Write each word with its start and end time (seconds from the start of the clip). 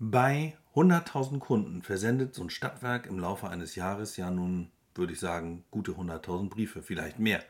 Bei 0.00 0.56
100.000 0.76 1.40
Kunden 1.40 1.82
versendet 1.82 2.32
so 2.32 2.42
ein 2.42 2.50
Stadtwerk 2.50 3.06
im 3.06 3.18
Laufe 3.18 3.48
eines 3.48 3.74
Jahres 3.74 4.16
ja 4.16 4.30
nun, 4.30 4.70
würde 4.94 5.12
ich 5.12 5.18
sagen, 5.18 5.64
gute 5.72 5.92
100.000 5.92 6.48
Briefe, 6.48 6.82
vielleicht 6.82 7.18
mehr. 7.18 7.42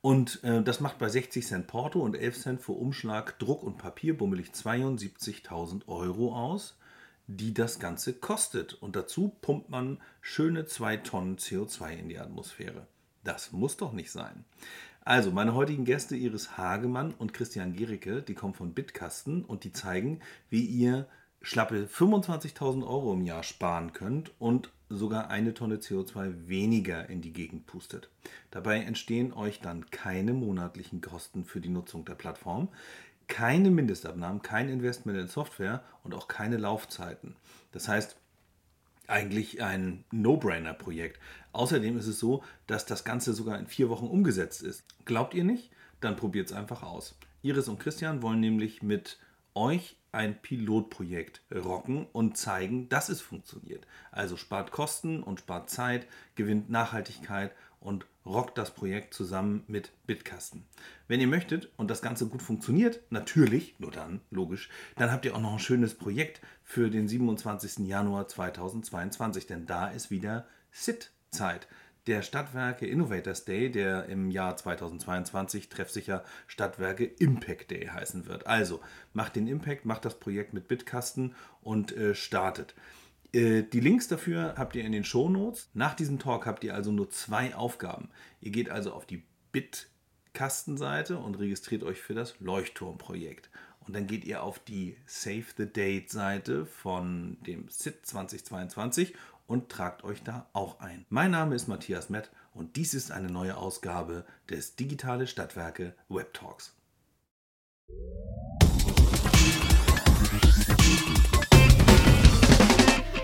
Und 0.00 0.42
äh, 0.44 0.62
das 0.62 0.78
macht 0.78 0.98
bei 0.98 1.08
60 1.08 1.44
Cent 1.44 1.66
Porto 1.66 2.00
und 2.00 2.14
11 2.14 2.38
Cent 2.38 2.62
für 2.62 2.72
Umschlag, 2.72 3.40
Druck 3.40 3.64
und 3.64 3.78
Papier 3.78 4.16
bummelig 4.16 4.50
72.000 4.50 5.88
Euro 5.88 6.36
aus, 6.36 6.78
die 7.26 7.52
das 7.52 7.80
Ganze 7.80 8.12
kostet. 8.12 8.74
Und 8.74 8.94
dazu 8.94 9.36
pumpt 9.40 9.68
man 9.68 9.98
schöne 10.20 10.66
2 10.66 10.98
Tonnen 10.98 11.36
CO2 11.36 11.96
in 11.96 12.08
die 12.08 12.20
Atmosphäre. 12.20 12.86
Das 13.24 13.50
muss 13.50 13.76
doch 13.76 13.92
nicht 13.92 14.12
sein. 14.12 14.44
Also, 15.00 15.32
meine 15.32 15.54
heutigen 15.54 15.84
Gäste 15.84 16.14
Iris 16.14 16.56
Hagemann 16.56 17.12
und 17.12 17.32
Christian 17.32 17.74
Gericke, 17.74 18.22
die 18.22 18.34
kommen 18.34 18.54
von 18.54 18.72
Bitkasten 18.72 19.44
und 19.44 19.64
die 19.64 19.72
zeigen, 19.72 20.20
wie 20.48 20.64
ihr 20.64 21.08
schlappe 21.42 21.86
25.000 21.86 22.86
Euro 22.86 23.12
im 23.12 23.22
Jahr 23.22 23.42
sparen 23.42 23.92
könnt 23.92 24.32
und 24.38 24.70
sogar 24.88 25.30
eine 25.30 25.54
Tonne 25.54 25.76
CO2 25.76 26.48
weniger 26.48 27.08
in 27.08 27.20
die 27.20 27.32
Gegend 27.32 27.66
pustet. 27.66 28.08
Dabei 28.50 28.78
entstehen 28.80 29.32
euch 29.32 29.60
dann 29.60 29.90
keine 29.90 30.32
monatlichen 30.32 31.00
Kosten 31.00 31.44
für 31.44 31.60
die 31.60 31.68
Nutzung 31.68 32.04
der 32.04 32.14
Plattform, 32.14 32.68
keine 33.28 33.70
Mindestabnahmen, 33.70 34.42
kein 34.42 34.68
Investment 34.68 35.18
in 35.18 35.28
Software 35.28 35.82
und 36.02 36.14
auch 36.14 36.28
keine 36.28 36.56
Laufzeiten. 36.56 37.36
Das 37.72 37.86
heißt, 37.86 38.16
eigentlich 39.06 39.62
ein 39.62 40.04
No-Brainer-Projekt. 40.10 41.18
Außerdem 41.52 41.98
ist 41.98 42.06
es 42.06 42.18
so, 42.18 42.42
dass 42.66 42.86
das 42.86 43.04
Ganze 43.04 43.32
sogar 43.32 43.58
in 43.58 43.66
vier 43.66 43.88
Wochen 43.88 44.06
umgesetzt 44.06 44.62
ist. 44.62 44.84
Glaubt 45.04 45.34
ihr 45.34 45.44
nicht? 45.44 45.70
Dann 46.00 46.16
probiert 46.16 46.48
es 46.48 46.56
einfach 46.56 46.82
aus. 46.82 47.16
Iris 47.42 47.68
und 47.68 47.80
Christian 47.80 48.22
wollen 48.22 48.40
nämlich 48.40 48.82
mit 48.82 49.18
euch 49.54 49.96
ein 50.12 50.40
Pilotprojekt 50.40 51.42
rocken 51.54 52.06
und 52.12 52.36
zeigen, 52.36 52.88
dass 52.88 53.08
es 53.08 53.20
funktioniert. 53.20 53.86
Also 54.10 54.36
spart 54.36 54.70
Kosten 54.70 55.22
und 55.22 55.40
spart 55.40 55.70
Zeit, 55.70 56.06
gewinnt 56.34 56.70
Nachhaltigkeit 56.70 57.52
und 57.80 58.06
rockt 58.26 58.58
das 58.58 58.74
Projekt 58.74 59.14
zusammen 59.14 59.64
mit 59.66 59.92
Bitkasten. 60.06 60.64
Wenn 61.06 61.20
ihr 61.20 61.26
möchtet 61.26 61.70
und 61.76 61.90
das 61.90 62.02
Ganze 62.02 62.26
gut 62.26 62.42
funktioniert, 62.42 63.00
natürlich, 63.10 63.78
nur 63.78 63.90
dann, 63.90 64.20
logisch, 64.30 64.68
dann 64.96 65.10
habt 65.10 65.24
ihr 65.24 65.34
auch 65.34 65.40
noch 65.40 65.54
ein 65.54 65.58
schönes 65.58 65.94
Projekt 65.94 66.40
für 66.62 66.90
den 66.90 67.08
27. 67.08 67.86
Januar 67.86 68.28
2022, 68.28 69.46
denn 69.46 69.66
da 69.66 69.88
ist 69.88 70.10
wieder 70.10 70.46
SIT-Zeit 70.72 71.68
der 72.08 72.22
Stadtwerke 72.22 72.86
Innovators 72.86 73.44
Day, 73.44 73.70
der 73.70 74.06
im 74.06 74.30
Jahr 74.30 74.56
2022 74.56 75.68
treffsicher 75.68 76.24
Stadtwerke 76.46 77.04
Impact 77.04 77.70
Day 77.70 77.86
heißen 77.86 78.26
wird. 78.26 78.46
Also 78.46 78.80
macht 79.12 79.36
den 79.36 79.46
Impact, 79.46 79.84
macht 79.84 80.06
das 80.06 80.18
Projekt 80.18 80.54
mit 80.54 80.68
Bitkasten 80.68 81.34
und 81.60 81.94
äh, 81.94 82.14
startet. 82.14 82.74
Äh, 83.32 83.62
die 83.62 83.80
Links 83.80 84.08
dafür 84.08 84.54
habt 84.56 84.74
ihr 84.74 84.84
in 84.84 84.92
den 84.92 85.04
Show 85.04 85.28
Notes. 85.28 85.68
Nach 85.74 85.94
diesem 85.94 86.18
Talk 86.18 86.46
habt 86.46 86.64
ihr 86.64 86.74
also 86.74 86.90
nur 86.90 87.10
zwei 87.10 87.54
Aufgaben. 87.54 88.08
Ihr 88.40 88.52
geht 88.52 88.70
also 88.70 88.92
auf 88.92 89.04
die 89.04 89.22
Bitkastenseite 89.52 91.18
und 91.18 91.38
registriert 91.38 91.84
euch 91.84 92.00
für 92.00 92.14
das 92.14 92.40
Leuchtturmprojekt. 92.40 93.50
Und 93.86 93.94
dann 93.94 94.06
geht 94.06 94.24
ihr 94.24 94.42
auf 94.42 94.58
die 94.58 94.96
Save 95.06 95.44
the 95.56 95.66
Date 95.66 96.10
Seite 96.10 96.66
von 96.66 97.38
dem 97.46 97.68
SIT 97.68 98.06
2022 98.06 99.14
und 99.48 99.70
tragt 99.70 100.04
euch 100.04 100.22
da 100.22 100.46
auch 100.52 100.78
ein. 100.78 101.06
Mein 101.08 101.32
Name 101.32 101.56
ist 101.56 101.66
Matthias 101.66 102.10
Mett 102.10 102.30
und 102.54 102.76
dies 102.76 102.94
ist 102.94 103.10
eine 103.10 103.30
neue 103.30 103.56
Ausgabe 103.56 104.24
des 104.48 104.76
Digitale 104.76 105.26
Stadtwerke 105.26 105.94
Web 106.08 106.34
Talks. 106.34 106.76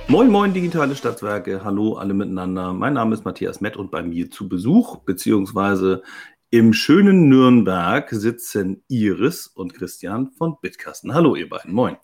Moin, 0.08 0.30
moin, 0.30 0.54
digitale 0.54 0.96
Stadtwerke. 0.96 1.64
Hallo 1.64 1.94
alle 1.94 2.14
miteinander. 2.14 2.72
Mein 2.72 2.94
Name 2.94 3.14
ist 3.14 3.24
Matthias 3.24 3.60
Mett 3.60 3.76
und 3.76 3.90
bei 3.90 4.02
mir 4.02 4.30
zu 4.30 4.48
Besuch, 4.48 4.98
beziehungsweise 4.98 6.02
im 6.50 6.72
schönen 6.72 7.28
Nürnberg 7.28 8.08
sitzen 8.10 8.82
Iris 8.88 9.46
und 9.46 9.74
Christian 9.74 10.30
von 10.30 10.56
Bitkasten. 10.62 11.12
Hallo, 11.12 11.34
ihr 11.34 11.48
beiden. 11.48 11.74
Moin. 11.74 11.96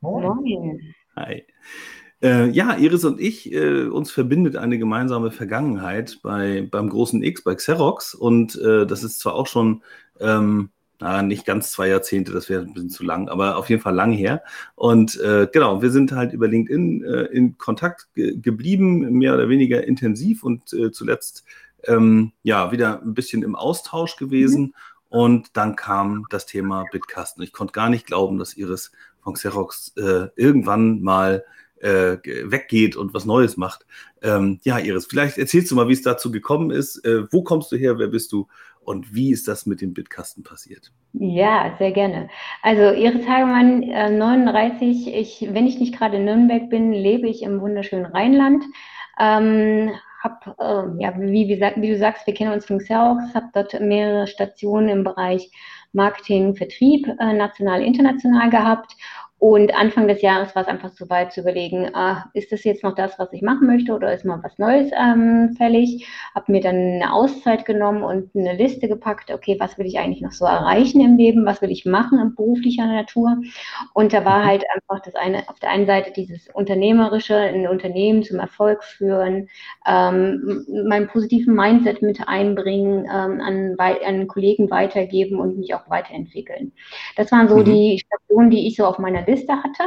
Moin. 0.00 0.94
Hi. 1.14 1.46
Äh, 2.22 2.50
ja, 2.50 2.76
Iris 2.76 3.04
und 3.04 3.20
ich, 3.20 3.52
äh, 3.52 3.86
uns 3.86 4.12
verbindet 4.12 4.56
eine 4.56 4.78
gemeinsame 4.78 5.32
Vergangenheit 5.32 6.20
bei, 6.22 6.68
beim 6.70 6.88
großen 6.88 7.20
X, 7.22 7.42
bei 7.42 7.56
Xerox. 7.56 8.14
Und 8.14 8.56
äh, 8.60 8.86
das 8.86 9.02
ist 9.02 9.18
zwar 9.18 9.34
auch 9.34 9.48
schon, 9.48 9.82
ähm, 10.20 10.70
na, 11.00 11.22
nicht 11.22 11.44
ganz 11.44 11.72
zwei 11.72 11.88
Jahrzehnte, 11.88 12.30
das 12.32 12.48
wäre 12.48 12.62
ein 12.62 12.74
bisschen 12.74 12.90
zu 12.90 13.02
lang, 13.02 13.28
aber 13.28 13.56
auf 13.56 13.68
jeden 13.68 13.82
Fall 13.82 13.96
lang 13.96 14.12
her. 14.12 14.44
Und 14.76 15.20
äh, 15.20 15.48
genau, 15.52 15.82
wir 15.82 15.90
sind 15.90 16.12
halt 16.12 16.32
über 16.32 16.46
LinkedIn 16.46 17.02
äh, 17.02 17.22
in 17.24 17.58
Kontakt 17.58 18.06
ge 18.14 18.38
geblieben, 18.40 19.18
mehr 19.18 19.34
oder 19.34 19.48
weniger 19.48 19.82
intensiv 19.82 20.44
und 20.44 20.72
äh, 20.74 20.92
zuletzt 20.92 21.44
ähm, 21.88 22.30
ja 22.44 22.70
wieder 22.70 23.02
ein 23.02 23.14
bisschen 23.14 23.42
im 23.42 23.56
Austausch 23.56 24.14
gewesen. 24.14 24.62
Mhm. 24.62 24.74
Und 25.08 25.56
dann 25.56 25.74
kam 25.74 26.24
das 26.30 26.46
Thema 26.46 26.84
Bitkasten. 26.92 27.42
Ich 27.42 27.52
konnte 27.52 27.72
gar 27.72 27.90
nicht 27.90 28.06
glauben, 28.06 28.38
dass 28.38 28.56
Iris 28.56 28.92
von 29.20 29.34
Xerox 29.34 29.92
irgendwann 30.36 31.02
mal 31.02 31.44
äh, 31.82 32.18
weggeht 32.44 32.96
und 32.96 33.12
was 33.12 33.24
Neues 33.24 33.56
macht. 33.56 33.84
Ähm, 34.22 34.60
ja, 34.62 34.78
Iris, 34.78 35.06
vielleicht 35.06 35.38
erzählst 35.38 35.70
du 35.70 35.74
mal, 35.74 35.88
wie 35.88 35.92
es 35.92 36.02
dazu 36.02 36.30
gekommen 36.30 36.70
ist. 36.70 37.04
Äh, 37.04 37.30
wo 37.32 37.42
kommst 37.42 37.72
du 37.72 37.76
her? 37.76 37.98
Wer 37.98 38.08
bist 38.08 38.32
du? 38.32 38.46
Und 38.84 39.14
wie 39.14 39.30
ist 39.30 39.46
das 39.46 39.66
mit 39.66 39.80
dem 39.80 39.94
Bitkasten 39.94 40.42
passiert? 40.42 40.92
Ja, 41.12 41.74
sehr 41.78 41.92
gerne. 41.92 42.28
Also 42.62 42.82
Iris 42.82 43.26
Hagemann, 43.26 43.82
äh, 43.82 44.10
39. 44.10 45.14
Ich, 45.14 45.48
wenn 45.52 45.66
ich 45.66 45.78
nicht 45.78 45.96
gerade 45.96 46.16
in 46.16 46.24
Nürnberg 46.24 46.68
bin, 46.70 46.92
lebe 46.92 47.28
ich 47.28 47.42
im 47.42 47.60
wunderschönen 47.60 48.06
Rheinland. 48.06 48.64
Ähm, 49.20 49.90
hab, 50.22 50.56
äh, 50.58 51.02
ja, 51.02 51.14
wie, 51.18 51.48
wie, 51.48 51.60
wie, 51.60 51.88
du 51.88 51.98
sagst, 51.98 52.26
wir 52.26 52.34
kennen 52.34 52.52
uns 52.52 52.66
von 52.66 52.78
Xerox, 52.78 53.34
habe 53.34 53.48
dort 53.52 53.80
mehrere 53.80 54.26
Stationen 54.26 54.88
im 54.88 55.04
Bereich 55.04 55.50
Marketing, 55.92 56.54
Vertrieb, 56.54 57.06
äh, 57.06 57.32
national, 57.32 57.82
international 57.82 58.50
gehabt 58.50 58.96
und 59.42 59.74
Anfang 59.74 60.06
des 60.06 60.22
Jahres 60.22 60.54
war 60.54 60.62
es 60.62 60.68
einfach 60.68 60.92
so 60.92 61.10
weit 61.10 61.32
zu 61.32 61.40
überlegen, 61.40 61.90
ah, 61.94 62.26
ist 62.32 62.52
das 62.52 62.62
jetzt 62.62 62.84
noch 62.84 62.94
das, 62.94 63.18
was 63.18 63.32
ich 63.32 63.42
machen 63.42 63.66
möchte 63.66 63.92
oder 63.92 64.14
ist 64.14 64.24
mal 64.24 64.38
was 64.40 64.56
Neues 64.56 64.92
ähm, 64.96 65.56
fällig? 65.58 66.06
Habe 66.32 66.52
mir 66.52 66.60
dann 66.60 66.76
eine 66.76 67.12
Auszeit 67.12 67.64
genommen 67.64 68.04
und 68.04 68.30
eine 68.36 68.54
Liste 68.54 68.86
gepackt, 68.86 69.32
okay, 69.32 69.56
was 69.58 69.78
will 69.78 69.86
ich 69.86 69.98
eigentlich 69.98 70.20
noch 70.20 70.30
so 70.30 70.44
erreichen 70.44 71.00
im 71.00 71.16
Leben, 71.16 71.44
was 71.44 71.60
will 71.60 71.72
ich 71.72 71.84
machen 71.84 72.20
in 72.20 72.36
beruflicher 72.36 72.86
Natur? 72.86 73.36
Und 73.94 74.12
da 74.12 74.24
war 74.24 74.44
mhm. 74.44 74.46
halt 74.46 74.64
einfach 74.76 75.02
das 75.04 75.16
eine, 75.16 75.48
auf 75.48 75.58
der 75.58 75.70
einen 75.70 75.86
Seite 75.86 76.12
dieses 76.12 76.48
Unternehmerische, 76.54 77.34
ein 77.34 77.66
Unternehmen 77.66 78.22
zum 78.22 78.38
Erfolg 78.38 78.84
führen, 78.84 79.48
ähm, 79.88 80.64
meinen 80.86 81.08
positiven 81.08 81.56
Mindset 81.56 82.00
mit 82.00 82.20
einbringen, 82.28 83.06
ähm, 83.12 83.40
an, 83.40 83.74
an 83.76 84.28
Kollegen 84.28 84.70
weitergeben 84.70 85.40
und 85.40 85.58
mich 85.58 85.74
auch 85.74 85.90
weiterentwickeln. 85.90 86.70
Das 87.16 87.32
waren 87.32 87.48
so 87.48 87.56
mhm. 87.56 87.64
die 87.64 87.98
Stationen, 87.98 88.48
die 88.48 88.68
ich 88.68 88.76
so 88.76 88.86
auf 88.86 89.00
meiner 89.00 89.22
Liste 89.22 89.31
Liste 89.32 89.62
hatte. 89.62 89.84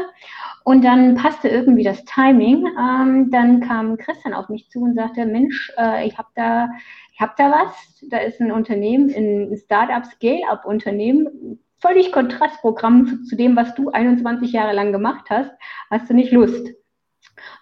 Und 0.64 0.84
dann 0.84 1.16
passte 1.16 1.48
irgendwie 1.48 1.84
das 1.84 2.04
Timing. 2.06 2.66
Ähm, 2.78 3.30
dann 3.32 3.62
kam 3.62 3.98
Christian 3.98 4.34
auf 4.34 4.50
mich 4.50 4.70
zu 4.70 4.82
und 4.82 4.96
sagte, 4.96 5.26
Mensch, 5.26 5.72
äh, 5.78 6.08
ich 6.08 6.18
habe 6.18 6.30
da, 6.36 6.70
ich 7.14 7.20
habe 7.20 7.34
da 7.38 7.52
was. 7.52 8.02
Da 8.10 8.18
ist 8.18 8.42
ein 8.42 8.52
Unternehmen, 8.52 9.10
ein 9.16 9.58
Startup, 9.58 10.06
Scale-up-Unternehmen, 10.06 11.60
völlig 11.80 12.12
Kontrastprogramm 12.12 13.08
zu, 13.08 13.24
zu 13.24 13.36
dem, 13.36 13.56
was 13.56 13.76
du 13.76 13.90
21 13.90 14.52
Jahre 14.52 14.74
lang 14.74 14.92
gemacht 14.92 15.26
hast. 15.30 15.52
Hast 15.90 16.10
du 16.10 16.14
nicht 16.14 16.32
Lust? 16.32 16.74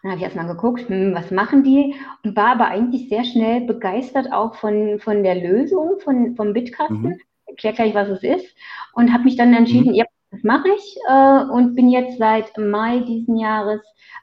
Dann 0.01 0.11
habe 0.11 0.19
ich 0.19 0.23
erstmal 0.23 0.47
geguckt, 0.47 0.88
hm, 0.88 1.13
was 1.16 1.31
machen 1.31 1.63
die? 1.63 1.95
Und 2.23 2.35
war 2.35 2.51
aber 2.51 2.67
eigentlich 2.67 3.09
sehr 3.09 3.23
schnell 3.23 3.61
begeistert 3.61 4.31
auch 4.31 4.55
von, 4.55 4.99
von 4.99 5.23
der 5.23 5.35
Lösung 5.35 5.99
von, 5.99 6.35
vom 6.35 6.53
Bitkasten. 6.53 7.01
Mhm. 7.01 7.19
Erklär 7.45 7.73
gleich, 7.73 7.93
was 7.93 8.09
es 8.09 8.23
ist. 8.23 8.55
Und 8.93 9.13
habe 9.13 9.23
mich 9.23 9.35
dann 9.35 9.53
entschieden, 9.53 9.89
mhm. 9.89 9.95
ja, 9.95 10.05
das 10.33 10.44
mache 10.44 10.67
ich 10.75 10.97
äh, 11.07 11.44
und 11.51 11.75
bin 11.75 11.89
jetzt 11.89 12.17
seit 12.17 12.57
Mai 12.57 12.99
diesen 13.01 13.37
Jahres 13.37 13.81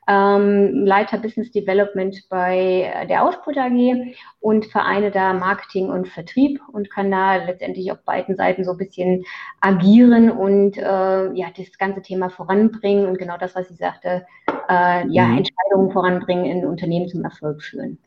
ähm, 0.09 0.85
Leiter 0.85 1.19
Business 1.19 1.53
Development 1.53 2.17
bei 2.29 3.07
der 3.09 3.23
Output 3.23 3.57
AG 3.57 4.17
und 4.41 4.67
vereine 4.67 5.13
da 5.13 5.33
Marketing 5.33 5.89
und 5.89 6.09
Vertrieb 6.09 6.61
und 6.73 6.91
kann 6.91 7.13
da 7.13 7.37
letztendlich 7.37 7.93
auf 7.93 8.03
beiden 8.05 8.35
Seiten 8.35 8.65
so 8.65 8.73
ein 8.73 8.79
bisschen 8.79 9.25
agieren 9.61 10.33
und 10.33 10.77
äh, 10.79 11.33
ja 11.33 11.47
das 11.57 11.79
ganze 11.79 12.03
Thema 12.03 12.29
voranbringen 12.29 13.07
und 13.07 13.17
genau 13.17 13.39
das, 13.39 13.55
was 13.55 13.71
ich 13.71 13.77
sagte, 13.77 14.27
äh, 14.69 15.07
ja 15.07 15.27
mhm. 15.27 15.39
Entscheidungen 15.39 15.93
voranbringen 15.93 16.45
in 16.45 16.67
Unternehmen 16.67 17.09
zum 17.09 17.23
Erfolg 17.23 17.63
führen. 17.63 17.99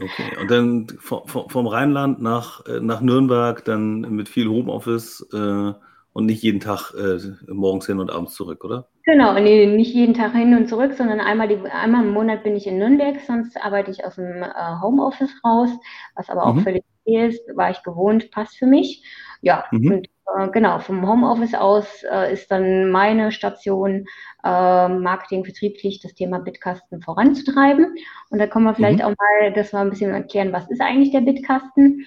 Okay, 0.00 0.40
und 0.40 0.50
dann 0.52 0.86
vom, 1.00 1.26
vom 1.26 1.66
Rheinland 1.66 2.22
nach, 2.22 2.64
äh, 2.66 2.78
nach 2.78 3.00
Nürnberg, 3.00 3.64
dann 3.64 4.02
mit 4.02 4.28
viel 4.28 4.48
Homeoffice. 4.48 5.26
Äh 5.32 5.72
und 6.14 6.26
nicht 6.26 6.42
jeden 6.42 6.60
Tag 6.60 6.94
äh, 6.94 7.18
morgens 7.52 7.86
hin 7.86 7.98
und 7.98 8.10
abends 8.10 8.34
zurück, 8.34 8.64
oder? 8.64 8.88
Genau, 9.02 9.34
nee, 9.34 9.66
nicht 9.66 9.92
jeden 9.92 10.14
Tag 10.14 10.32
hin 10.32 10.56
und 10.56 10.68
zurück, 10.68 10.94
sondern 10.94 11.20
einmal, 11.20 11.48
die, 11.48 11.58
einmal 11.68 12.04
im 12.04 12.12
Monat 12.12 12.44
bin 12.44 12.56
ich 12.56 12.66
in 12.66 12.78
Nürnberg, 12.78 13.20
sonst 13.26 13.56
arbeite 13.62 13.90
ich 13.90 14.04
aus 14.04 14.14
dem 14.14 14.42
äh, 14.42 14.80
Homeoffice 14.80 15.34
raus, 15.44 15.70
was 16.14 16.30
aber 16.30 16.46
auch 16.46 16.54
mhm. 16.54 16.62
völlig 16.62 16.84
okay 17.04 17.26
ist, 17.26 17.42
war 17.54 17.70
ich 17.70 17.82
gewohnt, 17.82 18.30
passt 18.30 18.56
für 18.56 18.66
mich. 18.66 19.04
Ja, 19.42 19.64
mhm. 19.72 19.92
und 19.92 20.08
äh, 20.38 20.48
genau, 20.50 20.78
vom 20.78 21.06
Homeoffice 21.06 21.54
aus 21.54 22.04
äh, 22.04 22.32
ist 22.32 22.48
dann 22.50 22.90
meine 22.90 23.32
Station 23.32 24.06
äh, 24.44 24.88
Marketing, 24.88 25.44
vertrieblich 25.44 26.00
das 26.00 26.14
Thema 26.14 26.38
Bitkasten 26.38 27.02
voranzutreiben. 27.02 27.96
Und 28.30 28.38
da 28.38 28.46
kommen 28.46 28.66
wir 28.66 28.74
vielleicht 28.74 29.00
mhm. 29.00 29.04
auch 29.04 29.14
mal, 29.18 29.52
dass 29.52 29.72
wir 29.72 29.80
ein 29.80 29.90
bisschen 29.90 30.12
erklären, 30.12 30.52
was 30.52 30.70
ist 30.70 30.80
eigentlich 30.80 31.10
der 31.10 31.22
Bitkasten? 31.22 32.06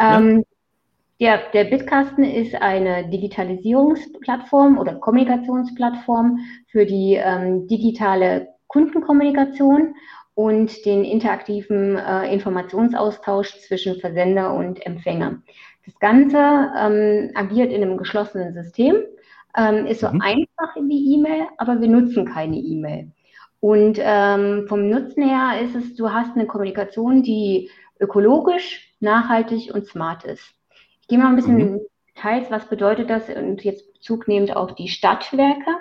Ähm, 0.00 0.38
ja. 0.38 0.44
Der, 1.20 1.50
der 1.52 1.64
Bitkasten 1.64 2.22
ist 2.22 2.54
eine 2.54 3.08
Digitalisierungsplattform 3.08 4.78
oder 4.78 4.94
Kommunikationsplattform 4.94 6.38
für 6.68 6.86
die 6.86 7.14
ähm, 7.14 7.66
digitale 7.66 8.48
Kundenkommunikation 8.68 9.94
und 10.34 10.84
den 10.84 11.04
interaktiven 11.04 11.96
äh, 11.96 12.32
Informationsaustausch 12.32 13.58
zwischen 13.66 13.98
Versender 13.98 14.54
und 14.54 14.84
Empfänger. 14.86 15.42
Das 15.84 15.98
Ganze 15.98 16.38
ähm, 16.38 17.32
agiert 17.34 17.72
in 17.72 17.82
einem 17.82 17.96
geschlossenen 17.96 18.54
System, 18.54 19.02
ähm, 19.56 19.86
ist 19.86 20.00
so 20.00 20.08
mhm. 20.08 20.20
einfach 20.20 20.76
wie 20.76 21.14
E-Mail, 21.14 21.48
aber 21.56 21.80
wir 21.80 21.88
nutzen 21.88 22.26
keine 22.26 22.58
E-Mail. 22.58 23.10
Und 23.58 23.98
ähm, 24.00 24.66
vom 24.68 24.88
Nutzen 24.88 25.28
her 25.28 25.60
ist 25.60 25.74
es, 25.74 25.96
du 25.96 26.12
hast 26.12 26.36
eine 26.36 26.46
Kommunikation, 26.46 27.24
die 27.24 27.70
ökologisch, 27.98 28.94
nachhaltig 29.00 29.74
und 29.74 29.86
smart 29.86 30.24
ist. 30.24 30.54
Ich 31.08 31.16
gehe 31.16 31.18
mal 31.20 31.30
ein 31.30 31.36
bisschen 31.36 31.54
mhm. 31.54 31.60
in 31.60 31.80
Details, 32.14 32.50
was 32.50 32.68
bedeutet 32.68 33.08
das 33.08 33.30
und 33.30 33.64
jetzt 33.64 33.94
Bezug 33.94 34.28
nehmend 34.28 34.54
auf 34.54 34.74
die 34.74 34.88
Stadtwerke. 34.88 35.78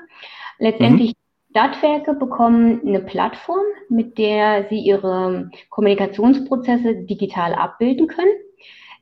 Letztendlich 0.58 1.10
mhm. 1.10 1.50
Stadtwerke 1.50 2.14
bekommen 2.14 2.80
eine 2.88 3.02
Plattform, 3.02 3.66
mit 3.90 4.18
der 4.18 4.68
sie 4.70 4.80
ihre 4.80 5.52
Kommunikationsprozesse 5.70 7.04
digital 7.04 7.56
abbilden 7.56 8.08
können. 8.08 8.38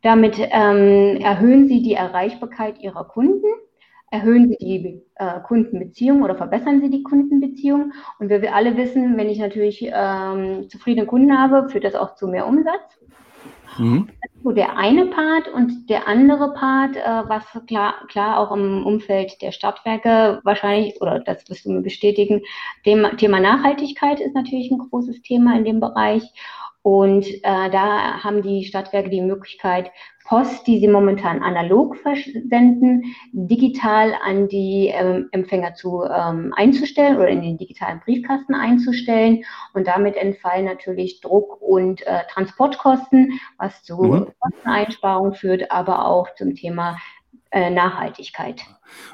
Damit 0.02 0.40
ähm, 0.40 1.18
erhöhen 1.22 1.68
sie 1.68 1.84
die 1.84 1.94
Erreichbarkeit 1.94 2.80
ihrer 2.80 3.04
Kunden, 3.04 3.46
erhöhen 4.10 4.50
sie 4.50 4.58
die 4.58 5.02
äh, 5.18 5.42
Kundenbeziehung 5.42 6.24
oder 6.24 6.34
verbessern 6.34 6.82
sie 6.82 6.90
die 6.90 7.04
Kundenbeziehung. 7.04 7.94
Und 8.18 8.30
wir, 8.30 8.42
wir 8.42 8.56
alle 8.56 8.78
wissen, 8.78 9.16
wenn 9.16 9.30
ich 9.30 9.38
natürlich 9.38 9.88
ähm, 9.94 10.70
zufriedene 10.70 11.06
Kunden 11.06 11.38
habe, 11.38 11.70
führt 11.70 11.84
das 11.84 11.94
auch 11.94 12.16
zu 12.16 12.28
mehr 12.28 12.48
Umsatz. 12.48 13.00
Mhm. 13.78 14.10
Der 14.44 14.78
eine 14.78 15.08
Part 15.08 15.48
und 15.48 15.90
der 15.90 16.08
andere 16.08 16.54
Part, 16.54 16.96
äh, 16.96 17.30
was 17.30 17.44
klar, 17.66 17.96
klar 18.10 18.40
auch 18.40 18.56
im 18.56 18.86
Umfeld 18.86 19.42
der 19.42 19.52
Stadtwerke 19.52 20.40
wahrscheinlich, 20.44 21.02
oder 21.02 21.20
das 21.20 21.50
wirst 21.50 21.66
du 21.66 21.72
mir 21.72 21.82
bestätigen, 21.82 22.42
dem 22.86 23.18
Thema 23.18 23.40
Nachhaltigkeit 23.40 24.20
ist 24.20 24.36
natürlich 24.36 24.70
ein 24.70 24.78
großes 24.78 25.24
Thema 25.24 25.58
in 25.58 25.66
dem 25.66 25.80
Bereich. 25.80 26.24
Und 26.86 27.26
äh, 27.26 27.72
da 27.72 28.24
haben 28.24 28.44
die 28.44 28.64
Stadtwerke 28.64 29.10
die 29.10 29.24
Möglichkeit, 29.24 29.90
Post, 30.24 30.68
die 30.68 30.80
sie 30.80 30.88
momentan 30.88 31.42
analog 31.42 31.98
versenden, 31.98 33.16
digital 33.32 34.14
an 34.24 34.48
die 34.50 34.92
ähm, 34.94 35.28
Empfänger 35.32 35.74
zu 35.74 36.04
ähm, 36.04 36.54
einzustellen 36.56 37.18
oder 37.18 37.30
in 37.30 37.42
den 37.42 37.58
digitalen 37.58 38.02
Briefkasten 38.06 38.54
einzustellen. 38.54 39.44
Und 39.74 39.88
damit 39.88 40.16
entfallen 40.16 40.66
natürlich 40.66 41.22
Druck- 41.22 41.60
und 41.60 42.06
äh, 42.06 42.20
Transportkosten, 42.32 43.40
was 43.58 43.82
zu 43.82 44.04
mhm. 44.04 44.28
Kosteneinsparungen 44.40 45.34
führt, 45.34 45.72
aber 45.72 46.06
auch 46.06 46.36
zum 46.36 46.54
Thema 46.54 46.98
äh, 47.50 47.72
Nachhaltigkeit. 47.72 48.62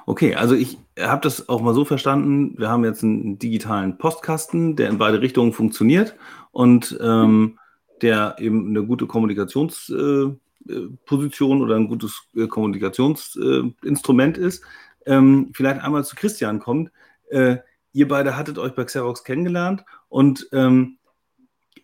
Okay, 0.06 0.36
also 0.36 0.56
ich 0.56 0.78
habe 1.00 1.22
das 1.22 1.48
auch 1.48 1.62
mal 1.62 1.74
so 1.74 1.86
verstanden, 1.86 2.54
wir 2.58 2.68
haben 2.68 2.84
jetzt 2.84 3.02
einen 3.02 3.40
digitalen 3.40 3.98
Postkasten, 3.98 4.76
der 4.76 4.90
in 4.90 4.98
beide 4.98 5.22
Richtungen 5.22 5.54
funktioniert 5.54 6.18
und 6.52 7.00
ähm, 7.02 7.58
der 8.02 8.36
eben 8.40 8.70
eine 8.70 8.86
gute 8.86 9.08
Kommunikationsposition 9.08 10.40
äh, 10.68 11.62
oder 11.62 11.76
ein 11.76 11.88
gutes 11.88 12.28
äh, 12.36 12.48
Kommunikationsinstrument 12.48 14.38
ist. 14.38 14.64
Ähm, 15.06 15.52
vielleicht 15.54 15.82
einmal 15.82 16.04
zu 16.04 16.16
Christian 16.16 16.60
kommt. 16.60 16.92
Äh, 17.30 17.58
ihr 17.94 18.08
beide 18.08 18.38
hattet 18.38 18.58
euch 18.58 18.74
bei 18.74 18.84
Xerox 18.84 19.24
kennengelernt 19.24 19.84
und 20.10 20.48
ähm, 20.52 20.98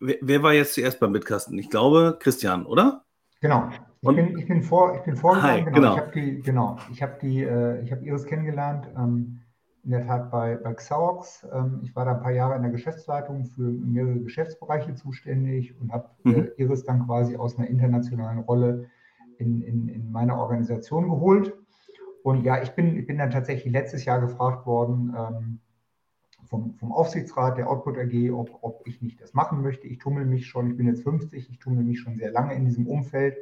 wer, 0.00 0.42
war 0.42 0.52
jetzt 0.52 0.74
zuerst 0.74 1.00
beim 1.00 1.12
Bitkasten? 1.12 1.58
Ich 1.58 1.70
glaube 1.70 2.18
Christian, 2.20 2.66
oder? 2.66 3.04
Genau. 3.40 3.70
Ich, 4.00 4.08
bin, 4.08 4.38
ich 4.38 4.46
bin, 4.46 4.62
vor, 4.62 4.94
ich 4.96 5.02
bin 5.02 5.16
vorgegangen. 5.16 5.66
Hi, 5.66 5.72
genau. 5.72 5.74
genau. 5.74 5.94
Ich 5.94 6.00
habe 6.00 6.12
die, 6.12 6.40
genau, 6.40 6.78
ich 6.92 7.02
habe 7.02 7.18
die, 7.20 7.42
äh, 7.42 7.82
ich 7.82 7.90
habe 7.90 8.04
Iris 8.04 8.24
kennengelernt. 8.26 8.88
Ähm, 8.96 9.40
in 9.88 9.92
der 9.92 10.06
Tat 10.06 10.30
bei, 10.30 10.56
bei 10.56 10.74
Xerox. 10.74 11.46
Ähm, 11.50 11.80
ich 11.82 11.96
war 11.96 12.04
da 12.04 12.12
ein 12.12 12.20
paar 12.20 12.32
Jahre 12.32 12.54
in 12.56 12.60
der 12.60 12.70
Geschäftsleitung 12.70 13.46
für 13.46 13.62
mehrere 13.62 14.20
Geschäftsbereiche 14.20 14.94
zuständig 14.94 15.80
und 15.80 15.92
habe 15.92 16.10
mhm. 16.24 16.34
äh, 16.34 16.62
Iris 16.62 16.84
dann 16.84 17.06
quasi 17.06 17.36
aus 17.36 17.56
einer 17.56 17.68
internationalen 17.68 18.40
Rolle 18.40 18.90
in, 19.38 19.62
in, 19.62 19.88
in 19.88 20.12
meine 20.12 20.36
Organisation 20.36 21.08
geholt. 21.08 21.54
Und 22.22 22.44
ja, 22.44 22.60
ich 22.62 22.72
bin, 22.72 22.98
ich 22.98 23.06
bin 23.06 23.16
dann 23.16 23.30
tatsächlich 23.30 23.72
letztes 23.72 24.04
Jahr 24.04 24.20
gefragt 24.20 24.66
worden 24.66 25.16
ähm, 25.16 25.60
vom, 26.44 26.74
vom 26.74 26.92
Aufsichtsrat 26.92 27.56
der 27.56 27.70
Output 27.70 27.96
AG, 27.96 28.30
ob, 28.32 28.58
ob 28.60 28.86
ich 28.86 29.00
nicht 29.00 29.22
das 29.22 29.32
machen 29.32 29.62
möchte. 29.62 29.86
Ich 29.86 29.96
tummel 29.96 30.26
mich 30.26 30.48
schon, 30.48 30.70
ich 30.70 30.76
bin 30.76 30.86
jetzt 30.86 31.02
50, 31.02 31.48
ich 31.48 31.58
tummel 31.60 31.82
mich 31.82 32.00
schon 32.00 32.16
sehr 32.16 32.30
lange 32.30 32.54
in 32.54 32.66
diesem 32.66 32.86
Umfeld 32.86 33.38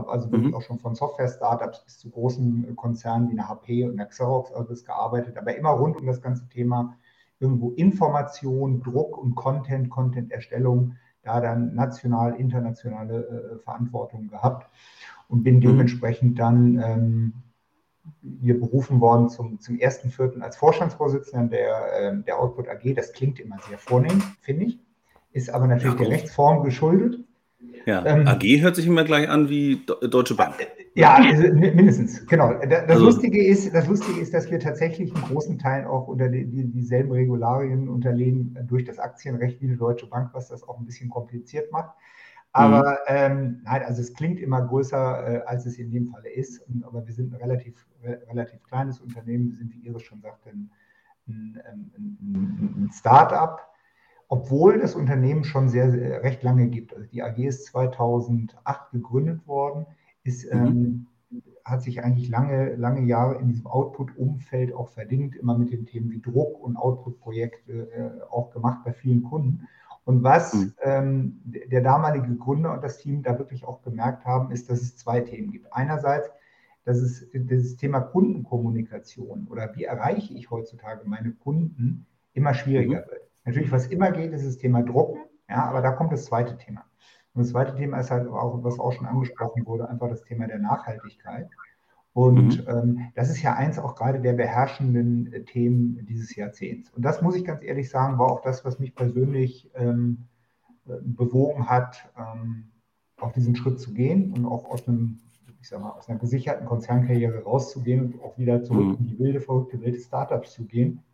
habe 0.00 0.10
also 0.10 0.32
wirklich 0.32 0.50
mhm. 0.50 0.56
auch 0.56 0.62
schon 0.62 0.78
von 0.78 0.94
Software-Startups 0.94 1.84
bis 1.84 1.98
zu 1.98 2.10
großen 2.10 2.74
Konzernen 2.76 3.28
wie 3.28 3.32
einer 3.32 3.48
HP 3.48 3.84
und 3.84 3.92
einer 3.92 4.06
Xerox 4.06 4.52
alles 4.52 4.84
gearbeitet, 4.84 5.36
aber 5.36 5.56
immer 5.56 5.70
rund 5.70 5.96
um 5.96 6.06
das 6.06 6.20
ganze 6.20 6.48
Thema 6.48 6.96
irgendwo 7.38 7.70
Information, 7.70 8.82
Druck 8.82 9.18
und 9.18 9.34
Content, 9.34 9.90
Content-Erstellung, 9.90 10.96
da 11.22 11.40
dann 11.40 11.74
national, 11.74 12.34
internationale 12.36 13.58
äh, 13.58 13.58
Verantwortung 13.58 14.28
gehabt 14.28 14.70
und 15.28 15.42
bin 15.42 15.56
mhm. 15.56 15.60
dementsprechend 15.60 16.38
dann 16.38 16.78
ähm, 16.82 17.32
hier 18.40 18.58
berufen 18.58 19.00
worden 19.00 19.28
zum, 19.28 19.60
zum 19.60 19.78
ersten 19.78 20.10
Vierten 20.10 20.42
als 20.42 20.56
Vorstandsvorsitzender 20.56 21.48
der, 21.48 22.12
äh, 22.12 22.22
der 22.22 22.38
Output 22.38 22.68
AG. 22.68 22.94
Das 22.94 23.12
klingt 23.12 23.38
immer 23.38 23.56
sehr 23.68 23.78
vornehm, 23.78 24.22
finde 24.40 24.64
ich, 24.64 24.80
ist 25.32 25.50
aber 25.50 25.66
natürlich 25.66 25.98
ja, 25.98 26.04
der 26.04 26.10
Rechtsform 26.10 26.62
geschuldet. 26.62 27.24
Ja, 27.86 28.04
ähm, 28.06 28.26
AG 28.26 28.42
hört 28.60 28.76
sich 28.76 28.86
immer 28.86 29.04
gleich 29.04 29.28
an 29.28 29.48
wie 29.48 29.84
Deutsche 29.84 30.34
Bank. 30.34 30.54
Ja, 30.94 31.14
also 31.14 31.42
mindestens, 31.54 32.26
genau. 32.26 32.54
Das, 32.54 32.88
also, 32.88 33.04
Lustige 33.04 33.44
ist, 33.44 33.72
das 33.74 33.86
Lustige 33.86 34.20
ist, 34.20 34.34
dass 34.34 34.50
wir 34.50 34.58
tatsächlich 34.58 35.14
in 35.14 35.20
großen 35.22 35.58
Teilen 35.58 35.86
auch 35.86 36.08
unter 36.08 36.28
die, 36.28 36.46
die, 36.46 36.64
dieselben 36.64 37.12
Regularien 37.12 37.88
unterlegen 37.88 38.58
durch 38.66 38.84
das 38.84 38.98
Aktienrecht 38.98 39.60
wie 39.60 39.68
die 39.68 39.76
Deutsche 39.76 40.06
Bank, 40.06 40.30
was 40.32 40.48
das 40.48 40.66
auch 40.66 40.78
ein 40.78 40.86
bisschen 40.86 41.10
kompliziert 41.10 41.70
macht. 41.70 41.90
Aber 42.52 42.82
mhm. 42.82 42.96
ähm, 43.06 43.60
nein, 43.64 43.82
also 43.84 44.00
es 44.00 44.12
klingt 44.14 44.40
immer 44.40 44.62
größer, 44.62 45.34
äh, 45.34 45.42
als 45.46 45.66
es 45.66 45.78
in 45.78 45.90
dem 45.90 46.08
Falle 46.08 46.28
ist. 46.28 46.58
Und, 46.68 46.84
aber 46.84 47.06
wir 47.06 47.14
sind 47.14 47.32
ein 47.32 47.40
relativ, 47.40 47.86
re 48.02 48.20
relativ 48.28 48.62
kleines 48.64 49.00
Unternehmen. 49.00 49.50
Wir 49.50 49.56
sind, 49.56 49.72
wie 49.72 49.86
Iris 49.86 50.02
schon 50.02 50.20
sagte, 50.20 50.50
ein, 50.50 50.70
ein, 51.28 51.62
ein, 51.64 52.84
ein 52.84 52.90
Start-up 52.92 53.70
obwohl 54.30 54.78
das 54.78 54.94
Unternehmen 54.94 55.42
schon 55.42 55.68
sehr, 55.68 55.90
sehr, 55.90 56.22
recht 56.22 56.44
lange 56.44 56.68
gibt. 56.68 56.94
Also 56.94 57.06
die 57.08 57.22
AG 57.22 57.36
ist 57.38 57.66
2008 57.66 58.92
gegründet 58.92 59.46
worden, 59.48 59.86
ist, 60.22 60.50
mhm. 60.54 61.06
ähm, 61.32 61.42
hat 61.64 61.82
sich 61.82 62.02
eigentlich 62.04 62.28
lange, 62.28 62.76
lange 62.76 63.02
Jahre 63.02 63.40
in 63.40 63.48
diesem 63.48 63.66
Output-Umfeld 63.66 64.72
auch 64.72 64.88
verdingt, 64.88 65.34
immer 65.34 65.58
mit 65.58 65.72
den 65.72 65.84
Themen 65.84 66.12
wie 66.12 66.20
Druck 66.20 66.62
und 66.62 66.76
Output-Projekte 66.76 67.90
äh, 67.92 68.22
auch 68.30 68.52
gemacht 68.52 68.84
bei 68.84 68.92
vielen 68.92 69.24
Kunden. 69.24 69.66
Und 70.04 70.22
was 70.22 70.54
mhm. 70.54 70.74
ähm, 70.80 71.40
der 71.44 71.82
damalige 71.82 72.32
Gründer 72.36 72.72
und 72.72 72.84
das 72.84 72.98
Team 72.98 73.24
da 73.24 73.36
wirklich 73.36 73.64
auch 73.64 73.82
gemerkt 73.82 74.24
haben, 74.24 74.52
ist, 74.52 74.70
dass 74.70 74.80
es 74.80 74.96
zwei 74.96 75.20
Themen 75.22 75.50
gibt. 75.50 75.72
Einerseits, 75.72 76.30
dass 76.84 76.98
es 76.98 77.26
das 77.32 77.74
Thema 77.76 78.00
Kundenkommunikation 78.00 79.48
oder 79.50 79.74
wie 79.74 79.84
erreiche 79.84 80.34
ich 80.34 80.52
heutzutage 80.52 81.02
meine 81.04 81.32
Kunden 81.32 82.06
immer 82.32 82.54
schwieriger 82.54 83.00
mhm. 83.00 83.10
wird. 83.10 83.29
Natürlich, 83.44 83.72
was 83.72 83.86
immer 83.86 84.10
geht, 84.12 84.32
ist 84.32 84.46
das 84.46 84.58
Thema 84.58 84.82
Drucken, 84.82 85.20
ja, 85.48 85.64
aber 85.64 85.82
da 85.82 85.92
kommt 85.92 86.12
das 86.12 86.26
zweite 86.26 86.56
Thema. 86.56 86.84
Und 87.32 87.42
das 87.42 87.50
zweite 87.50 87.74
Thema 87.74 87.98
ist 87.98 88.10
halt 88.10 88.28
auch, 88.28 88.62
was 88.62 88.78
auch 88.78 88.92
schon 88.92 89.06
angesprochen 89.06 89.66
wurde, 89.66 89.88
einfach 89.88 90.08
das 90.08 90.22
Thema 90.22 90.46
der 90.46 90.58
Nachhaltigkeit. 90.58 91.48
Und 92.12 92.66
mhm. 92.66 92.68
ähm, 92.68 93.12
das 93.14 93.30
ist 93.30 93.40
ja 93.40 93.54
eins 93.54 93.78
auch 93.78 93.94
gerade 93.94 94.20
der 94.20 94.32
beherrschenden 94.32 95.32
äh, 95.32 95.44
Themen 95.44 96.04
dieses 96.06 96.34
Jahrzehnts. 96.34 96.90
Und 96.90 97.02
das 97.02 97.22
muss 97.22 97.36
ich 97.36 97.44
ganz 97.44 97.62
ehrlich 97.62 97.88
sagen, 97.88 98.18
war 98.18 98.30
auch 98.30 98.42
das, 98.42 98.64
was 98.64 98.80
mich 98.80 98.96
persönlich 98.96 99.70
ähm, 99.74 100.26
äh, 100.88 100.94
bewogen 101.02 101.68
hat, 101.68 102.10
ähm, 102.18 102.72
auf 103.16 103.32
diesen 103.32 103.54
Schritt 103.54 103.78
zu 103.78 103.94
gehen 103.94 104.32
und 104.32 104.44
auch 104.44 104.68
aus 104.68 104.88
einem, 104.88 105.20
ich 105.60 105.68
sag 105.68 105.80
mal, 105.80 105.90
aus 105.90 106.08
einer 106.08 106.18
gesicherten 106.18 106.66
Konzernkarriere 106.66 107.44
rauszugehen 107.44 108.12
und 108.12 108.22
auch 108.22 108.36
wieder 108.38 108.64
zurück 108.64 108.86
mhm. 108.86 108.96
in 108.98 109.06
die 109.06 109.18
wilde, 109.18 109.40
verrückte 109.40 109.80
Welt 109.80 109.94
des 109.94 110.06
Startups 110.06 110.52
zu 110.52 110.64
gehen 110.64 111.04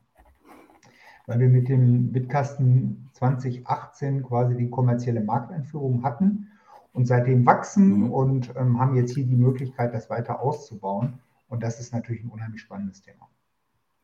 weil 1.26 1.40
wir 1.40 1.48
mit 1.48 1.68
dem 1.68 2.12
Bitkasten 2.12 3.10
2018 3.14 4.22
quasi 4.22 4.56
die 4.56 4.70
kommerzielle 4.70 5.20
Markteinführung 5.20 6.02
hatten 6.04 6.48
und 6.92 7.06
seitdem 7.06 7.44
wachsen 7.44 8.04
mhm. 8.04 8.12
und 8.12 8.52
ähm, 8.56 8.78
haben 8.78 8.96
jetzt 8.96 9.14
hier 9.14 9.26
die 9.26 9.36
Möglichkeit, 9.36 9.92
das 9.92 10.08
weiter 10.08 10.40
auszubauen. 10.40 11.18
Und 11.48 11.62
das 11.62 11.80
ist 11.80 11.92
natürlich 11.92 12.24
ein 12.24 12.30
unheimlich 12.30 12.60
spannendes 12.60 13.02
Thema. 13.02 13.28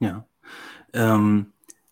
Ja. 0.01 0.27
Ähm, 0.93 1.47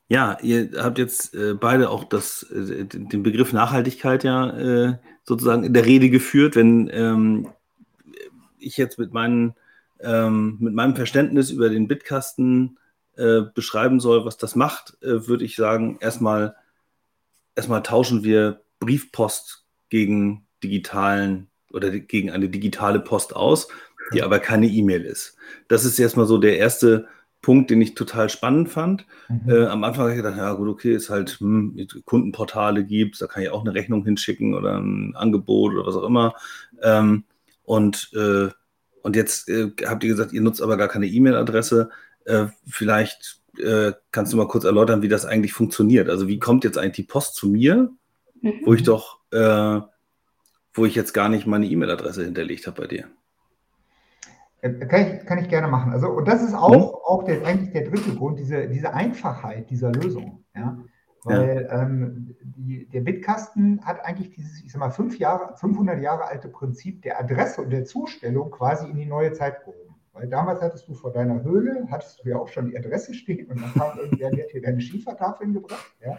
ja, 0.09 0.39
ihr 0.43 0.71
habt 0.77 0.99
jetzt 0.99 1.35
äh, 1.35 1.55
beide 1.55 1.91
auch 1.91 2.05
das, 2.05 2.43
äh, 2.43 2.85
den 2.85 3.23
Begriff 3.23 3.53
Nachhaltigkeit 3.53 4.25
ja 4.25 4.51
äh, 4.51 4.99
sozusagen 5.25 5.65
in 5.65 5.73
der 5.73 5.87
Rede 5.87 6.11
geführt. 6.11 6.57
Wenn 6.57 6.91
ähm, 6.93 7.49
ich 8.59 8.77
jetzt 8.77 8.99
mit 8.99 9.13
meinen 9.13 9.55
ähm, 10.01 10.57
mit 10.61 10.75
meinem 10.75 10.97
Verständnis 10.97 11.51
über 11.51 11.69
den 11.69 11.87
Bitkasten 11.87 12.79
äh, 13.17 13.43
beschreiben 13.55 14.01
soll, 14.01 14.25
was 14.25 14.37
das 14.37 14.57
macht, 14.57 14.97
äh, 15.03 15.27
würde 15.27 15.45
ich 15.45 15.57
sagen, 15.57 15.99
erstmal, 16.01 16.57
erstmal 17.55 17.83
tauschen 17.83 18.23
wir 18.25 18.63
Briefpost 18.79 19.67
gegen 19.89 20.47
digitalen 20.63 21.49
oder 21.73 21.91
gegen 21.91 22.31
eine 22.31 22.49
digitale 22.49 23.01
Post 23.01 23.37
aus, 23.37 23.69
die 24.13 24.23
aber 24.23 24.39
keine 24.39 24.67
E-Mail 24.67 25.05
ist. 25.05 25.37
Das 25.69 25.85
ist 25.85 25.99
erstmal 25.99 26.27
so 26.27 26.39
der 26.39 26.59
erste 26.59 27.07
Punkt, 27.43 27.71
den 27.71 27.81
ich 27.81 27.95
total 27.95 28.29
spannend 28.29 28.69
fand. 28.69 29.07
Mhm. 29.29 29.51
Äh, 29.51 29.67
am 29.67 29.85
Anfang 29.85 30.03
habe 30.03 30.11
ich 30.13 30.17
gedacht, 30.19 30.37
ja 30.37 30.53
gut, 30.53 30.69
okay, 30.69 30.95
ist 30.95 31.11
halt 31.11 31.39
hm, 31.41 31.87
Kundenportale 32.05 32.85
gibt, 32.85 33.21
da 33.21 33.27
kann 33.27 33.43
ich 33.43 33.51
auch 33.51 33.63
eine 33.63 33.75
Rechnung 33.75 34.05
hinschicken 34.05 34.55
oder 34.55 34.79
ein 34.79 35.15
Angebot 35.17 35.75
oder 35.75 35.87
was 35.87 35.97
auch 35.97 36.05
immer. 36.05 36.35
Ähm, 36.83 37.25
und, 37.65 38.11
äh, 38.15 38.49
und 39.03 39.17
jetzt 39.17 39.49
äh, 39.49 39.71
habt 39.87 40.05
ihr 40.05 40.11
gesagt, 40.11 40.33
ihr 40.33 40.43
nutzt 40.43 40.61
aber 40.61 40.77
gar 40.77 40.89
keine 40.89 41.07
E-Mail-Adresse. 41.07 41.91
Äh, 42.25 42.47
vielleicht 42.67 43.41
äh, 43.59 43.93
kannst 44.13 44.33
du 44.33 44.37
mal 44.37 44.49
kurz 44.49 44.65
erläutern, 44.65 45.03
wie 45.03 45.09
das 45.09 45.27
eigentlich 45.27 45.53
funktioniert. 45.53 46.09
Also 46.09 46.29
wie 46.29 46.39
kommt 46.39 46.65
jetzt 46.65 46.79
eigentlich 46.79 47.07
die 47.07 47.13
Post 47.13 47.35
zu 47.35 47.49
mir, 47.49 47.91
mhm. 48.41 48.53
wo 48.65 48.75
ich 48.75 48.83
doch, 48.83 49.21
äh, 49.33 49.81
wo 50.75 50.85
ich 50.85 50.95
jetzt 50.95 51.13
gar 51.13 51.29
nicht 51.29 51.47
meine 51.47 51.67
E-Mail-Adresse 51.67 52.25
hinterlegt 52.25 52.67
habe 52.67 52.83
bei 52.83 52.87
dir? 52.87 53.05
Äh, 54.63 54.73
kann 54.87 55.07
ich, 55.07 55.27
kann 55.27 55.39
ich 55.39 55.49
gerne 55.49 55.69
machen. 55.69 55.93
Also, 55.93 56.09
und 56.09 56.29
das 56.29 56.43
ist 56.43 56.55
auch, 56.55 56.73
hm? 56.73 56.83
auch 56.83 57.25
der, 57.25 57.45
eigentlich 57.45 57.73
der 57.73 57.89
dritte 57.89 58.15
Grund, 58.15 58.39
diese, 58.39 58.69
diese 58.69 58.93
Einfachheit 58.93 59.71
dieser 59.71 59.93
Lösung. 59.93 60.45
Ja? 60.55 60.79
Weil 61.25 61.67
ja. 61.69 61.83
ähm, 61.83 62.37
die, 62.43 62.87
der 62.89 63.03
Bitkasten 63.03 63.85
hat 63.85 64.05
eigentlich 64.05 64.31
dieses, 64.31 64.63
ich 64.63 64.73
sag 64.73 64.81
mal, 64.81 64.91
fünf 64.91 65.19
Jahre, 65.19 65.57
500 65.57 66.01
Jahre 66.01 66.25
alte 66.25 66.49
Prinzip 66.49 67.03
der 67.03 67.21
Adresse 67.21 67.61
und 67.63 67.71
der 67.71 67.85
Zustellung 67.85 68.51
quasi 68.51 68.89
in 68.89 68.97
die 68.97 69.07
neue 69.07 69.33
Zeit 69.33 69.61
gehoben. 69.61 69.90
Weil 70.13 70.29
damals 70.29 70.61
hattest 70.61 70.89
du 70.89 70.95
vor 70.95 71.13
deiner 71.13 71.43
Höhle, 71.43 71.87
hattest 71.91 72.25
du 72.25 72.29
ja 72.29 72.37
auch 72.37 72.49
schon 72.49 72.67
die 72.69 72.77
Adresse 72.77 73.15
stehen 73.15 73.49
und 73.51 73.61
dann 73.61 73.73
kam 73.75 73.99
irgendwer, 73.99 74.31
der 74.31 74.45
hat 74.45 74.53
dir 74.53 74.63
deine 74.63 74.81
Schiefertafeln 74.81 75.53
gebracht. 75.53 75.95
Ja? 76.05 76.19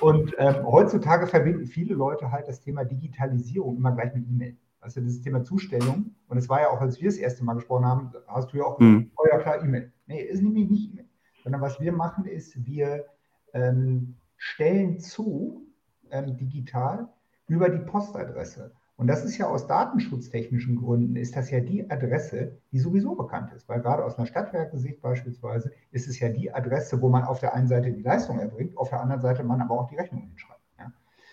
Und 0.00 0.34
ähm, 0.38 0.64
heutzutage 0.66 1.26
verbinden 1.26 1.66
viele 1.66 1.94
Leute 1.94 2.30
halt 2.30 2.46
das 2.48 2.60
Thema 2.60 2.84
Digitalisierung 2.84 3.76
immer 3.76 3.92
gleich 3.92 4.14
mit 4.14 4.28
E-Mail 4.28 4.56
also 4.86 5.00
das 5.00 5.20
Thema 5.20 5.42
Zustellung, 5.42 6.14
und 6.28 6.38
es 6.38 6.48
war 6.48 6.60
ja 6.60 6.70
auch, 6.70 6.80
als 6.80 7.00
wir 7.00 7.08
das 7.08 7.18
erste 7.18 7.44
Mal 7.44 7.54
gesprochen 7.54 7.84
haben, 7.84 8.12
hast 8.28 8.52
du 8.52 8.58
ja 8.58 8.64
auch 8.64 8.78
mhm. 8.78 9.10
oh 9.16 9.24
ja 9.28 9.38
klar, 9.38 9.62
E-Mail. 9.62 9.92
Nee, 10.06 10.22
ist 10.22 10.42
nämlich 10.42 10.70
nicht 10.70 10.92
E-Mail. 10.92 11.08
Sondern 11.42 11.60
was 11.60 11.80
wir 11.80 11.92
machen, 11.92 12.24
ist, 12.24 12.64
wir 12.64 13.04
ähm, 13.52 14.14
stellen 14.36 15.00
zu, 15.00 15.66
ähm, 16.10 16.36
digital, 16.36 17.08
über 17.48 17.68
die 17.68 17.78
Postadresse. 17.78 18.72
Und 18.96 19.08
das 19.08 19.24
ist 19.24 19.36
ja 19.36 19.46
aus 19.46 19.66
datenschutztechnischen 19.66 20.76
Gründen, 20.76 21.16
ist 21.16 21.36
das 21.36 21.50
ja 21.50 21.60
die 21.60 21.90
Adresse, 21.90 22.58
die 22.72 22.78
sowieso 22.78 23.14
bekannt 23.14 23.52
ist. 23.52 23.68
Weil 23.68 23.82
gerade 23.82 24.04
aus 24.04 24.16
einer 24.16 24.26
Stadtwerke-Sicht 24.26 25.02
beispielsweise 25.02 25.70
ist 25.90 26.08
es 26.08 26.18
ja 26.18 26.30
die 26.30 26.52
Adresse, 26.52 27.02
wo 27.02 27.10
man 27.10 27.24
auf 27.24 27.40
der 27.40 27.54
einen 27.54 27.68
Seite 27.68 27.92
die 27.92 28.02
Leistung 28.02 28.38
erbringt, 28.38 28.76
auf 28.78 28.88
der 28.88 29.02
anderen 29.02 29.20
Seite 29.20 29.44
man 29.44 29.60
aber 29.60 29.78
auch 29.78 29.88
die 29.88 29.96
Rechnung 29.96 30.22
hinschreibt. 30.22 30.56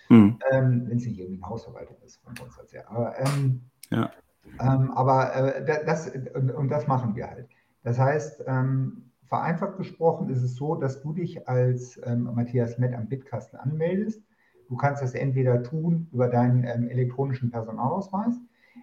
Hm. 0.07 0.37
Ähm, 0.51 0.83
Wenn 0.87 0.97
es 0.97 1.05
nicht 1.05 1.19
irgendwie 1.19 1.41
eine 1.41 1.49
Hausverwaltung 1.49 1.97
ist, 2.05 2.17
von 2.23 2.35
Grundsatz 2.35 2.73
her. 2.73 2.89
Aber, 2.89 3.17
ähm, 3.19 3.61
ja. 3.89 4.11
ähm, 4.59 4.91
aber 4.91 5.35
äh, 5.35 5.85
das, 5.85 6.11
und, 6.35 6.51
und, 6.51 6.69
das 6.69 6.87
machen 6.87 7.15
wir 7.15 7.29
halt. 7.29 7.47
Das 7.83 7.97
heißt, 7.97 8.43
ähm, 8.47 9.11
vereinfacht 9.23 9.77
gesprochen 9.77 10.29
ist 10.29 10.43
es 10.43 10.55
so, 10.55 10.75
dass 10.75 11.01
du 11.01 11.13
dich 11.13 11.47
als 11.47 11.99
ähm, 12.05 12.29
Matthias 12.35 12.77
Met 12.77 12.93
am 12.93 13.07
Bitkasten 13.07 13.57
anmeldest. 13.57 14.21
Du 14.67 14.75
kannst 14.75 15.01
das 15.01 15.13
entweder 15.13 15.63
tun 15.63 16.07
über 16.11 16.27
deinen 16.27 16.63
ähm, 16.63 16.89
elektronischen 16.89 17.51
Personalausweis. 17.51 18.35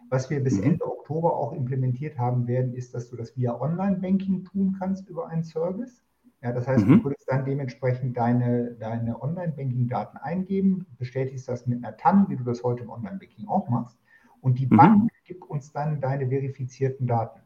Was 0.08 0.30
wir 0.30 0.42
bis 0.42 0.58
mhm. 0.58 0.64
Ende 0.64 0.87
Oktober 0.87 1.37
auch 1.37 1.52
implementiert 1.52 2.18
haben 2.18 2.46
werden, 2.46 2.75
ist, 2.75 2.94
dass 2.94 3.08
du 3.08 3.16
das 3.16 3.37
via 3.37 3.60
Online-Banking 3.60 4.44
tun 4.44 4.76
kannst 4.78 5.08
über 5.08 5.28
einen 5.28 5.44
Service. 5.44 6.02
Ja, 6.42 6.52
das 6.52 6.66
heißt, 6.66 6.87
mhm. 6.87 6.99
du 6.99 7.04
würdest 7.04 7.28
dann 7.28 7.44
dementsprechend 7.44 8.16
deine, 8.16 8.72
deine 8.72 9.20
Online-Banking-Daten 9.22 10.16
eingeben, 10.16 10.87
bestätigst 10.99 11.49
das 11.49 11.66
mit 11.66 11.84
einer 11.84 11.96
TAN, 11.96 12.26
wie 12.28 12.37
du 12.37 12.44
das 12.44 12.62
heute 12.64 12.84
im 12.84 12.90
Online-Banking 12.90 13.46
auch 13.49 13.68
machst, 13.68 13.99
und 14.40 14.58
die 14.58 14.66
mhm. 14.66 14.76
Bank 14.76 15.10
gibt 15.25 15.44
uns 15.44 15.72
dann 15.72 16.00
deine 16.00 16.28
verifizierten 16.28 17.06
Daten. 17.06 17.40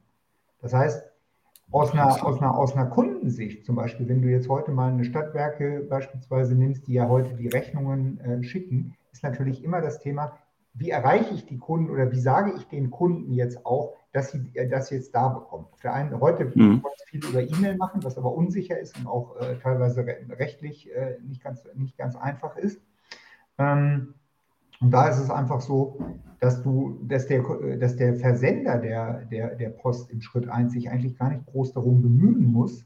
Das 0.60 0.72
heißt, 0.72 1.02
aus 1.74 1.90
einer, 1.92 2.24
aus, 2.24 2.40
einer, 2.40 2.56
aus 2.56 2.76
einer 2.76 2.86
Kundensicht, 2.86 3.66
zum 3.66 3.74
Beispiel, 3.74 4.08
wenn 4.08 4.22
du 4.22 4.28
jetzt 4.28 4.48
heute 4.48 4.70
mal 4.70 4.92
eine 4.92 5.04
Stadtwerke 5.04 5.84
beispielsweise 5.90 6.54
nimmst, 6.54 6.86
die 6.86 6.92
ja 6.92 7.08
heute 7.08 7.34
die 7.34 7.48
Rechnungen 7.48 8.20
äh, 8.20 8.44
schicken, 8.44 8.94
ist 9.10 9.24
natürlich 9.24 9.64
immer 9.64 9.80
das 9.80 9.98
Thema, 9.98 10.38
wie 10.74 10.90
erreiche 10.90 11.34
ich 11.34 11.46
die 11.46 11.58
Kunden 11.58 11.90
oder 11.90 12.12
wie 12.12 12.20
sage 12.20 12.52
ich 12.56 12.68
den 12.68 12.90
Kunden 12.92 13.32
jetzt 13.32 13.66
auch, 13.66 13.96
dass 14.12 14.30
sie 14.30 14.52
äh, 14.54 14.68
das 14.68 14.90
jetzt 14.90 15.16
da 15.16 15.28
bekommen. 15.28 15.66
Auf 15.72 15.80
der 15.80 15.94
einen 15.94 16.20
heute 16.20 16.44
mhm. 16.54 16.84
viel 17.06 17.24
über 17.24 17.42
E-Mail 17.42 17.76
machen, 17.76 18.04
was 18.04 18.16
aber 18.18 18.32
unsicher 18.32 18.78
ist 18.78 18.96
und 18.96 19.08
auch 19.08 19.34
äh, 19.40 19.56
teilweise 19.58 20.06
rechtlich 20.06 20.94
äh, 20.94 21.18
nicht, 21.26 21.42
ganz, 21.42 21.64
nicht 21.74 21.98
ganz 21.98 22.14
einfach 22.14 22.56
ist. 22.56 22.80
Ähm, 23.58 24.14
und 24.80 24.92
da 24.92 25.08
ist 25.08 25.18
es 25.18 25.28
einfach 25.28 25.60
so, 25.60 25.98
dass 26.44 26.62
du, 26.62 27.00
dass 27.02 27.26
der, 27.26 27.42
dass 27.78 27.96
der 27.96 28.16
Versender 28.16 28.76
der, 28.76 29.24
der, 29.24 29.54
der 29.54 29.70
Post 29.70 30.10
im 30.10 30.20
Schritt 30.20 30.46
1 30.46 30.74
sich 30.74 30.90
eigentlich 30.90 31.16
gar 31.16 31.30
nicht 31.30 31.46
groß 31.46 31.72
darum 31.72 32.02
bemühen 32.02 32.44
muss, 32.44 32.84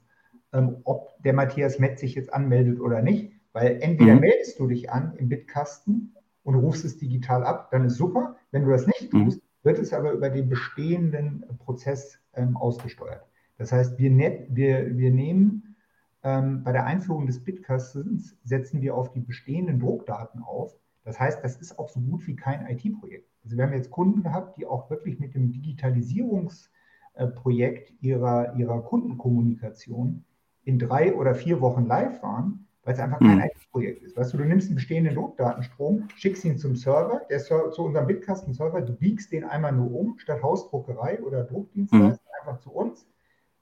ähm, 0.52 0.76
ob 0.84 1.20
der 1.24 1.32
Matthias 1.32 1.80
Metz 1.80 1.98
sich 1.98 2.14
jetzt 2.14 2.32
anmeldet 2.32 2.78
oder 2.78 3.02
nicht. 3.02 3.32
Weil 3.52 3.82
entweder 3.82 4.14
mhm. 4.14 4.20
meldest 4.20 4.60
du 4.60 4.68
dich 4.68 4.92
an 4.92 5.12
im 5.16 5.28
Bitkasten 5.28 6.14
und 6.44 6.54
rufst 6.54 6.84
es 6.84 6.98
digital 6.98 7.42
ab, 7.42 7.72
dann 7.72 7.84
ist 7.84 7.96
super. 7.96 8.36
Wenn 8.52 8.62
du 8.62 8.70
das 8.70 8.86
nicht 8.86 9.12
mhm. 9.12 9.24
tust, 9.24 9.42
wird 9.64 9.80
es 9.80 9.92
aber 9.92 10.12
über 10.12 10.30
den 10.30 10.48
bestehenden 10.48 11.44
Prozess 11.58 12.20
ähm, 12.34 12.56
ausgesteuert. 12.56 13.26
Das 13.56 13.72
heißt, 13.72 13.98
wir, 13.98 14.10
net, 14.10 14.46
wir, 14.50 14.96
wir 14.96 15.10
nehmen 15.10 15.74
ähm, 16.22 16.62
bei 16.62 16.70
der 16.70 16.86
Einführung 16.86 17.26
des 17.26 17.42
Bitkastens, 17.42 18.36
setzen 18.44 18.82
wir 18.82 18.94
auf 18.94 19.10
die 19.10 19.20
bestehenden 19.20 19.80
Druckdaten 19.80 20.44
auf. 20.44 20.76
Das 21.02 21.18
heißt, 21.18 21.42
das 21.42 21.56
ist 21.56 21.76
auch 21.76 21.88
so 21.88 21.98
gut 21.98 22.24
wie 22.28 22.36
kein 22.36 22.64
IT-Projekt. 22.68 23.28
Also 23.48 23.56
wir 23.56 23.64
haben 23.64 23.72
jetzt 23.72 23.90
Kunden 23.90 24.22
gehabt, 24.22 24.58
die 24.58 24.66
auch 24.66 24.90
wirklich 24.90 25.18
mit 25.18 25.34
dem 25.34 25.50
Digitalisierungsprojekt 25.50 27.94
ihrer, 28.02 28.54
ihrer 28.56 28.82
Kundenkommunikation 28.82 30.26
in 30.64 30.78
drei 30.78 31.14
oder 31.14 31.34
vier 31.34 31.62
Wochen 31.62 31.86
live 31.86 32.22
waren 32.22 32.68
weil 32.88 32.94
es 32.94 33.00
einfach 33.00 33.18
kein 33.18 33.36
mhm. 33.36 33.42
IT-Projekt 33.42 34.02
ist. 34.02 34.16
Weißt 34.16 34.32
du, 34.32 34.38
du 34.38 34.46
nimmst 34.46 34.68
einen 34.68 34.76
bestehenden 34.76 35.14
Druckdatenstrom, 35.14 36.08
schickst 36.16 36.42
ihn 36.46 36.56
zum 36.56 36.74
Server, 36.74 37.20
der 37.28 37.38
Ser 37.38 37.70
zu 37.70 37.82
unserem 37.82 38.06
Bitkasten-Server, 38.06 38.80
du 38.80 38.94
biegst 38.94 39.30
den 39.30 39.44
einmal 39.44 39.72
nur 39.72 39.94
um, 39.94 40.18
statt 40.18 40.42
Hausdruckerei 40.42 41.20
oder 41.20 41.44
Druckdienstleister, 41.44 42.22
mhm. 42.22 42.40
einfach 42.40 42.62
zu 42.62 42.72
uns. 42.72 43.06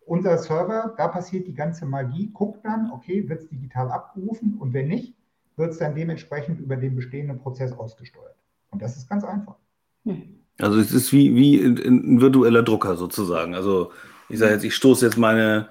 Unser 0.02 0.38
Server, 0.38 0.94
da 0.96 1.08
passiert 1.08 1.48
die 1.48 1.54
ganze 1.54 1.86
Magie, 1.86 2.30
guckt 2.32 2.64
dann, 2.64 2.92
okay, 2.92 3.28
wird 3.28 3.40
es 3.40 3.48
digital 3.48 3.90
abgerufen 3.90 4.58
und 4.60 4.72
wenn 4.72 4.86
nicht, 4.86 5.16
wird 5.56 5.72
es 5.72 5.78
dann 5.78 5.96
dementsprechend 5.96 6.60
über 6.60 6.76
den 6.76 6.94
bestehenden 6.94 7.40
Prozess 7.40 7.72
ausgesteuert. 7.72 8.36
Und 8.70 8.80
das 8.80 8.96
ist 8.96 9.08
ganz 9.08 9.24
einfach. 9.24 9.56
Hm. 10.06 10.22
Also 10.58 10.78
es 10.80 10.92
ist 10.92 11.12
wie, 11.12 11.34
wie 11.34 11.62
ein 11.62 12.20
virtueller 12.20 12.62
Drucker 12.62 12.96
sozusagen. 12.96 13.54
Also 13.54 13.90
ich 14.28 14.38
sage 14.38 14.54
jetzt, 14.54 14.64
ich 14.64 14.74
stoße 14.74 15.04
jetzt 15.04 15.18
meine 15.18 15.68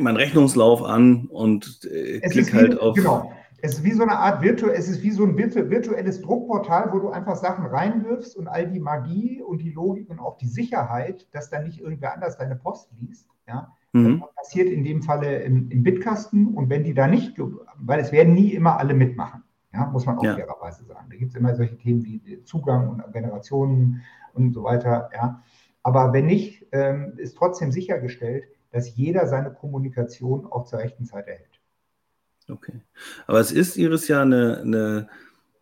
meinen 0.00 0.16
Rechnungslauf 0.16 0.82
an 0.82 1.26
und 1.26 1.84
äh, 1.84 2.20
klick 2.20 2.52
halt 2.52 2.78
auf. 2.80 2.96
Genau. 2.96 3.32
Es 3.64 3.74
ist 3.74 3.84
wie 3.84 3.92
so 3.92 4.02
eine 4.02 4.18
Art 4.18 4.42
virtu 4.42 4.66
es 4.66 4.88
ist 4.88 5.02
wie 5.02 5.12
so 5.12 5.24
ein 5.24 5.38
virtu 5.38 5.70
virtuelles 5.70 6.20
Druckportal, 6.20 6.92
wo 6.92 6.98
du 6.98 7.10
einfach 7.10 7.36
Sachen 7.36 7.66
reinwirfst 7.66 8.36
und 8.36 8.48
all 8.48 8.68
die 8.68 8.80
Magie 8.80 9.40
und 9.40 9.58
die 9.58 9.70
Logik 9.70 10.10
und 10.10 10.18
auch 10.18 10.36
die 10.38 10.48
Sicherheit, 10.48 11.28
dass 11.32 11.48
dann 11.48 11.64
nicht 11.64 11.80
irgendwer 11.80 12.12
anders 12.12 12.36
deine 12.36 12.56
Post 12.56 12.90
liest. 13.00 13.28
Ja, 13.46 13.72
mhm. 13.92 14.20
Das 14.20 14.34
passiert 14.34 14.68
in 14.68 14.82
dem 14.82 15.02
Falle 15.02 15.42
im, 15.42 15.70
im, 15.70 15.84
Bitkasten 15.84 16.48
und 16.48 16.70
wenn 16.70 16.82
die 16.82 16.94
da 16.94 17.06
nicht, 17.06 17.40
weil 17.78 18.00
es 18.00 18.10
werden 18.10 18.34
nie 18.34 18.52
immer 18.52 18.78
alle 18.78 18.94
mitmachen, 18.94 19.44
ja, 19.72 19.86
muss 19.86 20.06
man 20.06 20.18
auch 20.18 20.24
ja. 20.24 20.34
fairerweise 20.34 20.84
sagen. 20.84 21.06
Da 21.10 21.16
gibt 21.16 21.30
es 21.30 21.36
immer 21.36 21.54
solche 21.54 21.76
Themen 21.78 22.04
wie 22.04 22.42
Zugang 22.44 22.88
und 22.88 23.12
Generationen 23.12 24.02
und 24.34 24.52
so 24.52 24.64
weiter. 24.64 25.10
Ja. 25.14 25.42
Aber 25.82 26.12
wenn 26.12 26.26
nicht, 26.26 26.66
ähm, 26.72 27.14
ist 27.16 27.36
trotzdem 27.36 27.72
sichergestellt, 27.72 28.44
dass 28.70 28.96
jeder 28.96 29.26
seine 29.26 29.52
Kommunikation 29.52 30.46
auch 30.46 30.64
zur 30.64 30.78
rechten 30.78 31.04
Zeit 31.04 31.26
erhält. 31.26 31.60
Okay. 32.48 32.80
Aber 33.26 33.40
es 33.40 33.52
ist 33.52 33.76
Iris 33.76 34.08
ja 34.08 34.22
eine, 34.22 34.60
eine, 34.60 35.08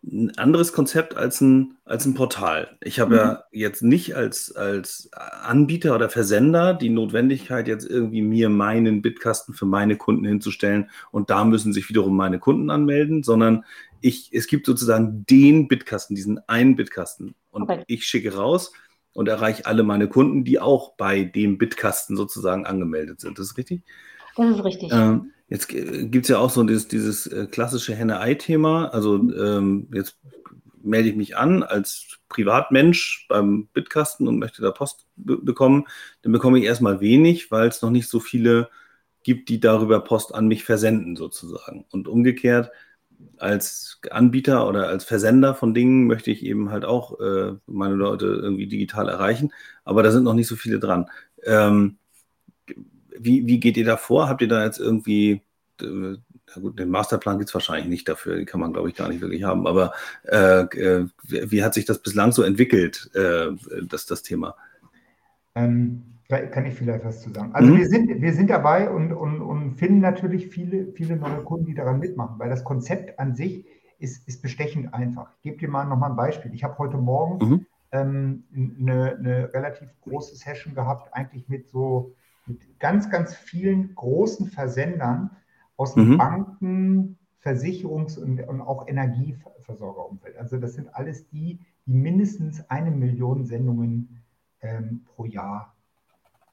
ein 0.03 0.35
anderes 0.37 0.73
Konzept 0.73 1.15
als 1.15 1.41
ein, 1.41 1.75
als 1.85 2.05
ein 2.05 2.15
Portal. 2.15 2.77
Ich 2.81 2.99
habe 2.99 3.11
mhm. 3.11 3.17
ja 3.17 3.43
jetzt 3.51 3.83
nicht 3.83 4.15
als, 4.15 4.55
als 4.55 5.09
Anbieter 5.13 5.93
oder 5.93 6.09
Versender 6.09 6.73
die 6.73 6.89
Notwendigkeit, 6.89 7.67
jetzt 7.67 7.87
irgendwie 7.87 8.21
mir 8.21 8.49
meinen 8.49 9.01
Bitkasten 9.01 9.53
für 9.53 9.65
meine 9.65 9.97
Kunden 9.97 10.25
hinzustellen 10.25 10.89
und 11.11 11.29
da 11.29 11.45
müssen 11.45 11.73
sich 11.73 11.87
wiederum 11.89 12.15
meine 12.15 12.39
Kunden 12.39 12.69
anmelden, 12.71 13.23
sondern 13.23 13.63
ich, 14.01 14.33
es 14.33 14.47
gibt 14.47 14.65
sozusagen 14.65 15.25
den 15.29 15.67
Bitkasten, 15.67 16.15
diesen 16.15 16.39
einen 16.47 16.75
Bitkasten. 16.75 17.35
Und 17.51 17.63
okay. 17.63 17.83
ich 17.87 18.05
schicke 18.05 18.35
raus, 18.35 18.71
und 19.13 19.27
erreiche 19.27 19.65
alle 19.65 19.83
meine 19.83 20.07
Kunden, 20.07 20.43
die 20.43 20.59
auch 20.59 20.95
bei 20.95 21.23
dem 21.23 21.57
Bitkasten 21.57 22.15
sozusagen 22.15 22.65
angemeldet 22.65 23.19
sind. 23.19 23.37
Das 23.37 23.47
ist 23.47 23.57
richtig? 23.57 23.83
Das 24.35 24.49
ist 24.49 24.63
richtig. 24.63 24.91
Ähm, 24.93 25.31
jetzt 25.49 25.67
gibt 25.67 26.25
es 26.25 26.29
ja 26.29 26.39
auch 26.39 26.49
so 26.49 26.63
dieses, 26.63 26.87
dieses 26.87 27.27
äh, 27.27 27.47
klassische 27.47 27.93
Henne-Ei-Thema. 27.93 28.87
Also 28.87 29.15
ähm, 29.15 29.89
jetzt 29.93 30.17
melde 30.81 31.09
ich 31.09 31.15
mich 31.15 31.37
an 31.37 31.63
als 31.63 32.19
Privatmensch 32.29 33.25
beim 33.27 33.67
Bitkasten 33.73 34.27
und 34.27 34.39
möchte 34.39 34.61
da 34.61 34.71
Post 34.71 35.05
bekommen, 35.15 35.85
dann 36.23 36.31
bekomme 36.31 36.57
ich 36.57 36.65
erstmal 36.65 37.01
wenig, 37.01 37.51
weil 37.51 37.67
es 37.67 37.81
noch 37.81 37.91
nicht 37.91 38.09
so 38.09 38.19
viele 38.19 38.69
gibt, 39.23 39.49
die 39.49 39.59
darüber 39.59 39.99
Post 39.99 40.33
an 40.33 40.47
mich 40.47 40.63
versenden 40.63 41.15
sozusagen. 41.15 41.85
Und 41.91 42.07
umgekehrt, 42.07 42.71
als 43.37 43.99
Anbieter 44.09 44.67
oder 44.67 44.87
als 44.87 45.03
Versender 45.03 45.55
von 45.55 45.73
Dingen 45.73 46.07
möchte 46.07 46.31
ich 46.31 46.45
eben 46.45 46.71
halt 46.71 46.85
auch 46.85 47.19
äh, 47.19 47.53
meine 47.65 47.95
Leute 47.95 48.25
irgendwie 48.25 48.67
digital 48.67 49.09
erreichen, 49.09 49.51
aber 49.83 50.03
da 50.03 50.11
sind 50.11 50.23
noch 50.23 50.33
nicht 50.33 50.47
so 50.47 50.55
viele 50.55 50.79
dran. 50.79 51.09
Ähm, 51.43 51.97
wie, 53.17 53.47
wie 53.47 53.59
geht 53.59 53.77
ihr 53.77 53.85
da 53.85 53.97
vor? 53.97 54.29
Habt 54.29 54.41
ihr 54.41 54.47
da 54.47 54.63
jetzt 54.63 54.79
irgendwie, 54.79 55.41
äh, 55.81 56.15
gut, 56.59 56.79
den 56.79 56.89
Masterplan 56.89 57.37
gibt 57.37 57.49
es 57.49 57.53
wahrscheinlich 57.53 57.87
nicht 57.87 58.07
dafür, 58.07 58.35
den 58.35 58.45
kann 58.45 58.59
man, 58.59 58.73
glaube 58.73 58.89
ich, 58.89 58.95
gar 58.95 59.09
nicht 59.09 59.21
wirklich 59.21 59.43
haben, 59.43 59.67
aber 59.67 59.93
äh, 60.23 60.61
äh 60.61 61.07
wie 61.23 61.63
hat 61.63 61.73
sich 61.73 61.85
das 61.85 61.99
bislang 61.99 62.31
so 62.31 62.43
entwickelt, 62.43 63.09
äh, 63.15 63.47
das, 63.87 64.05
das 64.05 64.21
Thema? 64.21 64.55
Ähm, 65.55 66.10
kann 66.31 66.65
ich 66.65 66.75
vielleicht 66.75 67.03
was 67.03 67.21
zu 67.21 67.29
sagen. 67.29 67.53
Also 67.53 67.71
mhm. 67.71 67.77
wir, 67.77 67.87
sind, 67.87 68.21
wir 68.21 68.33
sind 68.33 68.49
dabei 68.49 68.89
und, 68.89 69.11
und, 69.11 69.41
und 69.41 69.75
finden 69.75 69.99
natürlich 69.99 70.47
viele, 70.47 70.91
viele 70.93 71.17
neue 71.17 71.43
Kunden, 71.43 71.65
die 71.65 71.73
daran 71.73 71.99
mitmachen, 71.99 72.39
weil 72.39 72.49
das 72.49 72.63
Konzept 72.63 73.19
an 73.19 73.35
sich 73.35 73.65
ist, 73.99 74.27
ist 74.27 74.41
bestechend 74.41 74.93
einfach. 74.93 75.31
Ich 75.37 75.43
gebe 75.43 75.57
dir 75.57 75.69
mal 75.69 75.85
nochmal 75.85 76.11
ein 76.11 76.15
Beispiel. 76.15 76.53
Ich 76.53 76.63
habe 76.63 76.77
heute 76.77 76.97
Morgen 76.97 77.45
mhm. 77.45 77.65
ähm, 77.91 78.43
eine, 78.55 79.17
eine, 79.17 79.53
relativ 79.53 79.89
große 80.01 80.35
Session 80.35 80.73
gehabt, 80.73 81.13
eigentlich 81.13 81.49
mit 81.49 81.69
so 81.69 82.13
mit 82.47 82.79
ganz, 82.79 83.09
ganz 83.09 83.35
vielen 83.35 83.93
großen 83.95 84.47
Versendern 84.47 85.29
aus 85.77 85.95
mhm. 85.95 86.17
Banken, 86.17 87.17
Versicherungs- 87.43 88.19
und, 88.19 88.41
und 88.47 88.61
auch 88.61 88.87
Energieversorgerumfeld. 88.87 90.37
Also 90.37 90.57
das 90.57 90.73
sind 90.73 90.93
alles 90.95 91.27
die, 91.29 91.59
die 91.85 91.93
mindestens 91.93 92.69
eine 92.69 92.91
Million 92.91 93.45
Sendungen 93.45 94.21
ähm, 94.61 95.01
pro 95.05 95.25
Jahr 95.25 95.75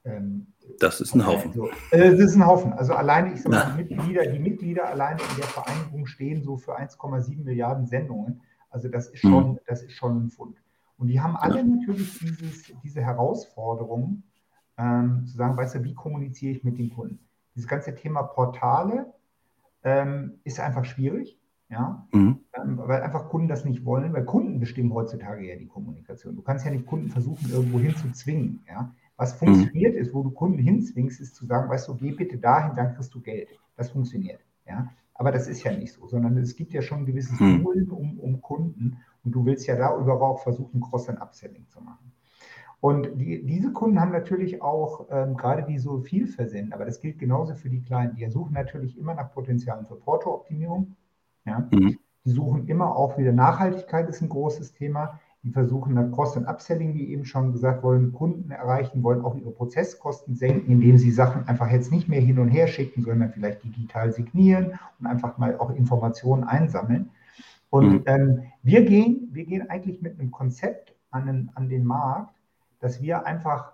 ähm, 0.08 0.46
das 0.78 1.00
ist 1.00 1.14
ein 1.14 1.26
Haufen. 1.26 1.50
Also, 1.50 1.68
äh, 1.90 2.10
das 2.10 2.20
ist 2.20 2.36
ein 2.36 2.46
Haufen. 2.46 2.72
Also 2.72 2.94
alleine, 2.94 3.32
ich 3.32 3.42
sage 3.42 3.56
mal, 3.56 3.84
die 3.84 3.94
Mitglieder, 3.94 4.26
die 4.26 4.38
Mitglieder 4.38 4.88
alleine 4.88 5.20
in 5.20 5.36
der 5.36 5.46
Vereinigung 5.46 6.06
stehen 6.06 6.42
so 6.42 6.56
für 6.56 6.78
1,7 6.78 7.44
Milliarden 7.44 7.86
Sendungen. 7.86 8.42
Also 8.70 8.88
das 8.88 9.08
ist 9.08 9.20
schon, 9.20 9.52
mhm. 9.52 9.58
das 9.66 9.82
ist 9.82 9.92
schon 9.92 10.24
ein 10.24 10.30
Fund. 10.30 10.56
Und 10.98 11.08
die 11.08 11.20
haben 11.20 11.36
alle 11.36 11.64
natürlich 11.64 12.18
dieses, 12.18 12.72
diese 12.82 13.00
Herausforderung, 13.00 14.22
ähm, 14.76 15.26
zu 15.26 15.36
sagen, 15.36 15.56
weißt 15.56 15.76
du, 15.76 15.84
wie 15.84 15.94
kommuniziere 15.94 16.52
ich 16.52 16.64
mit 16.64 16.78
den 16.78 16.90
Kunden? 16.90 17.18
Dieses 17.54 17.68
ganze 17.68 17.94
Thema 17.94 18.22
Portale 18.22 19.12
ähm, 19.82 20.38
ist 20.44 20.60
einfach 20.60 20.84
schwierig, 20.84 21.38
ja, 21.70 22.06
mhm. 22.12 22.40
ähm, 22.52 22.78
weil 22.78 23.02
einfach 23.02 23.28
Kunden 23.28 23.48
das 23.48 23.64
nicht 23.64 23.84
wollen, 23.84 24.12
weil 24.12 24.24
Kunden 24.24 24.60
bestimmen 24.60 24.92
heutzutage 24.92 25.48
ja 25.48 25.56
die 25.56 25.66
Kommunikation. 25.66 26.36
Du 26.36 26.42
kannst 26.42 26.64
ja 26.64 26.70
nicht 26.70 26.86
Kunden 26.86 27.10
versuchen, 27.10 27.50
irgendwo 27.50 27.78
hinzuzwingen, 27.78 28.60
ja. 28.68 28.92
Was 29.18 29.34
mhm. 29.34 29.46
funktioniert 29.46 29.94
mhm. 29.94 30.00
ist, 30.00 30.14
wo 30.14 30.22
du 30.22 30.30
Kunden 30.30 30.58
hinzwingst, 30.58 31.20
ist 31.20 31.34
zu 31.34 31.44
sagen, 31.44 31.68
weißt 31.68 31.88
du, 31.88 31.96
geh 31.96 32.12
bitte 32.12 32.38
dahin, 32.38 32.74
dann 32.74 32.94
kriegst 32.94 33.14
du 33.14 33.20
Geld. 33.20 33.50
Das 33.76 33.90
funktioniert. 33.90 34.40
Ja? 34.66 34.88
Aber 35.14 35.32
das 35.32 35.48
ist 35.48 35.62
ja 35.64 35.72
nicht 35.72 35.92
so, 35.92 36.06
sondern 36.06 36.38
es 36.38 36.56
gibt 36.56 36.72
ja 36.72 36.80
schon 36.80 37.00
ein 37.00 37.06
gewisses 37.06 37.38
mhm. 37.38 37.62
Tooling 37.62 37.90
um, 37.90 38.18
um 38.20 38.40
Kunden 38.40 38.98
und 39.24 39.32
du 39.32 39.44
willst 39.44 39.66
ja 39.66 39.76
darüber 39.76 40.20
auch 40.22 40.40
versuchen, 40.42 40.80
Cross- 40.80 41.08
and 41.08 41.20
Upselling 41.20 41.66
zu 41.68 41.80
machen. 41.80 42.12
Und 42.80 43.18
die, 43.18 43.44
diese 43.44 43.72
Kunden 43.72 44.00
haben 44.00 44.12
natürlich 44.12 44.62
auch, 44.62 45.08
ähm, 45.10 45.36
gerade 45.36 45.64
die 45.64 45.78
so 45.78 45.98
viel 45.98 46.28
versenden, 46.28 46.72
aber 46.72 46.84
das 46.84 47.00
gilt 47.00 47.18
genauso 47.18 47.56
für 47.56 47.68
die 47.68 47.82
Kleinen, 47.82 48.14
die 48.14 48.30
suchen 48.30 48.52
natürlich 48.52 48.96
immer 48.96 49.14
nach 49.14 49.32
Potenzialen 49.32 49.84
für 49.84 49.96
Porto-Optimierung. 49.96 50.94
Ja? 51.44 51.68
Mhm. 51.72 51.98
Die 52.24 52.30
suchen 52.30 52.68
immer 52.68 52.94
auch 52.94 53.18
wieder 53.18 53.32
Nachhaltigkeit, 53.32 54.08
ist 54.08 54.22
ein 54.22 54.28
großes 54.28 54.74
Thema. 54.74 55.18
Die 55.48 55.54
versuchen 55.54 55.94
dann 55.94 56.12
Cross- 56.12 56.36
und 56.36 56.46
Upselling, 56.46 56.92
wie 56.92 57.08
eben 57.08 57.24
schon 57.24 57.52
gesagt, 57.52 57.82
wollen 57.82 58.12
Kunden 58.12 58.50
erreichen, 58.50 59.02
wollen 59.02 59.22
auch 59.22 59.34
ihre 59.34 59.50
Prozesskosten 59.50 60.34
senken, 60.34 60.70
indem 60.70 60.98
sie 60.98 61.10
Sachen 61.10 61.48
einfach 61.48 61.70
jetzt 61.70 61.90
nicht 61.90 62.06
mehr 62.06 62.20
hin 62.20 62.38
und 62.38 62.48
her 62.48 62.66
schicken, 62.66 63.02
sondern 63.02 63.32
vielleicht 63.32 63.64
digital 63.64 64.12
signieren 64.12 64.78
und 65.00 65.06
einfach 65.06 65.38
mal 65.38 65.56
auch 65.56 65.70
Informationen 65.70 66.44
einsammeln. 66.44 67.08
Und 67.70 67.90
mhm. 67.90 68.02
ähm, 68.04 68.42
wir, 68.62 68.84
gehen, 68.84 69.30
wir 69.32 69.46
gehen 69.46 69.70
eigentlich 69.70 70.02
mit 70.02 70.20
einem 70.20 70.30
Konzept 70.30 70.94
an 71.10 71.24
den, 71.24 71.50
an 71.54 71.70
den 71.70 71.86
Markt, 71.86 72.34
dass 72.80 73.00
wir 73.00 73.24
einfach 73.24 73.72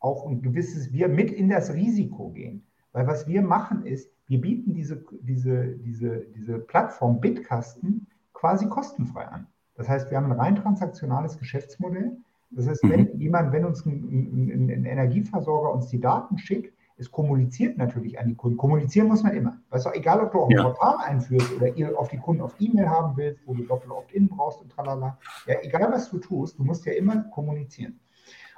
auch 0.00 0.26
ein 0.26 0.42
gewisses, 0.42 0.92
wir 0.92 1.06
mit 1.06 1.30
in 1.30 1.48
das 1.48 1.72
Risiko 1.72 2.30
gehen. 2.30 2.66
Weil 2.90 3.06
was 3.06 3.28
wir 3.28 3.42
machen 3.42 3.86
ist, 3.86 4.10
wir 4.26 4.40
bieten 4.40 4.74
diese, 4.74 5.04
diese, 5.20 5.76
diese, 5.76 6.26
diese 6.34 6.58
Plattform 6.58 7.20
Bitkasten 7.20 8.08
quasi 8.32 8.66
kostenfrei 8.66 9.28
an. 9.28 9.46
Das 9.74 9.88
heißt, 9.88 10.10
wir 10.10 10.18
haben 10.18 10.26
ein 10.26 10.38
rein 10.38 10.56
transaktionales 10.56 11.38
Geschäftsmodell. 11.38 12.16
Das 12.50 12.68
heißt, 12.68 12.82
wenn 12.84 13.12
mhm. 13.14 13.20
jemand, 13.20 13.52
wenn 13.52 13.64
uns 13.64 13.84
ein, 13.86 13.92
ein, 13.92 14.70
ein, 14.70 14.84
Energieversorger 14.84 15.72
uns 15.72 15.88
die 15.88 16.00
Daten 16.00 16.38
schickt, 16.38 16.74
es 16.98 17.10
kommuniziert 17.10 17.78
natürlich 17.78 18.18
an 18.20 18.28
die 18.28 18.34
Kunden. 18.34 18.58
Kommunizieren 18.58 19.08
muss 19.08 19.22
man 19.22 19.34
immer. 19.34 19.58
Weißt 19.70 19.86
du, 19.86 19.90
egal, 19.90 20.20
ob 20.20 20.32
du 20.32 20.40
auch 20.40 20.50
ein 20.50 20.56
ja. 20.56 20.62
Portal 20.62 20.96
einführst 20.98 21.52
oder 21.56 21.74
ihr 21.74 21.98
auf 21.98 22.08
die 22.08 22.18
Kunden 22.18 22.42
auf 22.42 22.54
E-Mail 22.60 22.88
haben 22.88 23.16
willst, 23.16 23.40
wo 23.46 23.54
du 23.54 23.64
doppel 23.64 23.90
Opt-in 23.90 24.28
brauchst 24.28 24.60
und 24.60 24.70
tralala. 24.70 25.18
Ja, 25.46 25.56
egal 25.62 25.90
was 25.90 26.10
du 26.10 26.18
tust, 26.18 26.58
du 26.58 26.64
musst 26.64 26.84
ja 26.84 26.92
immer 26.92 27.24
kommunizieren. 27.30 27.98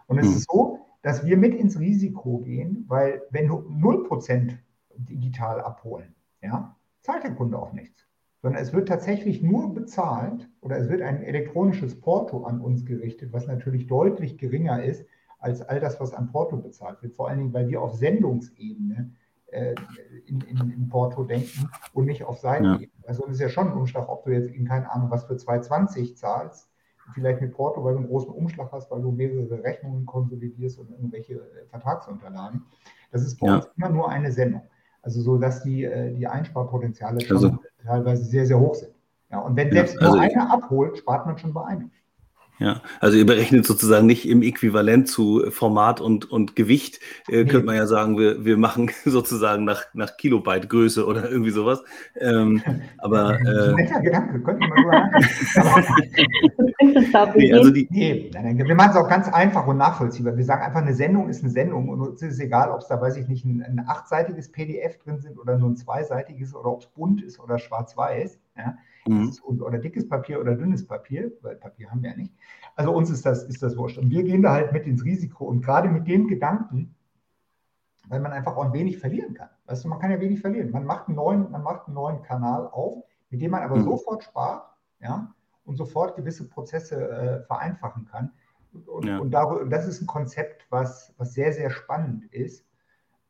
Und 0.07 0.18
es 0.18 0.27
mhm. 0.27 0.33
ist 0.33 0.50
so, 0.50 0.81
dass 1.03 1.24
wir 1.24 1.37
mit 1.37 1.55
ins 1.55 1.79
Risiko 1.79 2.38
gehen, 2.38 2.85
weil 2.88 3.22
wenn 3.31 3.46
du 3.46 3.59
0% 3.68 4.57
digital 4.96 5.61
abholen, 5.61 6.14
ja, 6.42 6.77
zahlt 7.00 7.22
der 7.22 7.35
Kunde 7.35 7.59
auch 7.59 7.72
nichts 7.72 8.04
sondern 8.44 8.61
es 8.61 8.74
wird 8.74 8.88
tatsächlich 8.88 9.40
nur 9.42 9.72
bezahlt 9.72 10.50
oder 10.61 10.76
es 10.76 10.90
wird 10.90 11.00
ein 11.00 11.22
elektronisches 11.22 11.98
Porto 11.98 12.44
an 12.44 12.61
uns 12.61 12.85
gerichtet, 12.85 13.33
was 13.33 13.46
natürlich 13.46 13.87
deutlich 13.87 14.37
geringer 14.37 14.85
ist 14.85 15.07
als 15.38 15.62
all 15.62 15.80
das, 15.80 15.98
was 15.98 16.12
an 16.12 16.30
Porto 16.30 16.59
bezahlt 16.59 17.02
wird. 17.02 17.14
Vor 17.14 17.30
allen 17.30 17.38
Dingen, 17.38 17.54
weil 17.54 17.68
wir 17.68 17.80
auf 17.80 17.94
Sendungsebene 17.94 19.12
äh, 19.46 19.74
in, 20.26 20.42
in, 20.42 20.59
in, 20.72 20.88
Porto 20.90 21.24
denken 21.24 21.70
und 21.94 22.04
nicht 22.04 22.24
auf 22.24 22.38
Seitenebene. 22.38 22.90
Ja. 23.02 23.09
Also 23.09 23.24
es 23.24 23.37
ist 23.37 23.40
ja 23.40 23.48
schon 23.48 23.68
ein 23.68 23.78
Umschlag, 23.78 24.11
ob 24.11 24.26
du 24.26 24.33
jetzt 24.33 24.50
in 24.50 24.66
keine 24.66 24.92
Ahnung 24.92 25.11
was 25.11 25.24
für 25.24 25.37
2,20 25.37 26.14
zahlst, 26.14 26.68
vielleicht 27.14 27.40
mit 27.40 27.54
Porto, 27.54 27.83
weil 27.83 27.94
du 27.94 28.00
einen 28.00 28.09
großen 28.09 28.30
Umschlag 28.30 28.70
hast, 28.72 28.90
weil 28.90 29.00
du 29.00 29.11
mehrere 29.11 29.62
Rechnungen 29.64 30.04
konsolidierst 30.04 30.78
und 30.78 30.90
irgendwelche 30.90 31.37
äh, 31.37 31.64
Vertragsunterlagen. 31.70 32.66
Das 33.11 33.22
ist 33.22 33.40
bei 33.40 33.46
ja. 33.46 33.57
uns 33.57 33.70
immer 33.74 33.88
nur 33.88 34.11
eine 34.11 34.33
Sendung. 34.33 34.64
Also 35.00 35.22
so, 35.22 35.38
dass 35.38 35.62
die, 35.62 35.85
äh, 35.85 36.14
die 36.14 36.26
Einsparpotenziale 36.26 37.24
also, 37.30 37.59
teilweise 37.85 38.25
sehr, 38.25 38.47
sehr 38.47 38.59
hoch 38.59 38.75
sind. 38.75 38.92
Ja, 39.31 39.40
und 39.40 39.57
wenn 39.57 39.70
selbst 39.73 39.99
also 40.01 40.14
nur 40.14 40.23
einer 40.23 40.53
abholt, 40.53 40.99
spart 40.99 41.27
man 41.27 41.38
schon 41.38 41.53
bei 41.53 41.64
einem. 41.64 41.90
Ja, 42.61 42.83
also 43.01 43.17
ihr 43.17 43.27
berechnet 43.27 43.67
sozusagen 43.67 44.07
nicht 44.07 44.29
im 44.29 44.40
Äquivalent 44.43 45.09
zu 45.09 45.51
Format 45.51 46.01
und, 46.01 46.31
und 46.31 46.55
Gewicht, 46.55 47.01
äh, 47.29 47.43
nee. 47.43 47.51
könnte 47.51 47.67
man 47.67 47.75
ja 47.75 47.87
sagen, 47.87 48.17
wir, 48.17 48.45
wir 48.45 48.57
machen 48.57 48.93
sozusagen 49.05 49.64
nach, 49.64 49.83
nach 49.93 50.17
Kilobyte 50.17 50.69
Größe 50.69 51.05
oder 51.05 51.29
irgendwie 51.29 51.51
sowas. 51.51 51.83
Ähm, 52.21 52.62
aber 52.99 53.40
äh, 53.40 53.73
netter 53.75 54.01
Gedanke, 54.01 54.40
könnte 54.40 54.69
man 54.69 55.11
nee, 57.35 57.53
also 57.53 57.71
die, 57.71 57.88
nee, 57.90 58.31
wir 58.33 58.75
machen 58.77 58.90
es 58.90 58.97
auch 58.97 59.09
ganz 59.09 59.29
einfach 59.29 59.67
und 59.67 59.79
nachvollziehbar. 59.79 60.37
Wir 60.37 60.45
sagen 60.45 60.62
einfach, 60.62 60.83
eine 60.83 60.95
Sendung 60.95 61.29
ist 61.29 61.43
eine 61.43 61.51
Sendung 61.51 61.88
und 61.88 62.14
es 62.14 62.23
ist 62.23 62.40
egal, 62.40 62.71
ob 62.71 62.81
es 62.81 62.87
da, 62.87 63.01
weiß 63.01 63.17
ich 63.17 63.27
nicht, 63.27 63.45
ein, 63.45 63.62
ein 63.62 63.85
achtseitiges 63.87 64.53
PDF 64.53 64.99
drin 64.99 65.19
sind 65.19 65.38
oder 65.38 65.59
nur 65.59 65.71
ein 65.71 65.77
zweiseitiges 65.77 66.55
oder 66.55 66.71
ob 66.71 66.83
es 66.83 66.87
bunt 66.87 67.21
ist 67.21 67.40
oder 67.40 67.59
schwarz-weiß. 67.59 68.38
Ja? 68.57 68.77
Mhm. 69.07 69.33
oder 69.45 69.79
dickes 69.79 70.09
Papier 70.09 70.40
oder 70.40 70.55
dünnes 70.55 70.87
Papier, 70.87 71.31
weil 71.43 71.57
Papier 71.57 71.90
haben 71.90 72.03
wir 72.03 72.11
ja 72.11 72.17
nicht. 72.17 72.33
Also 72.75 72.93
uns 72.93 73.11
ist 73.11 73.27
das, 73.27 73.45
ist 73.45 73.62
das 73.62 73.77
wurscht. 73.77 73.99
Und 73.99 74.11
wir 74.11 74.23
gehen 74.23 74.43
da 74.43 74.53
halt 74.53 74.73
mit 74.73 74.87
ins 74.87 75.05
Risiko 75.05 75.45
und 75.45 75.62
gerade 75.62 75.88
mit 75.88 76.07
dem 76.09 76.27
Gedanken, 76.27 76.95
weil 78.09 78.21
man 78.21 78.33
einfach 78.33 78.57
auch 78.57 78.64
ein 78.64 78.73
wenig 78.73 78.99
verlieren 78.99 79.35
kann. 79.35 79.51
Weißt 79.67 79.85
du, 79.85 79.88
man 79.88 79.99
kann 79.99 80.11
ja 80.11 80.21
wenig 80.21 80.40
verlieren. 80.40 80.71
Man 80.71 80.85
macht 80.85 81.09
einen 81.09 81.17
neuen, 81.17 81.51
man 81.51 81.62
macht 81.62 81.87
einen 81.87 81.95
neuen 81.95 82.23
Kanal 82.23 82.67
auf, 82.69 83.05
mit 83.31 83.43
dem 83.43 83.51
man 83.51 83.62
aber 83.62 83.77
mhm. 83.77 83.85
sofort 83.85 84.25
spart, 84.25 84.71
ja, 85.01 85.35
und 85.64 85.77
sofort 85.77 86.17
gewisse 86.17 86.49
Prozesse 86.49 87.09
äh, 87.09 87.43
vereinfachen 87.45 88.07
kann. 88.07 88.33
Und, 88.87 89.07
ja. 89.07 89.19
und 89.19 89.31
darüber, 89.31 89.64
das 89.67 89.87
ist 89.87 90.01
ein 90.01 90.07
Konzept, 90.07 90.67
was, 90.71 91.14
was 91.17 91.33
sehr, 91.33 91.53
sehr 91.53 91.71
spannend 91.71 92.25
ist. 92.33 92.67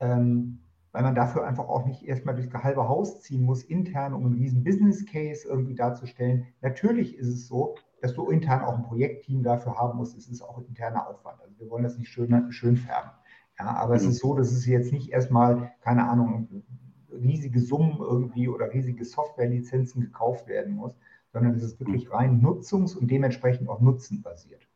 Ähm, 0.01 0.61
weil 0.95 1.03
man 1.03 1.17
dafür 1.17 1.45
einfach 1.45 1.69
auch 1.69 1.85
nicht 1.87 2.05
erstmal 2.05 2.37
durchs 2.37 2.55
halbe 2.55 2.89
Haus 2.89 3.21
ziehen 3.21 3.43
muss, 3.43 3.65
intern, 3.65 4.15
um 4.15 4.27
einen 4.27 4.37
riesen 4.37 4.63
Business 4.63 5.05
Case 5.05 5.47
irgendwie 5.47 5.75
darzustellen. 5.75 6.47
Natürlich 6.63 7.19
ist 7.19 7.27
es 7.27 7.49
so, 7.49 7.75
dass 8.01 8.15
du 8.15 8.31
intern 8.31 8.63
auch 8.63 8.77
ein 8.77 8.85
Projektteam 8.85 9.43
dafür 9.43 9.77
haben 9.77 9.99
musst. 9.99 10.17
Es 10.17 10.29
ist 10.29 10.41
auch 10.41 10.57
interner 10.59 11.09
Aufwand. 11.09 11.41
Also 11.43 11.59
wir 11.59 11.69
wollen 11.69 11.83
das 11.83 11.99
nicht 11.99 12.11
schön, 12.11 12.53
schön 12.53 12.77
färben. 12.77 13.11
Ja, 13.59 13.75
aber 13.75 13.95
mhm. 13.95 13.97
es 13.97 14.05
ist 14.05 14.21
so, 14.21 14.37
dass 14.37 14.53
es 14.53 14.67
jetzt 14.67 14.93
nicht 14.93 15.11
erstmal, 15.11 15.73
keine 15.81 16.09
Ahnung, 16.09 16.63
riesige 17.11 17.59
Summen 17.59 17.99
irgendwie 17.99 18.49
oder 18.49 18.73
riesige 18.73 19.05
Softwarelizenzen 19.05 20.01
gekauft 20.01 20.47
werden 20.47 20.77
muss, 20.77 20.95
sondern 21.33 21.57
es 21.57 21.65
ist 21.65 21.81
wirklich 21.81 22.07
mhm. 22.07 22.13
rein 22.13 22.41
nutzungs- 22.41 22.97
und 22.97 23.11
dementsprechend 23.11 23.69
auch 23.69 23.81
nutzenbasiert. 23.81 24.69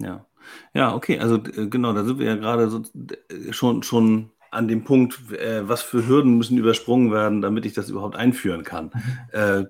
Ja, 0.00 0.26
ja, 0.72 0.94
okay, 0.96 1.20
also 1.20 1.36
äh, 1.36 1.68
genau, 1.68 1.92
da 1.92 2.02
sind 2.02 2.18
wir 2.18 2.26
ja 2.26 2.34
gerade 2.34 2.68
so, 2.68 2.82
äh, 2.82 3.52
schon, 3.52 3.84
schon 3.84 4.30
an 4.54 4.68
dem 4.68 4.84
Punkt, 4.84 5.32
äh, 5.32 5.68
was 5.68 5.82
für 5.82 6.06
Hürden 6.06 6.36
müssen 6.36 6.58
übersprungen 6.58 7.12
werden, 7.12 7.42
damit 7.42 7.66
ich 7.66 7.72
das 7.72 7.90
überhaupt 7.90 8.16
einführen 8.16 8.64
kann. 8.64 8.90
Mhm. 8.94 9.38
Äh, 9.38 9.64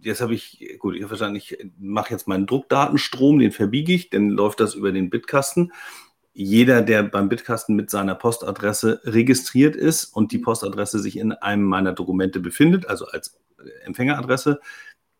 jetzt 0.00 0.20
habe 0.20 0.34
ich, 0.34 0.76
gut, 0.78 0.94
ich 0.94 1.02
habe 1.02 1.08
verstanden, 1.08 1.36
ich 1.36 1.56
mache 1.78 2.10
jetzt 2.10 2.28
meinen 2.28 2.46
Druckdatenstrom, 2.46 3.38
den 3.38 3.52
verbiege 3.52 3.92
ich, 3.92 4.10
dann 4.10 4.30
läuft 4.30 4.60
das 4.60 4.74
über 4.74 4.92
den 4.92 5.10
Bitkasten. 5.10 5.72
Jeder, 6.32 6.82
der 6.82 7.04
beim 7.04 7.28
Bitkasten 7.28 7.76
mit 7.76 7.90
seiner 7.90 8.14
Postadresse 8.14 9.00
registriert 9.04 9.76
ist 9.76 10.04
und 10.04 10.32
die 10.32 10.38
Postadresse 10.38 10.98
sich 10.98 11.16
in 11.16 11.32
einem 11.32 11.64
meiner 11.64 11.92
Dokumente 11.92 12.40
befindet, 12.40 12.86
also 12.86 13.06
als 13.06 13.38
Empfängeradresse, 13.84 14.60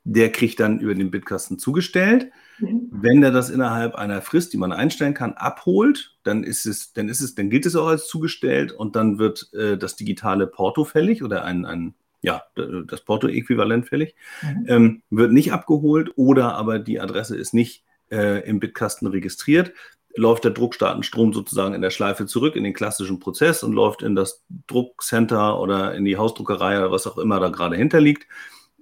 der 0.02 0.32
kriegt 0.32 0.60
dann 0.60 0.80
über 0.80 0.94
den 0.94 1.10
Bitkasten 1.10 1.58
zugestellt. 1.58 2.30
Mhm. 2.58 2.88
Wenn 2.90 3.22
er 3.22 3.30
das 3.30 3.50
innerhalb 3.50 3.94
einer 3.94 4.22
Frist, 4.22 4.52
die 4.52 4.56
man 4.56 4.72
einstellen 4.72 5.14
kann, 5.14 5.32
abholt, 5.32 6.16
dann 6.22 6.44
ist 6.44 6.66
es, 6.66 6.92
dann 6.92 7.08
ist 7.08 7.20
es, 7.20 7.34
dann 7.34 7.50
gilt 7.50 7.66
es 7.66 7.76
auch 7.76 7.88
als 7.88 8.06
zugestellt 8.06 8.72
und 8.72 8.96
dann 8.96 9.18
wird 9.18 9.52
äh, 9.52 9.76
das 9.76 9.96
digitale 9.96 10.46
Porto 10.46 10.84
fällig 10.84 11.22
oder 11.22 11.44
ein, 11.44 11.64
ein 11.64 11.94
ja, 12.22 12.42
das 12.54 13.02
Porto-Äquivalent 13.02 13.86
fällig, 13.86 14.14
mhm. 14.42 14.64
ähm, 14.68 15.02
wird 15.10 15.32
nicht 15.32 15.52
abgeholt 15.52 16.12
oder 16.16 16.54
aber 16.54 16.78
die 16.78 16.98
Adresse 16.98 17.36
ist 17.36 17.52
nicht 17.52 17.84
äh, 18.10 18.48
im 18.48 18.60
Bitkasten 18.60 19.06
registriert, 19.06 19.72
läuft 20.16 20.44
der 20.44 20.52
Druckdatenstrom 20.52 21.32
sozusagen 21.32 21.74
in 21.74 21.82
der 21.82 21.90
Schleife 21.90 22.26
zurück 22.26 22.56
in 22.56 22.64
den 22.64 22.72
klassischen 22.72 23.18
Prozess 23.18 23.62
und 23.62 23.72
läuft 23.72 24.02
in 24.02 24.14
das 24.14 24.44
Druckcenter 24.68 25.60
oder 25.60 25.94
in 25.94 26.04
die 26.04 26.16
Hausdruckerei 26.16 26.78
oder 26.78 26.90
was 26.90 27.06
auch 27.06 27.18
immer 27.18 27.40
da 27.40 27.48
gerade 27.48 27.76
hinterliegt 27.76 28.26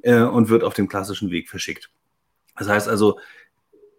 äh, 0.03 0.21
und 0.21 0.49
wird 0.49 0.63
auf 0.63 0.75
dem 0.75 0.89
klassischen 0.89 1.31
Weg 1.31 1.49
verschickt. 1.49 1.91
Das 2.57 2.69
heißt 2.69 2.89
also, 2.89 3.19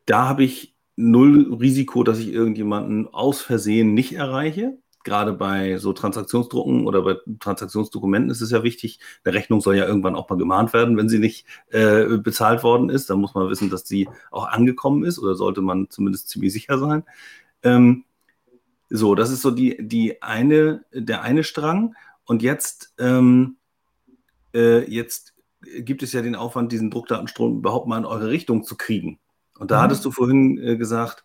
da 0.05 0.27
habe 0.27 0.43
ich 0.43 0.75
null 0.95 1.53
Risiko, 1.53 2.03
dass 2.03 2.19
ich 2.19 2.29
irgendjemanden 2.29 3.07
aus 3.07 3.41
Versehen 3.41 3.93
nicht 3.93 4.13
erreiche. 4.13 4.77
Gerade 5.03 5.33
bei 5.33 5.77
so 5.77 5.91
Transaktionsdrucken 5.91 6.87
oder 6.87 7.01
bei 7.01 7.17
Transaktionsdokumenten 7.39 8.31
ist 8.31 8.39
es 8.39 8.51
ja 8.51 8.63
wichtig, 8.63 8.99
eine 9.25 9.33
Rechnung 9.33 9.59
soll 9.59 9.75
ja 9.75 9.85
irgendwann 9.85 10.15
auch 10.15 10.29
mal 10.29 10.37
gemahnt 10.37 10.71
werden, 10.71 10.95
wenn 10.95 11.09
sie 11.09 11.19
nicht 11.19 11.45
äh, 11.71 12.17
bezahlt 12.17 12.63
worden 12.63 12.89
ist. 12.89 13.09
Da 13.09 13.15
muss 13.15 13.33
man 13.33 13.49
wissen, 13.49 13.69
dass 13.69 13.85
sie 13.85 14.07
auch 14.31 14.47
angekommen 14.47 15.03
ist 15.03 15.19
oder 15.19 15.35
sollte 15.35 15.61
man 15.61 15.89
zumindest 15.89 16.29
ziemlich 16.29 16.53
sicher 16.53 16.77
sein. 16.77 17.03
Ähm, 17.63 18.05
so, 18.89 19.15
das 19.15 19.31
ist 19.31 19.41
so 19.41 19.51
die, 19.51 19.77
die 19.81 20.21
eine, 20.21 20.85
der 20.93 21.23
eine 21.23 21.43
Strang. 21.43 21.95
Und 22.25 22.41
jetzt, 22.41 22.93
ähm, 22.97 23.57
äh, 24.53 24.89
jetzt 24.89 25.33
gibt 25.79 26.03
es 26.03 26.13
ja 26.13 26.21
den 26.21 26.35
Aufwand, 26.35 26.71
diesen 26.71 26.91
Druckdatenstrom 26.91 27.57
überhaupt 27.57 27.87
mal 27.87 27.97
in 27.97 28.05
eure 28.05 28.29
Richtung 28.29 28.63
zu 28.63 28.77
kriegen. 28.77 29.19
Und 29.63 29.71
da 29.71 29.77
mhm. 29.77 29.83
hattest 29.83 30.03
du 30.03 30.11
vorhin 30.11 30.57
äh, 30.57 30.75
gesagt, 30.75 31.23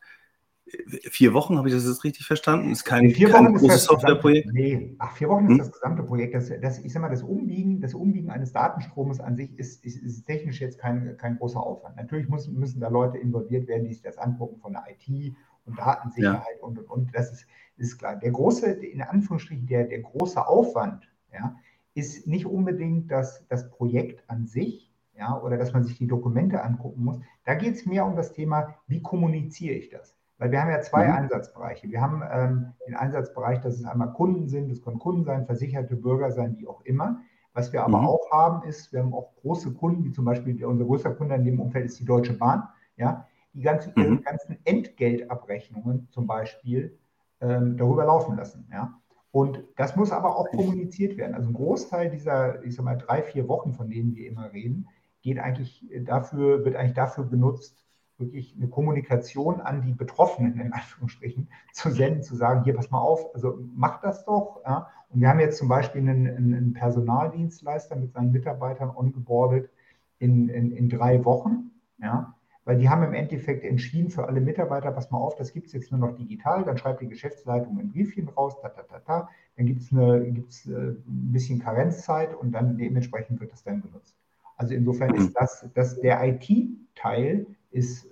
vier 1.10 1.34
Wochen, 1.34 1.58
habe 1.58 1.66
ich 1.66 1.74
das 1.74 1.84
jetzt 1.84 2.04
richtig 2.04 2.24
verstanden? 2.24 2.70
Ist 2.70 2.84
kein, 2.84 3.10
vier 3.10 3.30
kein 3.30 3.52
großes 3.52 3.82
Softwareprojekt? 3.82 4.52
Nee, 4.52 4.94
ach, 5.00 5.16
vier 5.16 5.28
Wochen 5.28 5.48
hm? 5.48 5.52
ist 5.54 5.58
das 5.58 5.72
gesamte 5.72 6.04
Projekt. 6.04 6.36
Das, 6.36 6.52
das, 6.62 6.78
ich 6.78 6.92
sag 6.92 7.02
mal, 7.02 7.08
das 7.08 7.24
Umbiegen, 7.24 7.80
das 7.80 7.94
Umbiegen 7.94 8.30
eines 8.30 8.52
Datenstromes 8.52 9.18
an 9.18 9.34
sich 9.34 9.58
ist, 9.58 9.84
ist, 9.84 9.96
ist 9.96 10.24
technisch 10.24 10.60
jetzt 10.60 10.78
kein, 10.78 11.16
kein 11.16 11.36
großer 11.38 11.58
Aufwand. 11.58 11.96
Natürlich 11.96 12.28
muss, 12.28 12.46
müssen 12.46 12.78
da 12.78 12.86
Leute 12.86 13.18
involviert 13.18 13.66
werden, 13.66 13.88
die 13.88 13.94
sich 13.94 14.02
das 14.02 14.18
angucken 14.18 14.60
von 14.60 14.72
der 14.74 14.84
IT 14.88 15.34
und 15.64 15.76
Datensicherheit 15.76 16.58
ja. 16.60 16.62
und, 16.62 16.78
und, 16.78 16.88
und. 16.88 17.10
Das 17.12 17.32
ist, 17.32 17.46
ist 17.76 17.98
klar. 17.98 18.14
Der 18.14 18.30
große, 18.30 18.70
in 18.70 19.02
Anführungsstrichen, 19.02 19.66
der, 19.66 19.82
der 19.88 20.02
große 20.02 20.46
Aufwand, 20.46 21.08
ja, 21.32 21.56
ist 21.94 22.28
nicht 22.28 22.46
unbedingt 22.46 23.10
das, 23.10 23.44
das 23.48 23.68
Projekt 23.68 24.22
an 24.28 24.46
sich, 24.46 24.87
ja, 25.18 25.40
oder 25.40 25.56
dass 25.56 25.72
man 25.72 25.84
sich 25.84 25.98
die 25.98 26.06
Dokumente 26.06 26.62
angucken 26.62 27.04
muss. 27.04 27.18
Da 27.44 27.54
geht 27.54 27.74
es 27.74 27.86
mehr 27.86 28.06
um 28.06 28.16
das 28.16 28.32
Thema, 28.32 28.74
wie 28.86 29.02
kommuniziere 29.02 29.74
ich 29.74 29.90
das? 29.90 30.16
Weil 30.38 30.52
wir 30.52 30.62
haben 30.62 30.70
ja 30.70 30.80
zwei 30.80 31.08
mhm. 31.08 31.14
Einsatzbereiche. 31.14 31.90
Wir 31.90 32.00
haben 32.00 32.22
ähm, 32.30 32.72
den 32.86 32.94
Einsatzbereich, 32.94 33.60
dass 33.60 33.74
es 33.74 33.84
einmal 33.84 34.12
Kunden 34.12 34.48
sind, 34.48 34.70
es 34.70 34.82
können 34.82 35.00
Kunden 35.00 35.24
sein, 35.24 35.46
versicherte 35.46 35.96
Bürger 35.96 36.30
sein, 36.30 36.56
wie 36.58 36.68
auch 36.68 36.82
immer. 36.82 37.20
Was 37.52 37.72
wir 37.72 37.82
aber 37.82 37.98
mhm. 37.98 38.06
auch 38.06 38.30
haben, 38.30 38.68
ist, 38.68 38.92
wir 38.92 39.00
haben 39.00 39.12
auch 39.12 39.34
große 39.42 39.74
Kunden, 39.74 40.04
wie 40.04 40.12
zum 40.12 40.24
Beispiel 40.24 40.64
unser 40.64 40.84
größter 40.84 41.14
Kunde 41.14 41.34
in 41.34 41.44
dem 41.44 41.58
Umfeld 41.58 41.86
ist 41.86 41.98
die 41.98 42.04
Deutsche 42.04 42.34
Bahn, 42.34 42.68
ja, 42.96 43.26
die 43.52 43.62
ganzen, 43.62 43.92
mhm. 43.96 44.22
ganzen 44.22 44.58
Entgeltabrechnungen 44.64 46.06
zum 46.10 46.28
Beispiel 46.28 46.96
ähm, 47.40 47.76
darüber 47.76 48.04
laufen 48.04 48.36
lassen. 48.36 48.68
Ja. 48.70 48.94
Und 49.32 49.64
das 49.76 49.96
muss 49.96 50.12
aber 50.12 50.36
auch 50.36 50.48
kommuniziert 50.50 51.16
werden. 51.16 51.34
Also 51.34 51.48
ein 51.48 51.54
Großteil 51.54 52.10
dieser, 52.10 52.62
ich 52.64 52.76
sag 52.76 52.84
mal, 52.84 52.96
drei, 52.96 53.22
vier 53.22 53.48
Wochen, 53.48 53.74
von 53.74 53.90
denen 53.90 54.14
wir 54.14 54.28
immer 54.28 54.52
reden, 54.52 54.86
geht 55.22 55.38
eigentlich 55.38 55.84
dafür, 56.04 56.64
wird 56.64 56.76
eigentlich 56.76 56.94
dafür 56.94 57.24
benutzt, 57.24 57.84
wirklich 58.18 58.56
eine 58.56 58.68
Kommunikation 58.68 59.60
an 59.60 59.82
die 59.82 59.92
Betroffenen, 59.92 60.58
in 60.60 60.72
Anführungsstrichen, 60.72 61.48
zu 61.72 61.90
senden, 61.90 62.22
zu 62.22 62.34
sagen, 62.34 62.64
hier, 62.64 62.74
pass 62.74 62.90
mal 62.90 63.00
auf, 63.00 63.34
also 63.34 63.58
mach 63.74 64.00
das 64.00 64.24
doch. 64.24 64.60
Ja. 64.64 64.88
Und 65.10 65.20
wir 65.20 65.28
haben 65.28 65.40
jetzt 65.40 65.58
zum 65.58 65.68
Beispiel 65.68 66.00
einen, 66.00 66.26
einen 66.26 66.72
Personaldienstleister 66.72 67.96
mit 67.96 68.12
seinen 68.12 68.32
Mitarbeitern 68.32 68.90
ongeboardet 68.90 69.70
in, 70.18 70.48
in, 70.48 70.72
in 70.72 70.88
drei 70.88 71.24
Wochen. 71.24 71.70
Ja 71.98 72.34
weil 72.68 72.76
die 72.76 72.90
haben 72.90 73.02
im 73.02 73.14
Endeffekt 73.14 73.64
entschieden 73.64 74.10
für 74.10 74.28
alle 74.28 74.42
Mitarbeiter, 74.42 74.92
pass 74.92 75.10
mal 75.10 75.16
auf, 75.16 75.36
das 75.36 75.54
gibt 75.54 75.68
es 75.68 75.72
jetzt 75.72 75.90
nur 75.90 76.00
noch 76.00 76.14
digital, 76.18 76.64
dann 76.64 76.76
schreibt 76.76 77.00
die 77.00 77.08
Geschäftsleitung 77.08 77.78
ein 77.78 77.88
Briefchen 77.88 78.28
raus, 78.28 78.60
ta, 78.60 78.68
ta, 78.68 78.82
ta, 78.82 78.98
ta. 78.98 79.30
dann 79.56 79.64
gibt 79.64 79.80
es 79.80 79.88
gibt's, 79.88 80.66
äh, 80.66 80.90
ein 80.90 81.32
bisschen 81.32 81.60
Karenzzeit 81.60 82.34
und 82.34 82.52
dann 82.52 82.76
dementsprechend 82.76 83.40
wird 83.40 83.52
das 83.52 83.62
dann 83.62 83.80
genutzt. 83.80 84.14
Also 84.58 84.74
insofern 84.74 85.14
ist 85.14 85.32
das, 85.34 85.66
das 85.74 86.00
der 86.00 86.22
IT-Teil 86.22 87.46
ist 87.70 88.08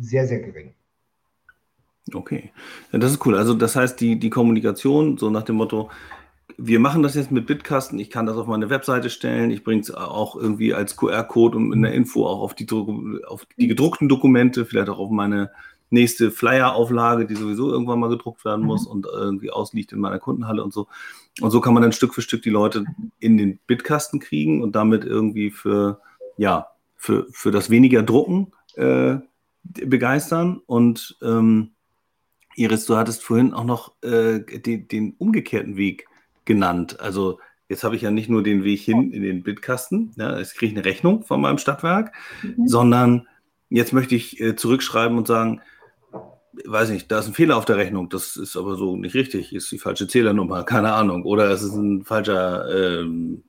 sehr, 0.00 0.26
sehr 0.26 0.40
gering. 0.40 0.72
Okay, 2.12 2.52
ja, 2.92 2.98
das 2.98 3.12
ist 3.12 3.26
cool. 3.26 3.36
Also 3.36 3.54
das 3.54 3.76
heißt, 3.76 4.00
die, 4.00 4.18
die 4.18 4.30
Kommunikation, 4.30 5.18
so 5.18 5.30
nach 5.30 5.42
dem 5.42 5.56
Motto, 5.56 5.90
wir 6.56 6.78
machen 6.78 7.02
das 7.02 7.14
jetzt 7.14 7.32
mit 7.32 7.46
Bitkasten. 7.46 7.98
Ich 7.98 8.10
kann 8.10 8.26
das 8.26 8.36
auf 8.36 8.46
meine 8.46 8.70
Webseite 8.70 9.10
stellen. 9.10 9.50
Ich 9.50 9.64
bringe 9.64 9.80
es 9.80 9.92
auch 9.92 10.36
irgendwie 10.36 10.74
als 10.74 10.96
QR-Code 10.96 11.56
und 11.56 11.72
in 11.72 11.82
der 11.82 11.92
Info 11.92 12.26
auch 12.26 12.40
auf 12.40 12.54
die, 12.54 12.68
auf 13.26 13.46
die 13.58 13.66
gedruckten 13.66 14.08
Dokumente, 14.08 14.64
vielleicht 14.64 14.88
auch 14.88 14.98
auf 14.98 15.10
meine 15.10 15.50
nächste 15.94 16.30
Flyer-Auflage, 16.30 17.26
die 17.26 17.34
sowieso 17.34 17.70
irgendwann 17.70 18.00
mal 18.00 18.10
gedruckt 18.10 18.44
werden 18.44 18.66
muss 18.66 18.84
mhm. 18.84 18.92
und 18.92 19.06
irgendwie 19.06 19.50
ausliegt 19.50 19.92
in 19.92 20.00
meiner 20.00 20.18
Kundenhalle 20.18 20.62
und 20.62 20.72
so. 20.72 20.88
Und 21.40 21.50
so 21.50 21.60
kann 21.60 21.72
man 21.72 21.82
dann 21.82 21.92
Stück 21.92 22.14
für 22.14 22.22
Stück 22.22 22.42
die 22.42 22.50
Leute 22.50 22.84
in 23.18 23.36
den 23.38 23.58
Bitkasten 23.66 24.20
kriegen 24.20 24.62
und 24.62 24.76
damit 24.76 25.04
irgendwie 25.04 25.50
für, 25.50 26.00
ja, 26.36 26.68
für, 26.96 27.26
für 27.32 27.50
das 27.50 27.70
weniger 27.70 28.02
Drucken 28.02 28.52
äh, 28.74 29.16
begeistern. 29.62 30.60
Und 30.66 31.16
ähm, 31.22 31.70
Iris, 32.56 32.86
du 32.86 32.96
hattest 32.96 33.24
vorhin 33.24 33.54
auch 33.54 33.64
noch 33.64 33.94
äh, 34.02 34.40
den, 34.40 34.86
den 34.88 35.14
umgekehrten 35.18 35.76
Weg 35.76 36.06
genannt. 36.44 37.00
Also 37.00 37.40
jetzt 37.68 37.84
habe 37.84 37.96
ich 37.96 38.02
ja 38.02 38.10
nicht 38.10 38.28
nur 38.28 38.42
den 38.42 38.64
Weg 38.64 38.80
hin 38.80 39.10
in 39.10 39.22
den 39.22 39.42
Bitkasten, 39.42 40.12
ja, 40.16 40.38
jetzt 40.38 40.54
kriege 40.54 40.72
ich 40.72 40.78
eine 40.78 40.84
Rechnung 40.84 41.24
von 41.24 41.40
meinem 41.40 41.58
Stadtwerk, 41.58 42.12
mhm. 42.42 42.68
sondern 42.68 43.28
jetzt 43.70 43.92
möchte 43.92 44.14
ich 44.14 44.40
äh, 44.40 44.54
zurückschreiben 44.54 45.18
und 45.18 45.26
sagen, 45.26 45.60
weiß 46.64 46.90
nicht, 46.90 47.10
da 47.10 47.18
ist 47.18 47.26
ein 47.26 47.34
Fehler 47.34 47.56
auf 47.56 47.64
der 47.64 47.76
Rechnung, 47.76 48.08
das 48.08 48.36
ist 48.36 48.56
aber 48.56 48.76
so 48.76 48.96
nicht 48.96 49.14
richtig, 49.14 49.52
ist 49.54 49.70
die 49.70 49.78
falsche 49.78 50.08
Zählernummer, 50.08 50.64
keine 50.64 50.92
Ahnung, 50.92 51.24
oder 51.24 51.50
es 51.50 51.62
ist 51.62 51.74
ein 51.74 52.04
falscher 52.04 53.00
ähm, 53.00 53.44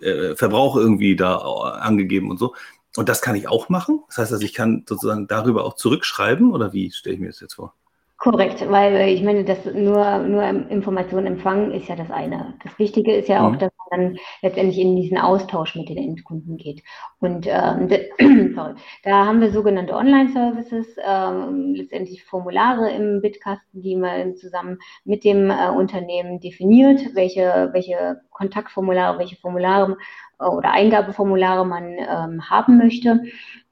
äh, 0.00 0.34
Verbrauch 0.36 0.76
irgendwie 0.76 1.16
da 1.16 1.36
angegeben 1.36 2.30
und 2.30 2.38
so. 2.38 2.54
Und 2.96 3.08
das 3.08 3.20
kann 3.20 3.36
ich 3.36 3.46
auch 3.48 3.68
machen. 3.68 4.00
Das 4.08 4.18
heißt, 4.18 4.32
also 4.32 4.44
ich 4.44 4.54
kann 4.54 4.84
sozusagen 4.88 5.26
darüber 5.26 5.64
auch 5.64 5.74
zurückschreiben, 5.74 6.52
oder 6.52 6.72
wie 6.72 6.90
stelle 6.90 7.14
ich 7.14 7.20
mir 7.20 7.28
das 7.28 7.40
jetzt 7.40 7.54
vor? 7.54 7.74
Korrekt, 8.18 8.66
weil 8.70 9.08
ich 9.10 9.22
meine, 9.22 9.44
das 9.44 9.66
nur, 9.66 10.18
nur 10.20 10.42
Informationen 10.42 11.26
empfangen 11.26 11.70
ist 11.72 11.88
ja 11.88 11.96
das 11.96 12.10
eine. 12.10 12.54
Das 12.64 12.78
Wichtige 12.78 13.14
ist 13.14 13.28
ja 13.28 13.40
mhm. 13.40 13.54
auch, 13.54 13.58
dass 13.58 13.70
man 13.76 13.86
dann 13.90 14.18
letztendlich 14.40 14.78
in 14.78 14.96
diesen 14.96 15.18
Austausch 15.18 15.76
mit 15.76 15.90
den 15.90 15.98
Endkunden 15.98 16.56
geht. 16.56 16.82
Und 17.20 17.46
ähm, 17.46 17.88
sorry, 18.54 18.74
da 19.02 19.26
haben 19.26 19.42
wir 19.42 19.50
sogenannte 19.52 19.94
Online-Services, 19.94 20.96
ähm, 21.06 21.74
letztendlich 21.74 22.24
Formulare 22.24 22.90
im 22.90 23.20
Bitkasten, 23.20 23.82
die 23.82 23.96
man 23.96 24.34
zusammen 24.34 24.78
mit 25.04 25.22
dem 25.22 25.50
äh, 25.50 25.68
Unternehmen 25.68 26.40
definiert, 26.40 27.14
welche, 27.14 27.68
welche 27.72 28.22
Kontaktformulare, 28.30 29.18
welche 29.18 29.36
Formulare 29.36 29.98
äh, 30.40 30.46
oder 30.46 30.70
Eingabeformulare 30.72 31.66
man 31.66 31.84
ähm, 31.98 32.48
haben 32.48 32.78
möchte 32.78 33.20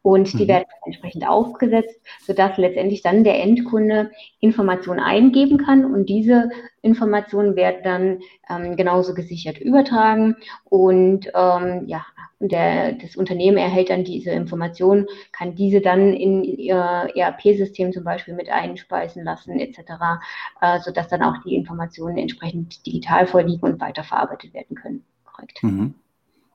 und 0.04 0.38
die 0.38 0.44
mhm. 0.44 0.48
werden 0.48 0.66
entsprechend 0.84 1.26
aufgesetzt, 1.26 1.98
sodass 2.20 2.58
letztendlich 2.58 3.00
dann 3.00 3.24
der 3.24 3.42
Endkunde 3.42 4.10
Informationen 4.38 5.00
eingeben 5.00 5.56
kann 5.56 5.86
und 5.86 6.10
diese 6.10 6.50
Informationen 6.82 7.56
werden 7.56 7.80
dann 7.82 8.20
ähm, 8.50 8.76
genauso 8.76 9.14
gesichert 9.14 9.58
übertragen 9.58 10.36
und 10.64 11.32
ähm, 11.34 11.84
ja, 11.86 12.04
der, 12.38 12.92
das 12.92 13.16
Unternehmen 13.16 13.56
erhält 13.56 13.88
dann 13.88 14.04
diese 14.04 14.30
Informationen, 14.30 15.06
kann 15.32 15.54
diese 15.54 15.80
dann 15.80 16.12
in 16.12 16.44
ihr 16.44 17.08
ERP-System 17.14 17.94
zum 17.94 18.04
Beispiel 18.04 18.34
mit 18.34 18.50
einspeisen 18.50 19.24
lassen 19.24 19.58
etc., 19.58 19.78
äh, 20.60 20.80
sodass 20.80 21.08
dann 21.08 21.22
auch 21.22 21.38
die 21.46 21.54
Informationen 21.54 22.18
entsprechend 22.18 22.84
digital 22.84 23.26
vorliegen 23.26 23.62
und 23.62 23.80
weiterverarbeitet 23.80 24.52
werden 24.52 24.76
können. 24.76 25.04
Korrekt. 25.24 25.62
Mhm. 25.62 25.94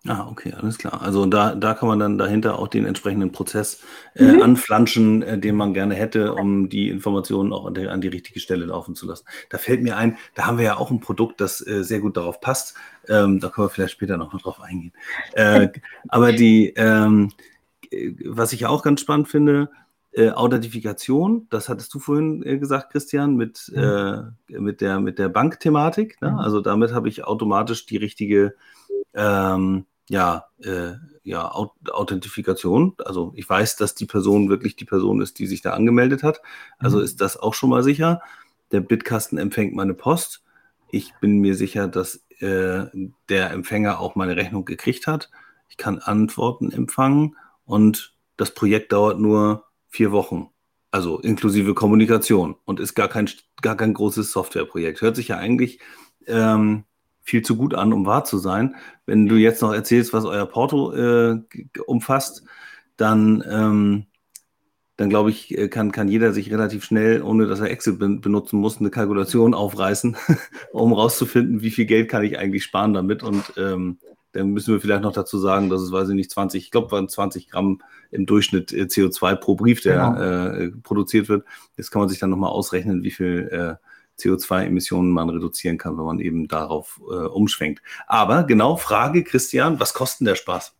Ah, 0.08 0.28
okay, 0.30 0.54
alles 0.54 0.78
klar. 0.78 1.02
Also 1.02 1.26
da, 1.26 1.56
da 1.56 1.74
kann 1.74 1.90
man 1.90 2.00
dann 2.00 2.18
dahinter 2.18 2.58
auch 2.58 2.70
den 2.70 2.86
entsprechenden 2.86 3.34
Prozess 3.34 3.82
äh, 4.16 4.24
mhm. 4.24 4.42
anflanschen, 4.42 5.22
äh, 5.24 5.38
den 5.38 5.56
man 5.56 5.74
gerne 5.74 5.94
hätte, 5.94 6.36
um 6.36 6.70
die 6.70 6.90
Informationen 6.90 7.52
auch 7.52 7.66
an 7.66 7.74
die, 7.74 7.88
an 7.88 8.00
die, 8.00 8.08
richtige 8.08 8.40
Stelle 8.40 8.66
laufen 8.66 8.96
zu 8.96 9.06
lassen. 9.06 9.26
Da 9.50 9.58
fällt 9.58 9.84
mir 9.84 9.98
ein, 9.98 10.18
da 10.36 10.46
haben 10.46 10.58
wir 10.58 10.64
ja 10.64 10.78
auch 10.78 10.90
ein 10.90 11.02
Produkt, 11.02 11.42
das 11.42 11.66
äh, 11.66 11.84
sehr 11.84 12.00
gut 12.00 12.16
darauf 12.16 12.40
passt. 12.40 12.76
Ähm, 13.10 13.42
da 13.42 13.50
können 13.50 13.66
wir 13.66 13.70
vielleicht 13.70 13.92
später 13.92 14.16
noch 14.16 14.32
mal 14.32 14.40
drauf 14.40 14.62
eingehen. 14.62 14.94
Äh, 15.34 15.68
aber 16.08 16.32
die, 16.32 16.74
ähm, 16.78 17.34
was 18.26 18.54
ich 18.54 18.66
auch 18.68 18.84
ganz 18.84 19.02
spannend 19.02 19.28
finde, 19.28 19.70
äh, 20.14 20.30
Authentifikation, 20.30 21.48
das 21.50 21.68
hattest 21.68 21.94
du 21.94 22.00
vorhin 22.00 22.42
äh, 22.46 22.58
gesagt, 22.58 22.94
Christian, 22.94 23.36
mit, 23.36 23.70
mhm. 23.76 24.34
mit 24.48 24.80
der, 24.80 25.02
mit 25.02 25.20
der 25.20 25.28
Bankthematik. 25.28 26.22
Ne? 26.22 26.32
Mhm. 26.32 26.40
Also 26.40 26.62
damit 26.62 26.94
habe 26.94 27.10
ich 27.10 27.26
automatisch 27.26 27.86
die 27.86 27.98
richtige 27.98 28.56
ähm, 29.14 29.86
ja, 30.10 30.45
äh, 30.63 30.93
ja, 31.24 31.52
Authentifikation. 31.52 32.95
Also 32.98 33.32
ich 33.36 33.48
weiß, 33.48 33.76
dass 33.78 33.93
die 33.93 34.08
Person 34.08 34.50
wirklich 34.50 34.76
die 34.76 34.86
Person 34.86 35.22
ist, 35.22 35.38
die 35.38 35.45
sich 35.45 35.62
da 35.62 35.74
angemeldet 35.74 36.24
hat. 36.24 36.41
Also 36.80 36.98
mhm. 36.98 37.04
ist 37.04 37.22
das 37.22 37.38
auch 37.38 37.54
schon 37.54 37.69
mal 37.69 37.84
sicher. 37.84 38.22
Der 38.72 38.82
Bitkasten 38.82 39.38
empfängt 39.38 39.76
meine 39.76 39.93
Post. 39.93 40.43
Ich 40.91 41.13
bin 41.22 41.39
mir 41.39 41.56
sicher, 41.56 41.88
dass 41.88 42.26
äh, 42.39 42.86
der 43.30 43.52
Empfänger 43.52 44.00
auch 44.00 44.15
meine 44.15 44.36
Rechnung 44.36 44.65
gekriegt 44.65 45.06
hat. 45.06 45.30
Ich 45.69 45.78
kann 45.78 46.00
Antworten 46.00 46.72
empfangen 46.72 47.36
und 47.65 48.15
das 48.36 48.54
Projekt 48.56 48.91
dauert 48.91 49.19
nur 49.19 49.65
vier 49.89 50.12
Wochen. 50.12 50.50
Also 50.89 51.19
inklusive 51.19 51.76
Kommunikation 51.76 52.56
und 52.65 52.80
ist 52.80 52.95
gar 52.95 53.10
kein, 53.10 53.30
gar 53.62 53.78
kein 53.78 53.93
großes 53.93 54.32
Softwareprojekt. 54.32 55.02
Hört 55.02 55.15
sich 55.15 55.28
ja 55.28 55.38
eigentlich 55.38 55.80
ähm, 56.26 56.86
viel 57.30 57.42
zu 57.42 57.56
gut 57.56 57.74
an, 57.74 57.94
um 57.94 58.06
wahr 58.06 58.26
zu 58.26 58.38
sein. 58.38 58.76
Wenn 59.06 59.28
du 59.28 59.36
jetzt 59.36 59.62
noch 59.62 59.74
erzählst, 59.74 60.13
was 60.13 60.26
euer 60.26 60.46
Porto 60.46 60.94
äh, 60.94 61.39
umfasst, 61.86 62.44
dann, 62.98 63.44
ähm, 63.50 64.06
dann 64.98 65.10
glaube 65.10 65.30
ich, 65.30 65.58
äh, 65.58 65.70
kann, 65.70 65.92
kann 65.92 66.08
jeder 66.10 66.34
sich 66.34 66.52
relativ 66.52 66.84
schnell, 66.84 67.22
ohne 67.22 67.48
dass 67.48 67.60
er 67.60 67.70
Excel 67.70 67.94
benutzen 67.94 68.60
muss, 68.60 68.80
eine 68.80 68.89
Kalkulation 68.89 69.54
aufreißen, 69.54 70.18
um 70.74 70.94
rauszufinden, 70.94 71.62
wie 71.62 71.72
viel 71.72 71.86
Geld 71.86 72.10
kann 72.10 72.24
ich 72.24 72.38
eigentlich 72.38 72.63
sparen 72.63 72.94
damit. 72.94 73.24
Und 73.24 73.54
ähm, 73.58 74.00
dann 74.32 74.50
müssen 74.50 74.74
wir 74.74 74.82
vielleicht 74.82 75.04
noch 75.04 75.13
dazu 75.13 75.38
sagen, 75.39 75.70
dass 75.70 75.82
es, 75.82 75.92
weiß 75.92 76.10
ich 76.10 76.15
nicht, 76.15 76.32
20, 76.32 76.63
ich 76.63 76.72
glaube, 76.72 76.92
waren 76.92 77.10
20 77.10 77.50
Gramm 77.50 77.82
im 78.12 78.26
Durchschnitt 78.26 78.74
äh, 78.74 78.84
CO2 78.84 79.36
pro 79.36 79.56
Brief, 79.56 79.82
der 79.82 79.96
genau. 79.96 80.20
äh, 80.20 80.72
produziert 80.84 81.30
wird. 81.30 81.46
Jetzt 81.78 81.92
kann 81.92 82.02
man 82.02 82.10
sich 82.10 82.20
dann 82.20 82.30
nochmal 82.30 82.52
ausrechnen, 82.52 83.04
wie 83.04 83.12
viel 83.12 83.50
äh, 83.52 83.88
CO2-Emissionen 84.20 85.12
man 85.12 85.30
reduzieren 85.30 85.78
kann, 85.78 85.98
wenn 85.98 86.06
man 86.06 86.20
eben 86.20 86.48
darauf 86.48 87.00
äh, 87.10 87.26
umschwenkt. 87.28 87.82
Aber 88.08 88.44
genau, 88.44 88.76
Frage, 88.76 89.24
Christian, 89.24 89.80
was 89.80 89.94
kostet 89.94 90.28
der 90.28 90.36
Spaß? 90.36 90.76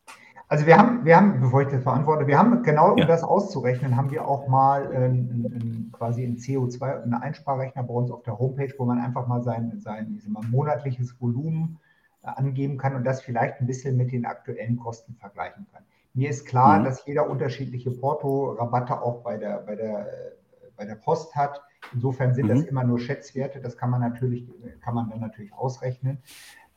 Also 0.50 0.66
wir 0.66 0.78
haben, 0.78 1.06
wir 1.06 1.16
haben, 1.16 1.40
bevor 1.40 1.62
ich 1.62 1.68
das 1.68 1.84
beantworte, 1.84 2.26
wir 2.26 2.40
haben 2.40 2.64
genau, 2.64 2.94
um 2.94 2.98
ja. 2.98 3.06
das 3.06 3.24
auszurechnen, 3.24 3.96
haben 3.96 4.10
wir 4.10 4.28
auch 4.28 4.48
mal 4.48 4.92
äh, 4.92 5.06
in, 5.06 5.92
quasi 5.92 6.24
ein 6.24 6.38
CO2, 6.38 7.04
einen 7.04 7.14
Einsparrechner 7.14 7.84
bei 7.84 7.94
uns 7.94 8.10
auf 8.10 8.24
der 8.24 8.40
Homepage, 8.40 8.74
wo 8.80 8.86
man 8.86 9.00
einfach 9.00 9.28
mal 9.28 9.44
sein, 9.44 9.80
sein 9.80 10.20
mal, 10.28 10.42
monatliches 10.50 11.22
Volumen 11.22 11.78
äh, 12.24 12.30
angeben 12.30 12.80
kann 12.80 12.96
und 12.96 13.04
das 13.04 13.22
vielleicht 13.22 13.62
ein 13.62 13.68
bisschen 13.68 13.96
mit 13.96 14.12
den 14.12 14.26
aktuellen 14.26 14.78
Kosten 14.80 15.14
vergleichen 15.20 15.68
kann. 15.72 15.84
Mir 16.16 16.32
ist 16.32 16.48
klar, 16.48 16.80
mhm. 16.80 16.84
dass 16.86 17.06
jeder 17.06 17.30
unterschiedliche 17.30 17.92
Porto-Rabatte 17.92 19.04
auch 19.04 19.22
bei 19.22 19.38
der, 19.38 19.60
bei, 19.60 19.76
der, 19.76 20.00
äh, 20.00 20.32
bei 20.76 20.86
der 20.86 20.96
Post 20.96 21.36
hat. 21.36 21.62
Insofern 21.94 22.34
sind 22.34 22.46
mhm. 22.46 22.50
das 22.50 22.64
immer 22.64 22.84
nur 22.84 23.00
Schätzwerte, 23.00 23.62
das 23.62 23.78
kann 23.78 23.90
man 23.90 24.02
natürlich, 24.02 24.48
kann 24.82 24.94
man 24.94 25.10
dann 25.10 25.20
natürlich 25.20 25.54
ausrechnen. 25.54 26.20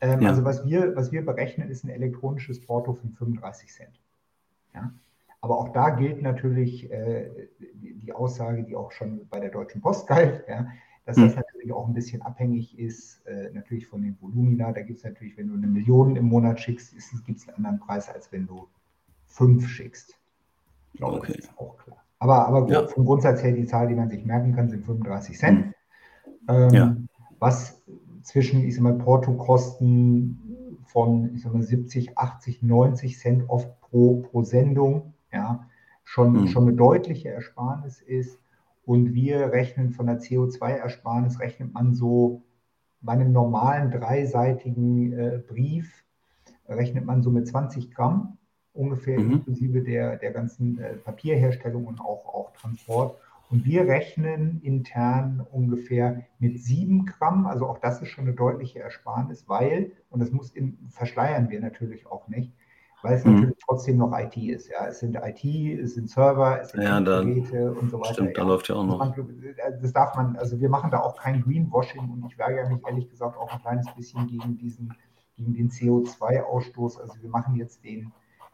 Ähm, 0.00 0.22
ja. 0.22 0.30
Also 0.30 0.44
was 0.44 0.64
wir, 0.64 0.96
was 0.96 1.12
wir 1.12 1.24
berechnen, 1.24 1.70
ist 1.70 1.84
ein 1.84 1.90
elektronisches 1.90 2.60
Porto 2.60 2.94
von 2.94 3.12
35 3.12 3.72
Cent. 3.72 4.00
Ja? 4.74 4.92
Aber 5.40 5.58
auch 5.58 5.70
da 5.70 5.90
gilt 5.90 6.22
natürlich 6.22 6.90
äh, 6.90 7.48
die, 7.58 7.94
die, 7.94 8.12
Aussage, 8.12 8.62
die 8.62 8.76
auch 8.76 8.92
schon 8.92 9.28
bei 9.28 9.40
der 9.40 9.50
Deutschen 9.50 9.80
Post 9.80 10.06
galt, 10.06 10.44
ja, 10.48 10.68
dass 11.04 11.16
das 11.16 11.34
mhm. 11.34 11.42
natürlich 11.46 11.72
auch 11.72 11.86
ein 11.88 11.94
bisschen 11.94 12.22
abhängig 12.22 12.78
ist, 12.78 13.26
äh, 13.26 13.50
natürlich 13.52 13.88
von 13.88 14.02
den 14.02 14.16
Volumina. 14.20 14.72
Da 14.72 14.82
gibt 14.82 14.98
es 14.98 15.04
natürlich, 15.04 15.36
wenn 15.36 15.48
du 15.48 15.54
eine 15.54 15.66
Million 15.66 16.14
im 16.14 16.26
Monat 16.26 16.60
schickst, 16.60 16.94
gibt 17.24 17.38
es 17.38 17.48
einen 17.48 17.56
anderen 17.56 17.80
Preis, 17.80 18.08
als 18.08 18.30
wenn 18.30 18.46
du 18.46 18.68
fünf 19.26 19.68
schickst. 19.68 20.16
Ich 20.92 20.98
glaube, 20.98 21.18
okay. 21.18 21.32
das 21.36 21.46
ist 21.46 21.58
auch 21.58 21.76
klar. 21.76 22.01
Aber, 22.22 22.46
aber 22.46 22.68
ja. 22.70 22.86
vom 22.86 23.04
Grundsatz 23.04 23.42
her, 23.42 23.50
die 23.50 23.66
Zahl, 23.66 23.88
die 23.88 23.96
man 23.96 24.08
sich 24.08 24.24
merken 24.24 24.54
kann, 24.54 24.68
sind 24.68 24.86
35 24.86 25.36
Cent. 25.36 25.66
Mhm. 25.66 25.74
Ähm, 26.46 26.70
ja. 26.70 26.96
Was 27.40 27.82
zwischen, 28.22 28.62
ich 28.62 28.76
sag 28.76 28.84
mal, 28.84 28.94
Portokosten 28.94 30.78
von, 30.84 31.34
ich 31.34 31.42
sag 31.42 31.52
mal, 31.52 31.64
70, 31.64 32.16
80, 32.16 32.62
90 32.62 33.18
Cent 33.18 33.50
oft 33.50 33.68
pro, 33.80 34.22
pro 34.22 34.44
Sendung, 34.44 35.14
ja, 35.32 35.66
schon, 36.04 36.42
mhm. 36.42 36.46
schon 36.46 36.68
eine 36.68 36.76
deutliche 36.76 37.30
Ersparnis 37.30 38.00
ist. 38.00 38.38
Und 38.84 39.14
wir 39.14 39.50
rechnen 39.50 39.90
von 39.90 40.06
der 40.06 40.20
CO2-Ersparnis, 40.20 41.40
rechnet 41.40 41.74
man 41.74 41.92
so 41.92 42.44
bei 43.00 43.14
einem 43.14 43.32
normalen 43.32 43.90
dreiseitigen 43.90 45.12
äh, 45.12 45.42
Brief, 45.44 46.04
rechnet 46.68 47.04
man 47.04 47.20
so 47.20 47.32
mit 47.32 47.48
20 47.48 47.90
Gramm 47.90 48.38
ungefähr 48.74 49.18
mhm. 49.18 49.32
inklusive 49.32 49.82
der, 49.82 50.16
der 50.16 50.32
ganzen 50.32 50.78
äh, 50.78 50.94
Papierherstellung 50.94 51.86
und 51.86 52.00
auch, 52.00 52.26
auch 52.26 52.52
Transport. 52.52 53.16
Und 53.50 53.66
wir 53.66 53.86
rechnen 53.86 54.62
intern 54.62 55.46
ungefähr 55.52 56.22
mit 56.38 56.58
sieben 56.58 57.04
Gramm. 57.04 57.46
Also 57.46 57.66
auch 57.66 57.78
das 57.78 58.00
ist 58.00 58.08
schon 58.08 58.24
eine 58.24 58.32
deutliche 58.32 58.78
Ersparnis, 58.78 59.46
weil, 59.46 59.92
und 60.08 60.20
das 60.20 60.30
muss 60.30 60.50
in, 60.52 60.78
verschleiern 60.88 61.50
wir 61.50 61.60
natürlich 61.60 62.06
auch 62.06 62.28
nicht, 62.28 62.54
weil 63.02 63.14
es 63.14 63.26
mhm. 63.26 63.34
natürlich 63.34 63.58
trotzdem 63.66 63.98
noch 63.98 64.18
IT 64.18 64.38
ist. 64.38 64.70
Ja, 64.70 64.86
es 64.86 65.00
sind 65.00 65.16
IT, 65.16 65.44
es 65.44 65.94
sind 65.94 66.08
Server, 66.08 66.62
es 66.62 66.70
sind 66.70 66.80
ja, 66.80 66.98
Geräte 67.00 67.74
und 67.74 67.90
so 67.90 68.00
weiter. 68.00 68.14
Stimmt, 68.14 68.28
ja. 68.28 68.42
da 68.42 68.42
läuft 68.44 68.68
ja 68.70 68.76
auch 68.76 68.86
noch. 68.86 69.14
Das 69.82 69.92
darf 69.92 70.16
man, 70.16 70.36
also 70.36 70.58
wir 70.58 70.70
machen 70.70 70.90
da 70.90 71.00
auch 71.00 71.18
kein 71.18 71.42
Greenwashing 71.42 72.08
und 72.08 72.24
ich 72.26 72.38
weigere 72.38 72.70
mich 72.70 72.82
ehrlich 72.86 73.10
gesagt 73.10 73.36
auch 73.36 73.52
ein 73.52 73.60
kleines 73.60 73.86
bisschen 73.94 74.28
gegen 74.28 74.56
diesen, 74.56 74.94
gegen 75.36 75.52
den 75.52 75.68
CO2-Ausstoß. 75.68 77.02
Also 77.02 77.20
wir 77.20 77.28
machen 77.28 77.56
jetzt 77.56 77.84
den 77.84 78.12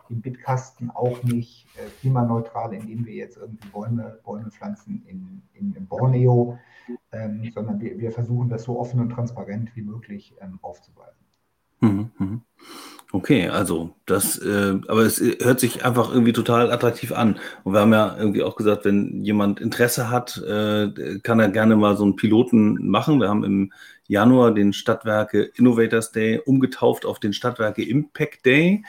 den 0.08 0.20
Bitkasten 0.20 0.90
auch 0.90 1.22
nicht 1.22 1.66
äh, 1.76 1.88
klimaneutral, 2.00 2.72
indem 2.72 3.06
wir 3.06 3.14
jetzt 3.14 3.36
irgendwie 3.36 3.68
Bäume, 3.68 4.18
Bäume 4.24 4.50
pflanzen 4.50 5.02
in, 5.06 5.42
in, 5.54 5.74
in 5.74 5.86
Borneo, 5.86 6.58
ähm, 7.12 7.50
sondern 7.52 7.80
wir, 7.80 7.98
wir, 7.98 8.12
versuchen 8.12 8.48
das 8.48 8.64
so 8.64 8.78
offen 8.78 9.00
und 9.00 9.10
transparent 9.10 9.70
wie 9.74 9.82
möglich 9.82 10.34
ähm, 10.40 10.58
aufzuweisen. 10.62 11.18
Mhm, 11.80 12.10
mhm. 12.18 12.42
Okay, 13.10 13.48
also 13.48 13.94
das, 14.04 14.36
äh, 14.36 14.78
aber 14.86 15.00
es 15.00 15.18
hört 15.18 15.60
sich 15.60 15.82
einfach 15.82 16.12
irgendwie 16.12 16.34
total 16.34 16.70
attraktiv 16.70 17.12
an. 17.12 17.38
Und 17.64 17.72
wir 17.72 17.80
haben 17.80 17.92
ja 17.92 18.14
irgendwie 18.18 18.42
auch 18.42 18.54
gesagt, 18.54 18.84
wenn 18.84 19.24
jemand 19.24 19.60
Interesse 19.60 20.10
hat, 20.10 20.36
äh, 20.46 21.18
kann 21.22 21.40
er 21.40 21.48
gerne 21.48 21.76
mal 21.76 21.96
so 21.96 22.04
einen 22.04 22.16
Piloten 22.16 22.86
machen. 22.90 23.18
Wir 23.20 23.30
haben 23.30 23.44
im 23.44 23.72
Januar 24.08 24.52
den 24.52 24.74
Stadtwerke 24.74 25.42
Innovators 25.42 26.12
Day 26.12 26.38
umgetauft 26.44 27.06
auf 27.06 27.18
den 27.18 27.32
Stadtwerke 27.32 27.82
Impact 27.82 28.44
Day 28.44 28.84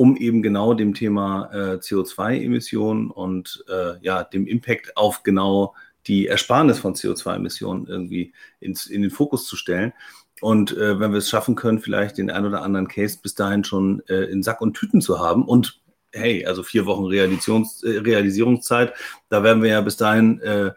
um 0.00 0.16
eben 0.16 0.40
genau 0.40 0.72
dem 0.72 0.94
Thema 0.94 1.50
äh, 1.52 1.74
CO2-Emissionen 1.74 3.10
und 3.10 3.62
äh, 3.68 3.98
ja, 4.00 4.24
dem 4.24 4.46
Impact 4.46 4.96
auf 4.96 5.22
genau 5.24 5.74
die 6.06 6.26
Ersparnis 6.26 6.78
von 6.78 6.94
CO2-Emissionen 6.94 7.86
irgendwie 7.86 8.32
ins, 8.60 8.86
in 8.86 9.02
den 9.02 9.10
Fokus 9.10 9.46
zu 9.46 9.56
stellen. 9.56 9.92
Und 10.40 10.74
äh, 10.74 10.98
wenn 10.98 11.10
wir 11.12 11.18
es 11.18 11.28
schaffen 11.28 11.54
können, 11.54 11.80
vielleicht 11.80 12.16
den 12.16 12.30
ein 12.30 12.46
oder 12.46 12.62
anderen 12.62 12.88
Case 12.88 13.18
bis 13.22 13.34
dahin 13.34 13.62
schon 13.62 14.00
äh, 14.08 14.24
in 14.24 14.42
Sack 14.42 14.62
und 14.62 14.72
Tüten 14.72 15.02
zu 15.02 15.18
haben 15.18 15.44
und 15.44 15.82
hey, 16.12 16.46
also 16.46 16.62
vier 16.62 16.86
Wochen 16.86 17.04
Realisations, 17.04 17.82
äh, 17.82 17.98
Realisierungszeit, 17.98 18.94
da 19.28 19.42
werden 19.42 19.62
wir 19.62 19.68
ja 19.68 19.82
bis 19.82 19.98
dahin 19.98 20.40
äh, 20.40 20.70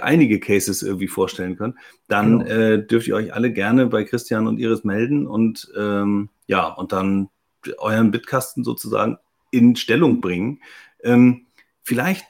einige 0.00 0.40
Cases 0.40 0.82
irgendwie 0.82 1.06
vorstellen 1.06 1.56
können, 1.56 1.78
dann 2.08 2.40
genau. 2.40 2.78
dürft 2.78 3.06
ihr 3.06 3.14
euch 3.14 3.32
alle 3.32 3.52
gerne 3.52 3.86
bei 3.86 4.02
Christian 4.02 4.48
und 4.48 4.58
Iris 4.58 4.82
melden 4.82 5.28
und 5.28 5.70
ähm, 5.76 6.30
ja, 6.48 6.66
und 6.66 6.90
dann 6.90 7.28
euren 7.78 8.10
Bitkasten 8.10 8.64
sozusagen 8.64 9.18
in 9.50 9.76
Stellung 9.76 10.20
bringen. 10.20 10.60
Ähm, 11.02 11.46
vielleicht. 11.82 12.26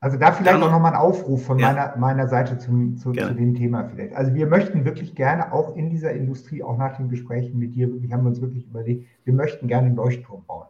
Also 0.00 0.18
da 0.18 0.32
vielleicht 0.32 0.62
auch 0.62 0.70
nochmal 0.70 0.92
ein 0.92 0.98
Aufruf 0.98 1.46
von 1.46 1.58
ja. 1.58 1.68
meiner, 1.68 1.96
meiner 1.96 2.28
Seite 2.28 2.58
zum, 2.58 2.96
zu, 2.96 3.12
zu, 3.12 3.34
dem 3.34 3.54
Thema 3.54 3.88
vielleicht. 3.88 4.14
Also 4.14 4.34
wir 4.34 4.46
möchten 4.46 4.84
wirklich 4.84 5.14
gerne 5.14 5.52
auch 5.52 5.74
in 5.74 5.90
dieser 5.90 6.12
Industrie, 6.12 6.62
auch 6.62 6.76
nach 6.76 6.96
den 6.96 7.08
Gesprächen 7.08 7.58
mit 7.58 7.74
dir, 7.74 7.88
wir 7.90 8.14
haben 8.14 8.26
uns 8.26 8.40
wirklich 8.40 8.66
überlegt, 8.66 9.08
wir 9.24 9.32
möchten 9.32 9.68
gerne 9.68 9.86
einen 9.86 9.96
Leuchtturm 9.96 10.44
bauen. 10.46 10.66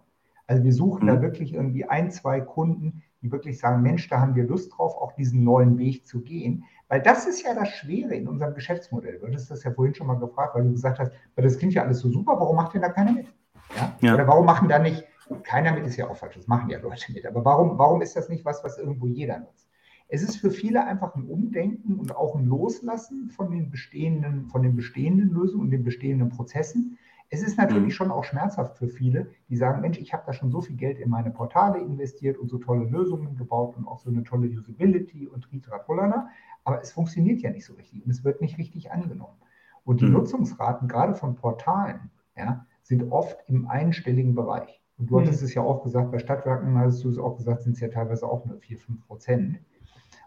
Also 0.47 0.63
wir 0.63 0.73
suchen 0.73 1.05
mhm. 1.05 1.09
da 1.09 1.23
wirklich 1.23 1.55
irgendwie 1.55 1.85
ein, 1.85 2.11
zwei 2.11 2.41
Kunden, 2.41 3.03
die 3.21 3.33
wirklich 3.33 3.59
sagen, 3.59 3.83
Mensch, 3.83 4.09
da 4.09 4.21
haben 4.21 4.37
wir 4.37 4.45
Lust 4.45 4.73
drauf, 4.77 4.97
auch 4.97 5.13
diesen 5.13 5.43
neuen 5.43 5.77
Weg 5.79 6.07
zu 6.07 6.21
gehen. 6.21 6.65
Weil 6.89 7.03
das 7.03 7.27
ist 7.27 7.43
ja 7.43 7.55
das 7.55 7.69
Schwere 7.71 8.15
in 8.15 8.29
unserem 8.29 8.55
Geschäftsmodell. 8.55 9.19
Du 9.19 9.27
hattest 9.27 9.51
das 9.51 9.65
ja 9.65 9.73
vorhin 9.73 9.95
schon 9.95 10.07
mal 10.07 10.19
gefragt, 10.19 10.55
weil 10.55 10.63
du 10.63 10.71
gesagt 10.71 11.01
hast, 11.01 11.13
weil 11.35 11.45
das 11.45 11.59
klingt 11.59 11.75
ja 11.75 11.83
alles 11.83 11.99
so 11.99 12.11
super, 12.11 12.39
warum 12.39 12.57
macht 12.57 12.75
denn 12.75 12.83
da 12.83 12.91
keiner 12.91 13.13
mit? 13.13 13.27
Ja? 13.75 13.97
ja? 14.01 14.15
Oder 14.15 14.27
warum 14.27 14.47
machen 14.47 14.69
da 14.69 14.79
nicht, 14.79 15.05
keiner 15.43 15.73
mit 15.73 15.87
ist 15.87 15.97
ja 15.97 16.09
auch 16.09 16.17
falsch, 16.17 16.37
das 16.37 16.47
machen 16.47 16.71
ja 16.71 16.79
Leute 16.79 17.13
mit, 17.13 17.27
aber 17.27 17.45
warum, 17.45 17.79
warum 17.79 18.03
ist 18.03 18.17
das 18.17 18.29
nicht 18.29 18.45
was, 18.45 18.63
was 18.63 18.79
irgendwo 18.79 19.07
jeder 19.07 19.41
nutzt? 19.41 19.67
Es 20.09 20.23
ist 20.23 20.37
für 20.37 20.51
viele 20.51 20.87
einfach 20.87 21.17
ein 21.17 21.25
Umdenken 21.25 21.99
und 21.99 22.15
auch 22.15 22.37
ein 22.37 22.47
Loslassen 22.47 23.29
von 23.31 23.51
den 23.51 23.71
bestehenden, 23.71 24.47
von 24.47 24.63
den 24.63 24.77
bestehenden 24.77 25.31
Lösungen 25.31 25.65
und 25.65 25.71
den 25.71 25.83
bestehenden 25.83 26.29
Prozessen. 26.29 26.97
Es 27.29 27.43
ist 27.43 27.59
natürlich 27.59 27.87
mhm. 27.87 27.91
schon 27.91 28.11
auch 28.13 28.23
schmerzhaft 28.23 28.79
für 28.79 28.87
viele, 28.87 29.31
die 29.49 29.57
sagen, 29.57 29.81
Mensch, 29.81 29.99
ich 29.99 30.13
habe 30.13 30.23
da 30.25 30.33
schon 30.33 30.53
so 30.53 30.61
viel 30.61 30.77
Geld 30.77 31.01
in 31.01 31.11
meine 31.11 31.33
Portale 31.33 31.81
investiert 31.81 32.39
und 32.39 32.49
so 32.49 32.59
tolle 32.59 32.85
Lösungen 32.85 33.37
gebaut 33.37 33.77
und 33.77 33.89
auch 33.89 33.99
so 33.99 34.11
eine 34.11 34.23
tolle 34.23 34.49
Usability 34.49 35.27
und 35.27 35.51
Ritratrollerner, 35.51 36.29
aber 36.63 36.81
es 36.81 36.93
funktioniert 36.93 37.41
ja 37.41 37.51
nicht 37.51 37.65
so 37.65 37.75
richtig 37.75 38.05
und 38.05 38.11
es 38.11 38.23
wird 38.23 38.41
nicht 38.41 38.59
richtig 38.59 38.93
angenommen. 38.93 39.37
Und 39.85 40.01
die 40.01 40.07
mhm. 40.07 40.13
Nutzungsraten 40.13 40.87
gerade 40.87 41.17
von 41.17 41.35
Portalen 41.35 42.11
ja, 42.37 42.65
sind 42.87 43.11
oft 43.11 43.37
im 43.49 43.69
einstelligen 43.69 44.35
Bereich. 44.35 44.81
Und 44.97 45.11
du 45.11 45.17
mhm. 45.17 45.23
hattest 45.23 45.43
es 45.43 45.55
ja 45.55 45.63
auch 45.63 45.83
gesagt, 45.83 46.13
bei 46.13 46.19
Stadtwerken 46.19 46.79
hattest 46.79 47.03
du 47.05 47.11
es 47.11 47.19
auch 47.19 47.37
gesagt, 47.37 47.63
sind 47.63 47.73
es 47.73 47.81
ja 47.81 47.89
teilweise 47.89 48.27
auch 48.27 48.45
nur 48.47 48.59
4, 48.59 48.79
5 48.79 49.07
Prozent. 49.07 49.59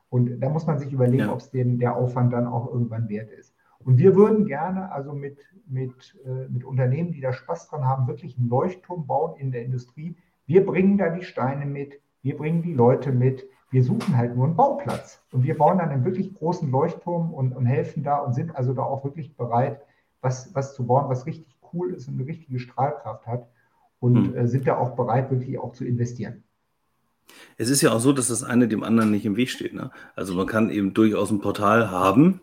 Und 0.10 0.39
da 0.39 0.50
muss 0.50 0.67
man 0.67 0.78
sich 0.78 0.91
überlegen, 0.91 1.24
ja. 1.24 1.32
ob 1.32 1.39
es 1.39 1.52
dem 1.52 1.80
der 1.80 1.95
Aufwand 1.95 2.34
dann 2.34 2.48
auch 2.48 2.72
irgendwann 2.72 3.08
wert 3.10 3.32
ist. 3.32 3.56
Und 3.80 3.98
wir 3.98 4.15
würden 4.15 4.45
gerne 4.45 4.91
also 4.91 5.13
mit, 5.13 5.38
mit, 5.65 6.19
äh, 6.26 6.50
mit 6.50 6.65
Unternehmen, 6.65 7.13
die 7.13 7.22
da 7.22 7.32
Spaß 7.32 7.69
dran 7.69 7.86
haben, 7.86 8.08
wirklich 8.08 8.38
einen 8.38 8.50
Leuchtturm 8.50 9.08
bauen 9.08 9.39
in 9.39 9.52
der 9.52 9.63
Industrie. 9.63 10.17
Wir 10.45 10.65
bringen 10.65 10.98
da 10.98 11.10
die 11.10 11.24
Steine 11.24 11.65
mit, 11.65 12.02
wir 12.22 12.36
bringen 12.36 12.62
die 12.62 12.74
Leute 12.74 13.13
mit, 13.13 13.48
wir 13.72 13.84
suchen 13.84 14.17
halt 14.17 14.36
nur 14.36 14.48
einen 14.48 14.56
Bauplatz. 14.56 15.24
Und 15.32 15.43
wir 15.43 15.58
bauen 15.58 15.78
dann 15.78 15.89
einen 15.89 16.04
wirklich 16.04 16.34
großen 16.34 16.69
Leuchtturm 16.69 17.34
und, 17.34 17.56
und 17.56 17.65
helfen 17.65 18.04
da 18.04 18.17
und 18.17 18.34
sind 18.34 18.54
also 18.56 18.74
da 18.74 18.82
auch 18.82 19.06
wirklich 19.06 19.38
bereit, 19.38 19.82
was, 20.22 20.54
was 20.54 20.74
zu 20.74 20.86
bauen, 20.86 21.08
was 21.08 21.26
richtig 21.26 21.59
cool 21.73 21.93
ist 21.93 22.08
und 22.08 22.15
eine 22.15 22.27
richtige 22.27 22.60
Strahlkraft 22.60 23.25
hat. 23.27 23.47
Und 23.99 24.27
hm. 24.27 24.38
äh, 24.38 24.47
sind 24.47 24.65
da 24.65 24.77
auch 24.77 24.95
bereit, 24.95 25.29
wirklich 25.29 25.60
auch 25.60 25.73
zu 25.73 25.86
investieren. 25.86 26.43
Es 27.58 27.69
ist 27.69 27.82
ja 27.82 27.91
auch 27.91 27.99
so, 27.99 28.13
dass 28.13 28.29
das 28.29 28.43
eine 28.43 28.67
dem 28.67 28.84
anderen 28.84 29.12
nicht 29.12 29.25
im 29.25 29.36
Weg 29.36 29.49
steht. 29.49 29.73
Ne? 29.73 29.91
Also 30.15 30.34
man 30.36 30.47
kann 30.47 30.69
eben 30.69 30.93
durchaus 30.93 31.32
ein 31.32 31.41
Portal 31.41 31.91
haben 31.91 32.41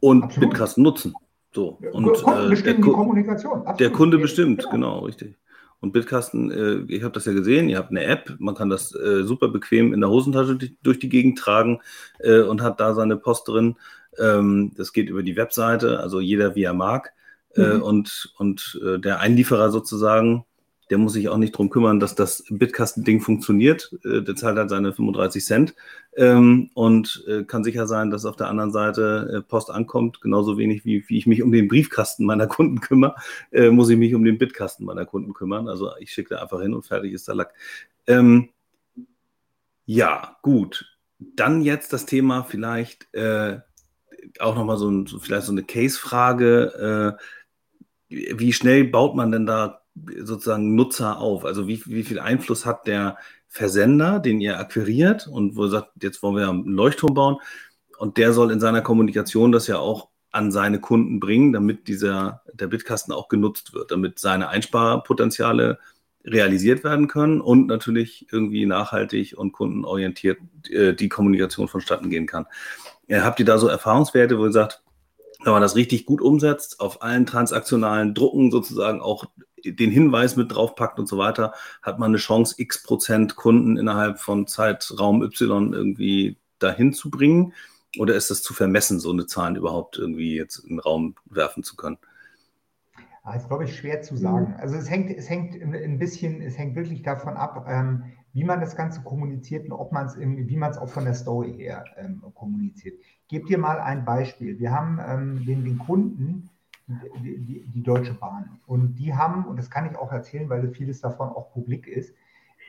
und 0.00 0.24
Absolut. 0.24 0.50
Bitkasten 0.50 0.82
nutzen. 0.82 1.14
So. 1.52 1.78
Und, 1.92 2.06
äh, 2.08 2.62
der, 2.62 2.74
die 2.74 2.80
Kommunikation. 2.80 3.64
Der 3.78 3.90
Kunde 3.90 4.18
bestimmt, 4.18 4.62
genau, 4.70 4.70
genau 4.72 4.98
richtig. 5.00 5.36
Und 5.80 5.92
Bitkasten, 5.92 6.50
äh, 6.50 6.92
ich 6.92 7.02
habe 7.02 7.12
das 7.12 7.24
ja 7.24 7.32
gesehen, 7.32 7.68
ihr 7.68 7.78
habt 7.78 7.90
eine 7.90 8.04
App, 8.04 8.36
man 8.38 8.54
kann 8.54 8.68
das 8.68 8.94
äh, 8.94 9.24
super 9.24 9.48
bequem 9.48 9.94
in 9.94 10.00
der 10.00 10.10
Hosentasche 10.10 10.58
durch 10.82 10.98
die 10.98 11.08
Gegend 11.08 11.38
tragen 11.38 11.80
äh, 12.18 12.42
und 12.42 12.62
hat 12.62 12.80
da 12.80 12.94
seine 12.94 13.16
Post 13.16 13.48
drin. 13.48 13.76
Ähm, 14.18 14.72
das 14.76 14.92
geht 14.92 15.08
über 15.08 15.22
die 15.22 15.36
Webseite, 15.36 16.00
also 16.00 16.20
jeder 16.20 16.54
wie 16.54 16.64
er 16.64 16.74
mag. 16.74 17.14
Äh, 17.56 17.74
mhm. 17.74 17.82
und 17.82 18.34
und 18.38 18.80
äh, 18.84 18.98
der 18.98 19.20
Einlieferer 19.20 19.70
sozusagen 19.70 20.44
der 20.90 20.98
muss 20.98 21.12
sich 21.12 21.28
auch 21.28 21.36
nicht 21.36 21.54
darum 21.54 21.70
kümmern, 21.70 22.00
dass 22.00 22.16
das 22.16 22.44
Bitkasten-Ding 22.50 23.20
funktioniert. 23.20 23.96
Äh, 24.04 24.22
der 24.22 24.34
zahlt 24.34 24.58
halt 24.58 24.70
seine 24.70 24.92
35 24.92 25.44
Cent 25.44 25.74
ähm, 26.16 26.70
und 26.74 27.24
äh, 27.28 27.44
kann 27.44 27.62
sicher 27.62 27.86
sein, 27.86 28.10
dass 28.10 28.26
auf 28.26 28.36
der 28.36 28.48
anderen 28.48 28.72
Seite 28.72 29.36
äh, 29.36 29.40
Post 29.40 29.70
ankommt. 29.70 30.20
Genauso 30.20 30.58
wenig 30.58 30.84
wie, 30.84 31.08
wie 31.08 31.18
ich 31.18 31.26
mich 31.26 31.42
um 31.42 31.52
den 31.52 31.68
Briefkasten 31.68 32.24
meiner 32.24 32.48
Kunden 32.48 32.80
kümmere, 32.80 33.14
äh, 33.52 33.70
muss 33.70 33.88
ich 33.88 33.96
mich 33.96 34.14
um 34.14 34.24
den 34.24 34.36
Bitkasten 34.36 34.84
meiner 34.84 35.06
Kunden 35.06 35.32
kümmern. 35.32 35.68
Also 35.68 35.92
ich 35.98 36.12
schicke 36.12 36.34
da 36.34 36.42
einfach 36.42 36.60
hin 36.60 36.74
und 36.74 36.84
fertig 36.84 37.12
ist 37.12 37.28
der 37.28 37.36
Lack. 37.36 37.54
Ähm, 38.08 38.48
ja, 39.86 40.36
gut. 40.42 40.98
Dann 41.20 41.62
jetzt 41.62 41.92
das 41.92 42.06
Thema 42.06 42.42
vielleicht 42.44 43.08
auch 44.38 44.54
nochmal 44.54 44.78
so, 44.78 44.88
ein, 44.88 45.06
vielleicht 45.06 45.46
so 45.46 45.52
eine 45.52 45.64
Case-Frage. 45.64 47.18
Wie 48.10 48.52
schnell 48.52 48.84
baut 48.84 49.14
man 49.14 49.32
denn 49.32 49.46
da 49.46 49.82
sozusagen 50.18 50.74
Nutzer 50.74 51.18
auf? 51.18 51.44
Also 51.44 51.68
wie, 51.68 51.82
wie 51.86 52.02
viel 52.02 52.18
Einfluss 52.18 52.66
hat 52.66 52.86
der 52.86 53.16
Versender, 53.48 54.20
den 54.20 54.40
ihr 54.40 54.58
akquiriert 54.58 55.26
und 55.26 55.56
wo 55.56 55.64
ihr 55.64 55.70
sagt, 55.70 55.90
jetzt 56.02 56.22
wollen 56.22 56.36
wir 56.36 56.48
einen 56.48 56.64
Leuchtturm 56.64 57.14
bauen 57.14 57.38
und 57.98 58.16
der 58.16 58.32
soll 58.32 58.50
in 58.50 58.60
seiner 58.60 58.82
Kommunikation 58.82 59.52
das 59.52 59.66
ja 59.66 59.78
auch 59.78 60.08
an 60.30 60.52
seine 60.52 60.80
Kunden 60.80 61.18
bringen, 61.18 61.52
damit 61.52 61.88
dieser, 61.88 62.42
der 62.52 62.68
Bitkasten 62.68 63.12
auch 63.12 63.28
genutzt 63.28 63.74
wird, 63.74 63.90
damit 63.90 64.18
seine 64.18 64.48
Einsparpotenziale 64.48 65.78
realisiert 66.24 66.84
werden 66.84 67.08
können 67.08 67.40
und 67.40 67.66
natürlich 67.66 68.26
irgendwie 68.30 68.66
nachhaltig 68.66 69.36
und 69.36 69.52
kundenorientiert 69.52 70.38
äh, 70.68 70.92
die 70.94 71.08
Kommunikation 71.08 71.66
vonstatten 71.66 72.10
gehen 72.10 72.26
kann. 72.26 72.46
Äh, 73.08 73.20
habt 73.20 73.40
ihr 73.40 73.46
da 73.46 73.58
so 73.58 73.68
Erfahrungswerte, 73.68 74.38
wo 74.38 74.44
ihr 74.44 74.52
sagt, 74.52 74.82
wenn 75.42 75.52
man 75.52 75.62
das 75.62 75.76
richtig 75.76 76.06
gut 76.06 76.20
umsetzt, 76.20 76.80
auf 76.80 77.02
allen 77.02 77.26
transaktionalen 77.26 78.14
Drucken 78.14 78.50
sozusagen 78.50 79.00
auch 79.00 79.24
den 79.64 79.90
Hinweis 79.90 80.36
mit 80.36 80.54
draufpackt 80.54 80.98
und 80.98 81.06
so 81.06 81.18
weiter, 81.18 81.52
hat 81.82 81.98
man 81.98 82.10
eine 82.10 82.18
Chance, 82.18 82.54
x 82.58 82.82
Prozent 82.82 83.36
Kunden 83.36 83.76
innerhalb 83.76 84.18
von 84.18 84.46
Zeitraum 84.46 85.22
Y 85.22 85.72
irgendwie 85.72 86.36
dahin 86.58 86.92
zu 86.92 87.10
bringen? 87.10 87.52
Oder 87.98 88.14
ist 88.14 88.30
das 88.30 88.42
zu 88.42 88.54
vermessen, 88.54 89.00
so 89.00 89.10
eine 89.10 89.26
Zahl 89.26 89.56
überhaupt 89.56 89.98
irgendwie 89.98 90.36
jetzt 90.36 90.58
in 90.58 90.70
den 90.70 90.78
Raum 90.80 91.16
werfen 91.26 91.62
zu 91.62 91.76
können? 91.76 91.98
Das 93.24 93.34
ah, 93.34 93.36
ist, 93.36 93.48
glaube 93.48 93.64
ich, 93.64 93.76
schwer 93.76 94.00
zu 94.00 94.16
sagen. 94.16 94.54
Also 94.58 94.76
es 94.76 94.88
hängt, 94.88 95.10
es 95.10 95.28
hängt 95.28 95.60
ein 95.60 95.98
bisschen, 95.98 96.40
es 96.40 96.56
hängt 96.56 96.74
wirklich 96.74 97.02
davon 97.02 97.36
ab, 97.36 97.66
ähm, 97.68 98.04
wie 98.32 98.44
man 98.44 98.60
das 98.60 98.76
Ganze 98.76 99.02
kommuniziert 99.02 99.66
und 99.66 99.72
ob 99.72 99.92
man 99.92 100.06
es 100.06 100.18
wie 100.18 100.56
man 100.56 100.70
es 100.70 100.78
auch 100.78 100.88
von 100.88 101.04
der 101.04 101.14
Story 101.14 101.52
her 101.54 101.84
ähm, 101.96 102.22
kommuniziert. 102.34 102.98
Ich 103.00 103.28
gebe 103.28 103.46
dir 103.46 103.58
mal 103.58 103.80
ein 103.80 104.04
Beispiel. 104.04 104.58
Wir 104.58 104.70
haben 104.72 105.00
ähm, 105.04 105.44
den, 105.44 105.64
den 105.64 105.78
Kunden, 105.78 106.48
die, 106.86 107.38
die, 107.38 107.66
die, 107.66 107.82
Deutsche 107.82 108.14
Bahn. 108.14 108.60
Und 108.66 108.96
die 108.96 109.14
haben, 109.14 109.44
und 109.44 109.56
das 109.56 109.70
kann 109.70 109.86
ich 109.86 109.96
auch 109.96 110.12
erzählen, 110.12 110.48
weil 110.48 110.68
vieles 110.70 111.00
davon 111.00 111.28
auch 111.28 111.52
publik 111.52 111.86
ist, 111.86 112.14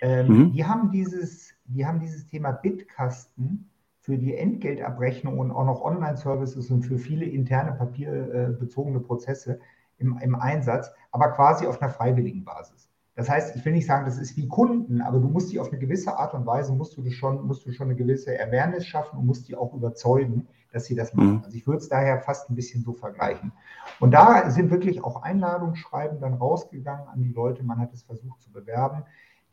ähm, 0.01 0.27
mhm. 0.27 0.51
die, 0.51 0.65
haben 0.65 0.91
dieses, 0.91 1.53
die 1.65 1.85
haben 1.85 1.99
dieses 1.99 2.27
Thema 2.27 2.51
Bitkasten 2.51 3.69
für 3.99 4.17
die 4.17 4.35
Entgeltabrechnung 4.35 5.37
und 5.37 5.51
auch 5.51 5.65
noch 5.65 5.81
Online-Services 5.81 6.71
und 6.71 6.83
für 6.83 6.97
viele 6.97 7.25
interne 7.25 7.73
papierbezogene 7.73 8.99
Prozesse 8.99 9.59
im, 9.97 10.17
im 10.21 10.35
Einsatz, 10.35 10.91
aber 11.11 11.29
quasi 11.29 11.67
auf 11.67 11.81
einer 11.81 11.91
freiwilligen 11.91 12.43
Basis. 12.43 12.90
Das 13.21 13.29
heißt, 13.29 13.55
ich 13.55 13.63
will 13.63 13.73
nicht 13.73 13.85
sagen, 13.85 14.05
das 14.05 14.17
ist 14.17 14.35
wie 14.35 14.47
Kunden, 14.47 14.99
aber 14.99 15.19
du 15.19 15.27
musst 15.27 15.51
die 15.51 15.59
auf 15.59 15.67
eine 15.67 15.77
gewisse 15.77 16.17
Art 16.17 16.33
und 16.33 16.47
Weise, 16.47 16.73
musst 16.73 16.97
du, 16.97 17.07
schon, 17.11 17.45
musst 17.45 17.63
du 17.67 17.71
schon 17.71 17.85
eine 17.85 17.95
gewisse 17.95 18.31
Awareness 18.31 18.87
schaffen 18.87 19.19
und 19.19 19.27
musst 19.27 19.47
die 19.47 19.55
auch 19.55 19.75
überzeugen, 19.75 20.47
dass 20.71 20.85
sie 20.85 20.95
das 20.95 21.13
machen. 21.13 21.33
Mhm. 21.33 21.41
Also 21.43 21.55
ich 21.55 21.67
würde 21.67 21.77
es 21.77 21.87
daher 21.87 22.19
fast 22.21 22.49
ein 22.49 22.55
bisschen 22.55 22.81
so 22.81 22.93
vergleichen. 22.93 23.51
Und 23.99 24.09
da 24.09 24.49
sind 24.49 24.71
wirklich 24.71 25.03
auch 25.03 25.21
Einladungsschreiben 25.21 26.19
dann 26.19 26.33
rausgegangen 26.33 27.07
an 27.09 27.21
die 27.21 27.31
Leute. 27.31 27.61
Man 27.61 27.77
hat 27.77 27.93
es 27.93 28.01
versucht 28.01 28.41
zu 28.41 28.51
bewerben. 28.51 29.03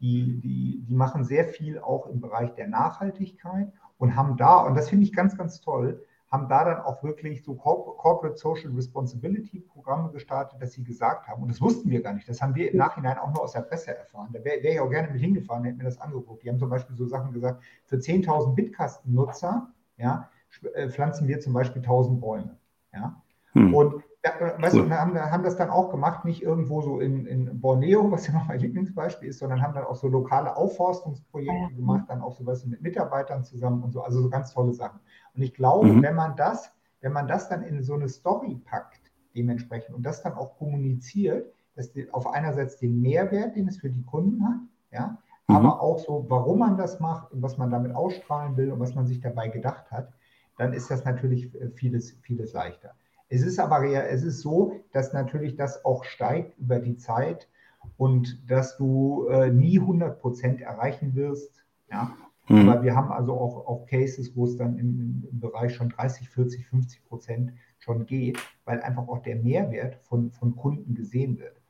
Die, 0.00 0.40
die, 0.40 0.83
die 0.88 0.94
machen 0.94 1.24
sehr 1.24 1.44
viel 1.44 1.78
auch 1.78 2.07
im 2.07 2.22
Bereich 2.22 2.54
der 2.54 2.68
Nachhaltigkeit 2.68 3.70
und 3.98 4.16
haben 4.16 4.38
da, 4.38 4.61
und 4.61 4.76
das 4.76 4.88
finde 4.88 5.04
ich 5.04 5.12
ganz, 5.12 5.37
ganz 5.37 5.61
toll, 5.61 6.02
haben 6.31 6.49
da 6.49 6.64
dann 6.64 6.81
auch 6.83 7.03
wirklich 7.03 7.43
so 7.43 7.55
Corporate 7.55 8.37
Social 8.37 8.71
Responsibility 8.73 9.61
Programme 9.61 10.11
gestartet, 10.11 10.61
dass 10.61 10.73
sie 10.73 10.85
gesagt 10.85 11.27
haben, 11.27 11.43
und 11.43 11.51
das 11.51 11.61
wussten 11.61 11.88
wir 11.88 12.03
gar 12.03 12.12
nicht, 12.12 12.29
das 12.29 12.43
haben 12.43 12.55
wir 12.55 12.71
im 12.71 12.77
Nachhinein 12.77 13.19
auch 13.19 13.33
nur 13.33 13.43
aus 13.43 13.53
der 13.53 13.62
Presse 13.62 13.97
erfahren. 13.97 14.29
Da 14.33 14.45
wäre 14.45 14.62
wär 14.62 14.73
ich 14.73 14.81
auch 14.81 14.91
gerne 14.91 15.11
mit 15.11 15.21
hingefahren, 15.21 15.64
hätte 15.64 15.79
mir 15.79 15.85
das 15.85 16.01
angeguckt. 16.01 16.43
Die 16.43 16.51
haben 16.51 16.59
zum 16.59 16.69
Beispiel 16.69 16.97
so 16.97 17.07
Sachen 17.07 17.33
gesagt, 17.33 17.62
für 17.87 17.97
10.000 17.97 18.55
Bitkasten-Nutzer, 18.55 19.69
ja, 19.97 20.29
äh, 20.75 20.88
pflanzen 20.91 21.29
wir 21.29 21.41
zum 21.41 21.55
Beispiel 21.55 21.81
1000 21.81 22.21
Bäume. 22.21 22.59
Ja? 22.93 23.23
Hm. 23.53 23.75
Und 23.75 24.05
ja, 24.24 24.33
weißt 24.59 24.74
cool. 24.74 24.88
du, 24.88 24.98
haben, 24.98 25.14
haben, 25.18 25.42
das 25.44 25.57
dann 25.57 25.70
auch 25.70 25.90
gemacht, 25.90 26.24
nicht 26.24 26.42
irgendwo 26.42 26.83
so 26.83 26.98
in, 26.98 27.24
in, 27.26 27.61
Borneo, 27.61 28.11
was 28.11 28.26
ja 28.26 28.33
noch 28.38 28.48
mein 28.48 28.59
Lieblingsbeispiel 28.59 29.28
ist, 29.28 29.38
sondern 29.38 29.62
haben 29.62 29.74
dann 29.74 29.85
auch 29.85 29.94
so 29.94 30.09
lokale 30.09 30.57
Aufforstungsprojekte 30.57 31.74
gemacht, 31.76 32.07
dann 32.09 32.20
auch 32.20 32.33
so 32.33 32.44
was 32.44 32.66
mit 32.66 32.83
Mitarbeitern 32.83 33.44
zusammen 33.44 33.83
und 33.83 33.92
so, 33.92 34.02
also 34.02 34.20
so 34.20 34.28
ganz 34.28 34.52
tolle 34.52 34.72
Sachen. 34.72 34.98
Und 35.35 35.42
ich 35.42 35.54
glaube, 35.54 35.88
mhm. 35.88 36.02
wenn 36.02 36.16
man 36.16 36.35
das, 36.37 36.72
wenn 37.00 37.12
man 37.12 37.28
das 37.28 37.48
dann 37.48 37.62
in 37.62 37.83
so 37.83 37.94
eine 37.94 38.09
Story 38.09 38.61
packt, 38.64 39.12
dementsprechend, 39.37 39.94
und 39.94 40.02
das 40.02 40.22
dann 40.22 40.33
auch 40.33 40.59
kommuniziert, 40.59 41.52
dass 41.76 41.92
die, 41.92 42.12
auf 42.12 42.26
einerseits 42.26 42.78
den 42.78 43.00
Mehrwert, 43.00 43.54
den 43.54 43.68
es 43.68 43.78
für 43.78 43.90
die 43.90 44.02
Kunden 44.02 44.44
hat, 44.44 44.59
ja, 44.90 45.18
mhm. 45.46 45.54
aber 45.54 45.81
auch 45.81 46.00
so, 46.00 46.26
warum 46.28 46.59
man 46.59 46.76
das 46.76 46.98
macht 46.98 47.31
und 47.31 47.40
was 47.40 47.57
man 47.57 47.70
damit 47.70 47.94
ausstrahlen 47.94 48.57
will 48.57 48.72
und 48.72 48.81
was 48.81 48.96
man 48.96 49.07
sich 49.07 49.20
dabei 49.20 49.46
gedacht 49.46 49.92
hat, 49.92 50.12
dann 50.57 50.72
ist 50.72 50.90
das 50.90 51.04
natürlich 51.04 51.54
äh, 51.54 51.70
vieles, 51.70 52.16
vieles 52.22 52.52
leichter. 52.52 52.94
Es 53.29 53.43
ist 53.43 53.59
aber 53.59 53.85
es 53.85 54.23
ist 54.23 54.41
so, 54.41 54.73
dass 54.93 55.12
natürlich 55.12 55.57
das 55.57 55.85
auch 55.85 56.05
steigt 56.05 56.59
über 56.59 56.79
die 56.79 56.97
Zeit 56.97 57.49
und 57.97 58.51
dass 58.51 58.77
du 58.77 59.27
äh, 59.29 59.51
nie 59.51 59.79
100 59.79 60.19
Prozent 60.21 60.61
erreichen 60.61 61.14
wirst. 61.14 61.62
Ja? 61.91 62.17
Mhm. 62.49 62.69
Aber 62.69 62.83
wir 62.83 62.97
haben 62.97 63.12
also 63.12 63.33
auch, 63.33 63.67
auch 63.67 63.87
Cases, 63.87 64.35
wo 64.35 64.45
es 64.45 64.57
dann 64.57 64.79
im, 64.79 65.25
im 65.31 65.41
Bereich 65.41 65.75
schon 65.75 65.91
30, 65.91 66.29
40, 66.31 66.67
50 66.67 67.05
Prozent 67.05 67.53
schon 67.79 68.07
geht, 68.07 68.38
weil 68.64 68.81
einfach 68.81 69.07
auch 69.09 69.23
der 69.23 69.37
Mehrwert 69.37 69.97
von, 70.03 70.31
von 70.31 70.57
Kunden 70.57 70.95
gesehen 70.95 71.38
wird. 71.38 71.61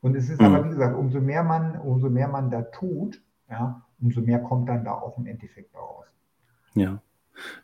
Und 0.00 0.14
es 0.14 0.28
ist 0.28 0.40
mhm. 0.40 0.46
aber, 0.46 0.64
wie 0.64 0.70
gesagt, 0.70 0.96
umso 0.96 1.20
mehr 1.20 1.42
man, 1.42 1.78
umso 1.80 2.10
mehr 2.10 2.28
man 2.28 2.50
da 2.50 2.62
tut, 2.62 3.22
ja, 3.50 3.82
umso 4.00 4.20
mehr 4.20 4.40
kommt 4.40 4.68
dann 4.68 4.84
da 4.84 4.92
auch 4.92 5.18
im 5.18 5.26
Endeffekt 5.26 5.74
raus. 5.74 6.06
Ja. 6.74 7.02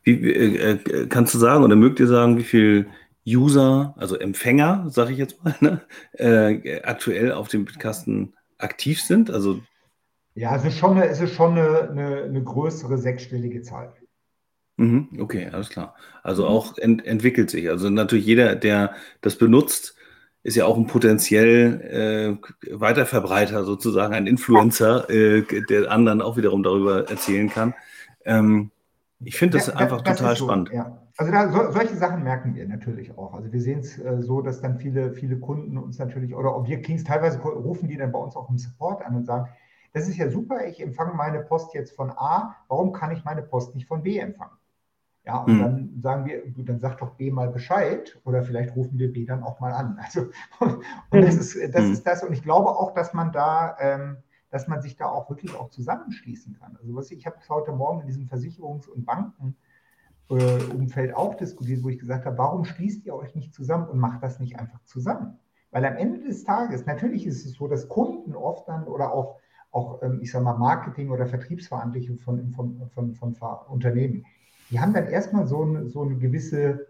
Wie, 0.03 0.13
äh, 0.13 0.73
äh, 0.73 1.07
kannst 1.09 1.35
du 1.35 1.39
sagen 1.39 1.65
oder 1.65 1.77
mögt 1.77 2.01
ihr 2.01 2.07
sagen, 2.07 2.39
wie 2.39 2.45
viel 2.45 2.87
User, 3.27 3.95
also 3.97 4.17
Empfänger, 4.17 4.87
sage 4.91 5.13
ich 5.13 5.19
jetzt 5.19 5.43
mal, 5.45 5.55
ne, 5.61 5.81
äh, 6.13 6.83
aktuell 6.83 7.33
auf 7.33 7.49
dem 7.49 7.65
Bitkasten 7.65 8.35
aktiv 8.59 9.03
sind? 9.03 9.31
Also 9.31 9.61
ja, 10.35 10.57
es 10.57 10.65
ist 10.65 10.77
schon 10.79 10.97
eine, 10.97 11.07
es 11.07 11.21
ist 11.21 11.35
schon 11.35 11.53
eine, 11.53 11.91
eine, 11.91 12.23
eine 12.25 12.43
größere 12.43 12.99
sechsstellige 12.99 13.63
Zahl. 13.63 13.95
Mhm, 14.77 15.09
okay, 15.21 15.49
alles 15.53 15.69
klar. 15.71 15.95
Also 16.25 16.47
auch 16.47 16.77
ent, 16.79 17.07
entwickelt 17.07 17.51
sich. 17.51 17.71
Also 17.71 17.89
natürlich 17.91 18.27
jeder, 18.27 18.57
der 18.57 18.95
das 19.21 19.37
benutzt, 19.37 19.95
ist 20.43 20.57
ja 20.57 20.67
auch 20.67 20.77
ein 20.77 20.89
potenziell 20.89 22.39
äh, 22.65 22.73
Weiterverbreiter 22.75 23.65
sozusagen, 23.65 24.13
ein 24.13 24.27
Influencer, 24.27 25.09
äh, 25.09 25.43
der 25.69 25.91
anderen 25.91 26.21
auch 26.21 26.37
wiederum 26.37 26.63
darüber 26.65 27.09
erzählen 27.09 27.49
kann. 27.49 27.75
Ähm, 28.25 28.71
ich 29.25 29.37
finde 29.37 29.59
das 29.59 29.69
ja, 29.69 29.75
einfach 29.75 30.03
das 30.03 30.19
total 30.19 30.37
so, 30.37 30.45
spannend. 30.45 30.71
Ja. 30.73 30.99
Also 31.17 31.33
da, 31.33 31.51
so, 31.51 31.71
solche 31.71 31.97
Sachen 31.97 32.23
merken 32.23 32.55
wir 32.55 32.67
natürlich 32.67 33.17
auch. 33.17 33.35
Also 33.35 33.53
wir 33.53 33.61
sehen 33.61 33.81
es 33.81 33.99
äh, 33.99 34.23
so, 34.23 34.41
dass 34.41 34.61
dann 34.61 34.79
viele, 34.79 35.13
viele 35.13 35.39
Kunden 35.39 35.79
uns 35.79 35.99
natürlich, 35.99 36.35
oder 36.35 36.65
wir 36.67 36.83
kriegen 36.83 36.99
es 36.99 37.05
teilweise, 37.05 37.39
rufen 37.41 37.89
die 37.89 37.97
dann 37.97 38.13
bei 38.13 38.19
uns 38.19 38.37
auch 38.37 38.51
im 38.51 38.59
Support 38.59 39.05
an 39.05 39.17
und 39.17 39.25
sagen, 39.25 39.49
das 39.93 40.09
ist 40.09 40.17
ja 40.17 40.29
super, 40.29 40.67
ich 40.67 40.83
empfange 40.83 41.15
meine 41.15 41.41
Post 41.41 41.73
jetzt 41.75 41.95
von 41.95 42.11
A, 42.11 42.57
warum 42.69 42.93
kann 42.93 43.13
ich 43.13 43.25
meine 43.25 43.43
Post 43.43 43.75
nicht 43.75 43.87
von 43.87 44.03
B 44.03 44.19
empfangen? 44.19 44.57
Ja, 45.27 45.39
und 45.39 45.57
mhm. 45.57 45.61
dann 45.61 46.01
sagen 46.03 46.27
wir, 46.27 46.43
dann 46.65 46.81
sagt 46.81 47.01
doch 47.01 47.13
B 47.13 47.31
mal 47.31 47.49
Bescheid 47.49 48.19
oder 48.25 48.43
vielleicht 48.43 48.77
rufen 48.77 48.99
wir 48.99 49.11
B 49.11 49.25
dann 49.25 49.43
auch 49.43 49.59
mal 49.59 49.73
an. 49.73 49.99
Also, 50.03 50.27
und 50.59 51.23
das 51.23 51.37
ist 51.37 51.75
das, 51.75 51.85
mhm. 51.85 51.93
ist 51.93 52.07
das. 52.07 52.23
Und 52.23 52.35
ich 52.35 52.43
glaube 52.43 52.69
auch, 52.69 52.93
dass 52.93 53.15
man 53.15 53.33
da, 53.33 53.77
ähm, 53.81 54.19
dass 54.55 54.69
man 54.69 54.81
sich 54.81 54.97
da 54.97 55.07
auch 55.07 55.29
wirklich 55.29 55.57
auch 55.57 55.69
zusammenschließen 55.71 56.57
kann. 56.61 56.79
Also 56.81 56.95
was 56.95 57.11
ich, 57.11 57.19
ich 57.19 57.27
habe 57.27 57.35
es 57.41 57.51
heute 57.51 57.73
Morgen 57.73 58.03
in 58.03 58.07
diesem 58.07 58.29
Versicherungs- 58.29 58.89
und 58.89 59.05
Bankenumfeld 59.05 61.11
äh, 61.11 61.13
auch 61.13 61.35
diskutiert, 61.35 61.83
wo 61.83 61.89
ich 61.89 61.99
gesagt 61.99 62.25
habe, 62.25 62.39
warum 62.39 62.65
schließt 62.65 63.05
ihr 63.05 63.17
euch 63.17 63.35
nicht 63.35 63.53
zusammen 63.53 63.89
und 63.89 63.99
macht 63.99 64.23
das 64.23 64.39
nicht 64.39 64.61
einfach 64.61 64.81
zusammen? 64.85 65.41
Weil 65.73 65.85
am 65.87 65.97
Ende 65.97 66.21
des 66.21 66.45
Tages, 66.45 66.87
natürlich 66.87 67.27
ist 67.27 67.45
es 67.45 67.55
so, 67.55 67.67
dass 67.67 67.89
Kunden 67.89 68.37
oft 68.37 68.69
dann 68.69 68.85
oder 68.85 69.13
auch, 69.13 69.41
auch 69.73 70.01
ähm, 70.05 70.21
ich 70.23 70.31
sage 70.31 70.45
mal, 70.45 70.57
Marketing- 70.57 71.11
oder 71.11 71.27
Vertriebsverantwortliche 71.27 72.17
von, 72.19 72.53
von, 72.53 72.89
von, 72.91 73.17
von, 73.17 73.35
Unternehmen, 73.67 74.25
die 74.71 74.79
haben 74.79 74.93
dann 74.93 75.09
erstmal 75.09 75.49
so 75.49 75.63
eine, 75.63 75.89
so 75.89 76.03
eine 76.03 76.17
gewisse 76.17 76.87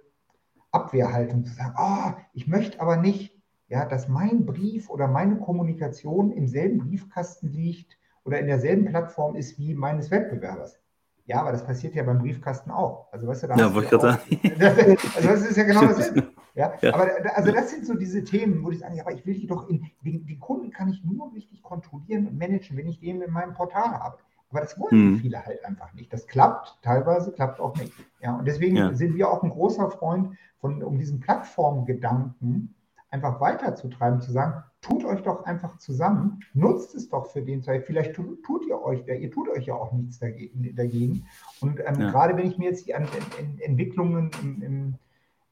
Abwehrhaltung 0.70 1.44
zu 1.44 1.54
sagen, 1.54 1.74
oh, 1.78 2.12
ich 2.34 2.46
möchte 2.46 2.78
aber 2.78 2.98
nicht, 2.98 3.33
ja, 3.74 3.84
dass 3.84 4.06
mein 4.06 4.46
Brief 4.46 4.88
oder 4.88 5.08
meine 5.08 5.36
Kommunikation 5.36 6.30
im 6.30 6.46
selben 6.46 6.78
Briefkasten 6.78 7.48
liegt 7.48 7.98
oder 8.24 8.38
in 8.38 8.46
derselben 8.46 8.84
Plattform 8.84 9.34
ist 9.34 9.58
wie 9.58 9.74
meines 9.74 10.12
Wettbewerbers. 10.12 10.78
Ja, 11.26 11.40
aber 11.40 11.50
das 11.50 11.66
passiert 11.66 11.96
ja 11.96 12.04
beim 12.04 12.18
Briefkasten 12.18 12.70
auch. 12.70 13.08
Also, 13.10 13.26
weißt 13.26 13.42
du, 13.42 13.46
da 13.48 13.56
ja, 13.56 13.74
wollte 13.74 13.86
ich 13.86 13.90
gerade 13.90 14.18
sagen. 14.60 14.98
Also, 15.16 15.28
das 15.28 15.50
ist 15.50 15.56
ja 15.56 15.64
genau 15.64 15.86
dasselbe. 15.86 16.28
Ja? 16.56 16.72
ja? 16.82 16.94
Aber 16.94 17.10
also 17.34 17.50
das 17.50 17.70
sind 17.70 17.84
so 17.84 17.94
diese 17.94 18.22
Themen, 18.22 18.62
wo 18.62 18.70
ich 18.70 18.78
sage, 18.78 18.94
ja, 18.94 19.02
aber 19.02 19.12
ich 19.12 19.26
will 19.26 19.34
die 19.34 19.48
doch 19.48 19.68
in, 19.68 19.90
den, 20.04 20.24
den 20.24 20.38
Kunden 20.38 20.70
kann 20.70 20.88
ich 20.88 21.02
nur 21.02 21.32
richtig 21.34 21.64
kontrollieren 21.64 22.28
und 22.28 22.38
managen, 22.38 22.76
wenn 22.76 22.86
ich 22.86 23.00
den 23.00 23.22
in 23.22 23.32
meinem 23.32 23.54
Portal 23.54 23.90
habe. 23.98 24.18
Aber 24.50 24.60
das 24.60 24.78
wollen 24.78 25.14
mhm. 25.14 25.18
viele 25.18 25.44
halt 25.44 25.64
einfach 25.64 25.92
nicht. 25.94 26.12
Das 26.12 26.28
klappt 26.28 26.78
teilweise, 26.80 27.32
klappt 27.32 27.58
auch 27.58 27.76
nicht. 27.76 27.92
Ja, 28.20 28.36
und 28.36 28.44
deswegen 28.44 28.76
ja. 28.76 28.94
sind 28.94 29.16
wir 29.16 29.32
auch 29.32 29.42
ein 29.42 29.50
großer 29.50 29.90
Freund 29.90 30.36
von, 30.60 30.80
um 30.84 30.96
diesen 30.96 31.18
Plattformgedanken 31.18 32.72
einfach 33.14 33.40
weiterzutreiben, 33.40 34.20
zu 34.20 34.32
sagen, 34.32 34.64
tut 34.80 35.04
euch 35.04 35.22
doch 35.22 35.44
einfach 35.44 35.78
zusammen, 35.78 36.40
nutzt 36.52 36.96
es 36.96 37.08
doch 37.08 37.26
für 37.26 37.42
den 37.42 37.62
Zeit. 37.62 37.86
Vielleicht 37.86 38.14
tut, 38.14 38.42
tut 38.42 38.66
ihr 38.66 38.82
euch, 38.82 39.06
ihr 39.06 39.30
tut 39.30 39.48
euch 39.48 39.66
ja 39.66 39.74
auch 39.74 39.92
nichts 39.92 40.18
dagegen. 40.18 40.74
dagegen. 40.74 41.26
Und 41.60 41.78
ähm, 41.78 42.00
ja. 42.00 42.10
gerade 42.10 42.36
wenn 42.36 42.46
ich 42.46 42.58
mir 42.58 42.70
jetzt 42.70 42.86
die 42.86 42.94
an, 42.94 43.06
in, 43.38 43.60
Entwicklungen 43.60 44.30
im, 44.42 44.62
im, 44.62 44.94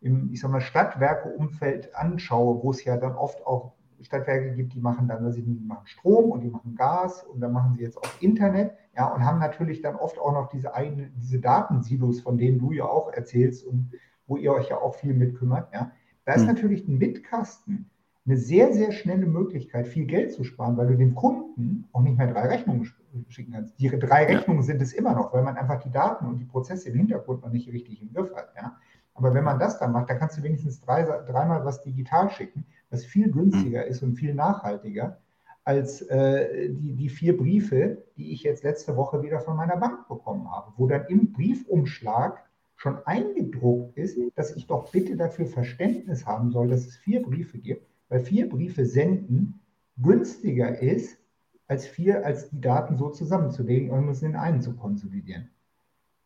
im, 0.00 0.32
ich 0.32 0.40
sag 0.40 0.50
mal, 0.50 0.60
Stadtwerkeumfeld 0.60 1.94
anschaue, 1.94 2.62
wo 2.62 2.72
es 2.72 2.84
ja 2.84 2.96
dann 2.96 3.14
oft 3.14 3.46
auch 3.46 3.72
Stadtwerke 4.02 4.56
gibt, 4.56 4.74
die 4.74 4.80
machen 4.80 5.06
dann, 5.06 5.24
also 5.24 5.40
die 5.40 5.60
machen 5.64 5.86
Strom 5.86 6.32
und 6.32 6.40
die 6.40 6.50
machen 6.50 6.74
Gas 6.74 7.22
und 7.22 7.40
dann 7.40 7.52
machen 7.52 7.74
sie 7.76 7.82
jetzt 7.82 7.96
auch 7.96 8.20
Internet, 8.20 8.74
ja, 8.96 9.06
und 9.06 9.24
haben 9.24 9.38
natürlich 9.38 9.80
dann 9.80 9.94
oft 9.94 10.18
auch 10.18 10.32
noch 10.32 10.48
diese 10.48 10.74
eigene, 10.74 11.12
diese 11.16 11.38
Datensilos, 11.38 12.20
von 12.20 12.36
denen 12.36 12.58
du 12.58 12.72
ja 12.72 12.84
auch 12.86 13.12
erzählst 13.12 13.64
und 13.64 13.92
wo 14.26 14.36
ihr 14.36 14.52
euch 14.52 14.68
ja 14.70 14.78
auch 14.78 14.96
viel 14.96 15.14
mitkümmert, 15.14 15.72
ja. 15.72 15.92
Da 16.24 16.34
ist 16.34 16.42
mhm. 16.42 16.48
natürlich 16.48 16.86
ein 16.88 16.98
Bitkasten 16.98 17.90
eine 18.24 18.36
sehr, 18.36 18.72
sehr 18.72 18.92
schnelle 18.92 19.26
Möglichkeit, 19.26 19.88
viel 19.88 20.06
Geld 20.06 20.32
zu 20.32 20.44
sparen, 20.44 20.76
weil 20.76 20.86
du 20.86 20.96
dem 20.96 21.16
Kunden 21.16 21.88
auch 21.92 22.02
nicht 22.02 22.16
mehr 22.16 22.32
drei 22.32 22.46
Rechnungen 22.46 22.88
schicken 23.28 23.52
kannst. 23.52 23.78
Die 23.80 23.88
drei 23.88 24.26
Rechnungen 24.26 24.62
sind 24.62 24.80
es 24.80 24.92
immer 24.92 25.12
noch, 25.12 25.32
weil 25.32 25.42
man 25.42 25.56
einfach 25.56 25.82
die 25.82 25.90
Daten 25.90 26.26
und 26.26 26.38
die 26.38 26.44
Prozesse 26.44 26.90
im 26.90 26.96
Hintergrund 26.98 27.42
noch 27.42 27.50
nicht 27.50 27.68
richtig 27.72 28.00
im 28.00 28.12
Griff 28.12 28.32
hat, 28.34 28.52
ja. 28.56 28.76
Aber 29.14 29.34
wenn 29.34 29.44
man 29.44 29.58
das 29.58 29.78
dann 29.78 29.92
macht, 29.92 30.08
dann 30.08 30.18
kannst 30.18 30.38
du 30.38 30.42
wenigstens 30.42 30.80
drei, 30.80 31.02
dreimal 31.02 31.64
was 31.64 31.82
digital 31.82 32.30
schicken 32.30 32.64
was 32.92 33.04
viel 33.04 33.30
günstiger 33.30 33.86
ist 33.86 34.02
und 34.02 34.14
viel 34.14 34.34
nachhaltiger 34.34 35.18
als 35.64 36.02
äh, 36.02 36.68
die, 36.70 36.92
die 36.94 37.08
vier 37.08 37.36
Briefe, 37.36 38.04
die 38.16 38.32
ich 38.32 38.42
jetzt 38.42 38.64
letzte 38.64 38.96
Woche 38.96 39.22
wieder 39.22 39.40
von 39.40 39.56
meiner 39.56 39.76
Bank 39.76 40.08
bekommen 40.08 40.50
habe, 40.50 40.72
wo 40.76 40.86
dann 40.86 41.06
im 41.06 41.32
Briefumschlag 41.32 42.44
schon 42.82 42.98
eingedruckt 43.06 43.96
ist, 43.96 44.18
dass 44.34 44.56
ich 44.56 44.66
doch 44.66 44.90
bitte 44.90 45.16
dafür 45.16 45.46
Verständnis 45.46 46.26
haben 46.26 46.50
soll, 46.50 46.66
dass 46.66 46.84
es 46.84 46.96
vier 46.96 47.22
Briefe 47.22 47.58
gibt, 47.58 47.86
weil 48.08 48.18
vier 48.18 48.48
Briefe 48.48 48.86
senden 48.86 49.60
günstiger 49.96 50.80
ist, 50.82 51.16
als 51.68 51.86
vier, 51.86 52.26
als 52.26 52.50
die 52.50 52.60
Daten 52.60 52.96
so 52.96 53.10
zusammenzulegen 53.10 53.90
und 53.90 54.08
es 54.08 54.22
in 54.22 54.34
einen 54.34 54.62
zu 54.62 54.74
konsolidieren. 54.74 55.48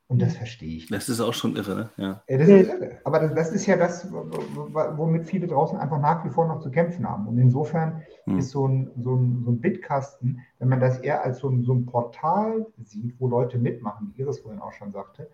Und 0.09 0.23
das 0.23 0.35
verstehe 0.35 0.79
ich. 0.79 0.89
Das 0.89 1.11
ist 1.11 1.21
auch 1.21 1.35
schon 1.35 1.57
irre, 1.57 1.77
ne? 1.77 1.91
Ja. 1.99 2.23
Das 2.27 2.49
ist 2.49 2.71
irre. 2.71 3.01
Aber 3.05 3.19
das, 3.19 3.35
das, 3.35 3.53
ist 3.53 3.67
ja 3.67 3.77
das, 3.77 4.11
womit 4.11 5.27
viele 5.27 5.49
draußen 5.49 5.77
einfach 5.77 6.01
nach 6.01 6.25
wie 6.25 6.31
vor 6.31 6.49
noch 6.49 6.61
zu 6.61 6.71
kämpfen 6.71 7.07
haben. 7.07 7.27
Und 7.27 7.37
insofern 7.39 8.03
hm. 8.25 8.39
ist 8.39 8.51
so 8.51 8.67
ein, 8.67 8.91
so, 9.03 9.15
ein, 9.15 9.43
so 9.45 9.51
ein 9.51 9.61
Bitkasten, 9.61 10.41
wenn 10.59 10.69
man 10.69 10.81
das 10.81 11.01
eher 11.01 11.23
als 11.23 11.41
so 11.41 11.51
ein, 11.51 11.65
so 11.65 11.75
ein 11.75 11.85
Portal 11.85 12.67
sieht, 12.83 13.21
wo 13.21 13.29
Leute 13.29 13.59
mitmachen, 13.59 14.15
wie 14.15 14.23
Iris 14.23 14.39
vorhin 14.39 14.63
auch 14.63 14.73
schon 14.73 14.93
sagte, 14.93 15.29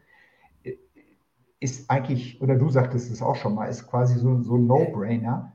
ist 1.63 1.91
eigentlich, 1.91 2.41
oder 2.41 2.57
du 2.57 2.69
sagtest 2.71 3.11
es 3.11 3.23
auch 3.23 3.37
schon 3.37 3.55
mal, 3.55 3.67
ist 3.67 3.87
quasi 3.87 4.19
so, 4.19 4.43
so 4.43 4.57
ein 4.57 4.67
No-Brainer. 4.67 5.53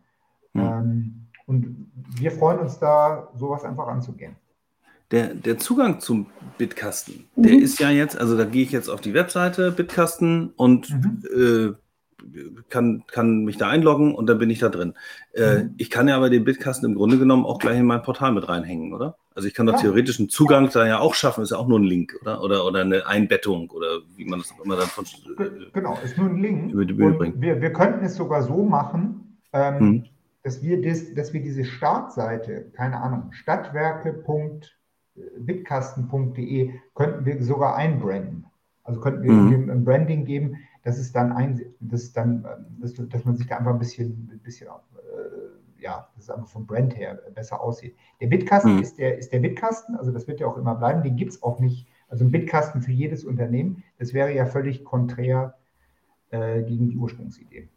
Hm. 0.53 0.61
Ähm, 0.61 1.27
und 1.45 1.91
wir 2.15 2.31
freuen 2.31 2.59
uns 2.59 2.79
da, 2.79 3.29
sowas 3.35 3.63
einfach 3.63 3.87
anzugehen 3.87 4.35
der, 5.11 5.33
der 5.33 5.57
Zugang 5.57 5.99
zum 5.99 6.27
Bitkasten, 6.57 7.27
mhm. 7.35 7.43
der 7.43 7.53
ist 7.53 7.79
ja 7.79 7.89
jetzt, 7.89 8.17
also 8.17 8.37
da 8.37 8.45
gehe 8.45 8.63
ich 8.63 8.71
jetzt 8.71 8.89
auf 8.89 9.01
die 9.01 9.13
Webseite 9.13 9.71
Bitkasten 9.71 10.51
und 10.55 10.89
mhm. 10.89 11.23
äh, 11.33 11.73
kann, 12.69 13.03
kann 13.07 13.43
mich 13.43 13.57
da 13.57 13.69
einloggen 13.69 14.15
und 14.15 14.27
dann 14.27 14.37
bin 14.39 14.49
ich 14.49 14.59
da 14.59 14.69
drin. 14.69 14.93
Äh, 15.33 15.63
mhm. 15.63 15.75
Ich 15.77 15.89
kann 15.89 16.07
ja 16.07 16.15
aber 16.15 16.29
den 16.29 16.43
Bitkasten 16.43 16.89
im 16.89 16.95
Grunde 16.95 17.17
genommen 17.17 17.45
auch 17.45 17.59
gleich 17.59 17.77
in 17.77 17.85
mein 17.85 18.01
Portal 18.01 18.31
mit 18.31 18.47
reinhängen, 18.47 18.93
oder? 18.93 19.17
Also 19.35 19.47
ich 19.47 19.53
kann 19.53 19.67
doch 19.67 19.75
ja. 19.75 19.81
theoretisch 19.81 20.19
einen 20.19 20.29
Zugang 20.29 20.69
da 20.73 20.87
ja 20.87 20.99
auch 20.99 21.13
schaffen, 21.13 21.43
ist 21.43 21.51
ja 21.51 21.57
auch 21.57 21.67
nur 21.67 21.79
ein 21.79 21.83
Link, 21.83 22.17
oder? 22.21 22.41
Oder, 22.41 22.65
oder 22.65 22.81
eine 22.81 23.05
Einbettung 23.05 23.69
oder 23.69 23.99
wie 24.15 24.25
man 24.25 24.39
das 24.39 24.51
auch 24.51 24.65
immer 24.65 24.77
dann 24.77 24.87
von. 24.87 25.05
Äh, 25.05 25.69
genau, 25.73 25.97
ist 26.03 26.17
nur 26.17 26.29
ein 26.29 26.41
Link. 26.41 26.73
Über 26.73 26.85
die 26.85 26.93
Bühne 26.93 27.13
bringt. 27.13 27.39
Wir, 27.39 27.61
wir 27.61 27.71
könnten 27.71 28.03
es 28.03 28.15
sogar 28.15 28.41
so 28.41 28.63
machen, 28.63 29.37
ähm, 29.53 29.79
mhm. 29.79 30.05
dass, 30.43 30.63
wir 30.63 30.81
das, 30.81 31.13
dass 31.13 31.33
wir 31.33 31.41
diese 31.41 31.65
Startseite, 31.65 32.71
keine 32.73 32.99
Ahnung, 32.99 33.31
stadtwerke.de 33.31 34.69
bitkasten.de 35.39 36.73
könnten 36.95 37.25
wir 37.25 37.43
sogar 37.43 37.75
einbranden. 37.75 38.45
Also 38.83 39.01
könnten 39.01 39.23
wir 39.23 39.31
mhm. 39.31 39.69
ein 39.69 39.83
Branding 39.83 40.25
geben, 40.25 40.57
dass 40.87 40.97
es 40.99 41.11
dann 41.11 41.33
ein, 41.33 41.61
dass 41.81 42.13
dann, 42.13 42.47
dass, 42.79 42.93
dass 42.93 43.25
man 43.25 43.35
sich 43.35 43.45
da 43.45 43.57
einfach 43.57 43.73
ein 43.73 43.79
bisschen, 43.79 44.29
ein 44.31 44.39
bisschen 44.39 44.67
äh, 44.67 45.81
ja, 45.83 46.07
dass 46.15 46.23
es 46.23 46.29
einfach 46.29 46.47
vom 46.47 46.65
Brand 46.65 46.95
her 46.95 47.19
besser 47.35 47.59
aussieht. 47.59 47.93
Der 48.21 48.27
Bitkasten 48.27 48.75
mhm. 48.75 48.81
ist, 48.81 48.97
der, 48.97 49.17
ist 49.17 49.33
der 49.33 49.39
Bitkasten, 49.39 49.97
also 49.97 50.11
das 50.11 50.29
wird 50.29 50.39
ja 50.39 50.47
auch 50.47 50.55
immer 50.55 50.75
bleiben, 50.75 51.03
den 51.03 51.17
gibt 51.17 51.33
es 51.33 51.43
auch 51.43 51.59
nicht. 51.59 51.87
Also 52.07 52.23
ein 52.23 52.31
Bitkasten 52.31 52.81
für 52.81 52.93
jedes 52.93 53.25
Unternehmen, 53.25 53.83
das 53.99 54.13
wäre 54.13 54.33
ja 54.33 54.45
völlig 54.45 54.85
konträr 54.85 55.55
äh, 56.29 56.63
gegen 56.63 56.87
die 56.87 56.95
Ursprungsidee. 56.95 57.67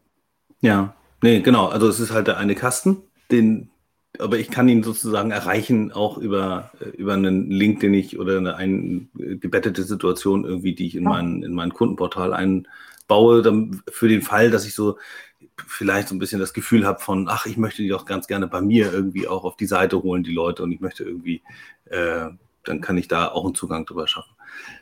Ja, 0.60 0.94
nee, 1.20 1.40
genau. 1.40 1.66
Also 1.66 1.88
es 1.88 1.98
ist 1.98 2.12
halt 2.12 2.28
der 2.28 2.38
eine 2.38 2.54
Kasten, 2.54 2.98
den, 3.32 3.70
aber 4.20 4.38
ich 4.38 4.52
kann 4.52 4.68
ihn 4.68 4.84
sozusagen 4.84 5.32
erreichen, 5.32 5.90
auch 5.90 6.16
über, 6.16 6.70
äh, 6.80 6.90
über 6.90 7.14
einen 7.14 7.50
Link, 7.50 7.80
den 7.80 7.92
ich 7.92 8.20
oder 8.20 8.36
eine 8.36 8.54
eingebettete 8.54 9.82
Situation 9.82 10.44
irgendwie, 10.44 10.76
die 10.76 10.86
ich 10.86 10.94
in, 10.94 11.02
ja. 11.02 11.10
mein, 11.10 11.42
in 11.42 11.54
mein 11.54 11.72
Kundenportal 11.72 12.32
einbaue, 13.10 13.42
dann 13.42 13.82
für 13.90 14.08
den 14.08 14.22
Fall, 14.22 14.50
dass 14.50 14.66
ich 14.66 14.74
so 14.74 14.98
vielleicht 15.66 16.08
so 16.08 16.14
ein 16.14 16.18
bisschen 16.18 16.40
das 16.40 16.54
Gefühl 16.54 16.86
habe 16.86 17.00
von, 17.00 17.28
ach, 17.28 17.46
ich 17.46 17.56
möchte 17.56 17.82
die 17.82 17.88
doch 17.88 18.06
ganz 18.06 18.26
gerne 18.26 18.46
bei 18.46 18.60
mir 18.60 18.92
irgendwie 18.92 19.28
auch 19.28 19.44
auf 19.44 19.56
die 19.56 19.66
Seite 19.66 20.02
holen, 20.02 20.22
die 20.22 20.32
Leute, 20.32 20.62
und 20.62 20.72
ich 20.72 20.80
möchte 20.80 21.04
irgendwie, 21.04 21.42
äh, 21.86 22.28
dann 22.64 22.80
kann 22.80 22.96
ich 22.96 23.08
da 23.08 23.28
auch 23.28 23.44
einen 23.44 23.54
Zugang 23.54 23.84
drüber 23.84 24.06
schaffen. 24.06 24.32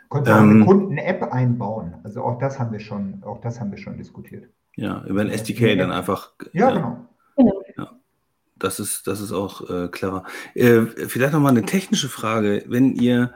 Konnte 0.08 0.30
ähm, 0.30 0.36
eine 0.36 0.64
Kunden-App 0.64 1.22
einbauen. 1.32 1.94
Also 2.04 2.22
auch 2.22 2.38
das 2.38 2.58
haben 2.58 2.72
wir 2.72 2.80
schon, 2.80 3.22
auch 3.24 3.40
das 3.40 3.60
haben 3.60 3.70
wir 3.70 3.78
schon 3.78 3.96
diskutiert. 3.96 4.48
Ja, 4.76 5.04
über 5.06 5.20
ein 5.20 5.30
SDK 5.30 5.76
dann 5.76 5.90
einfach. 5.90 6.32
Ja, 6.52 6.70
ja. 6.70 6.74
genau 6.74 7.08
das 8.58 8.80
ist, 8.80 9.06
das 9.06 9.20
ist 9.20 9.32
auch 9.32 9.68
äh, 9.70 9.88
clever. 9.88 10.24
Äh, 10.54 10.82
vielleicht 11.06 11.32
nochmal 11.32 11.52
eine 11.52 11.64
technische 11.64 12.08
Frage. 12.08 12.64
Wenn 12.66 12.94
ihr 12.94 13.32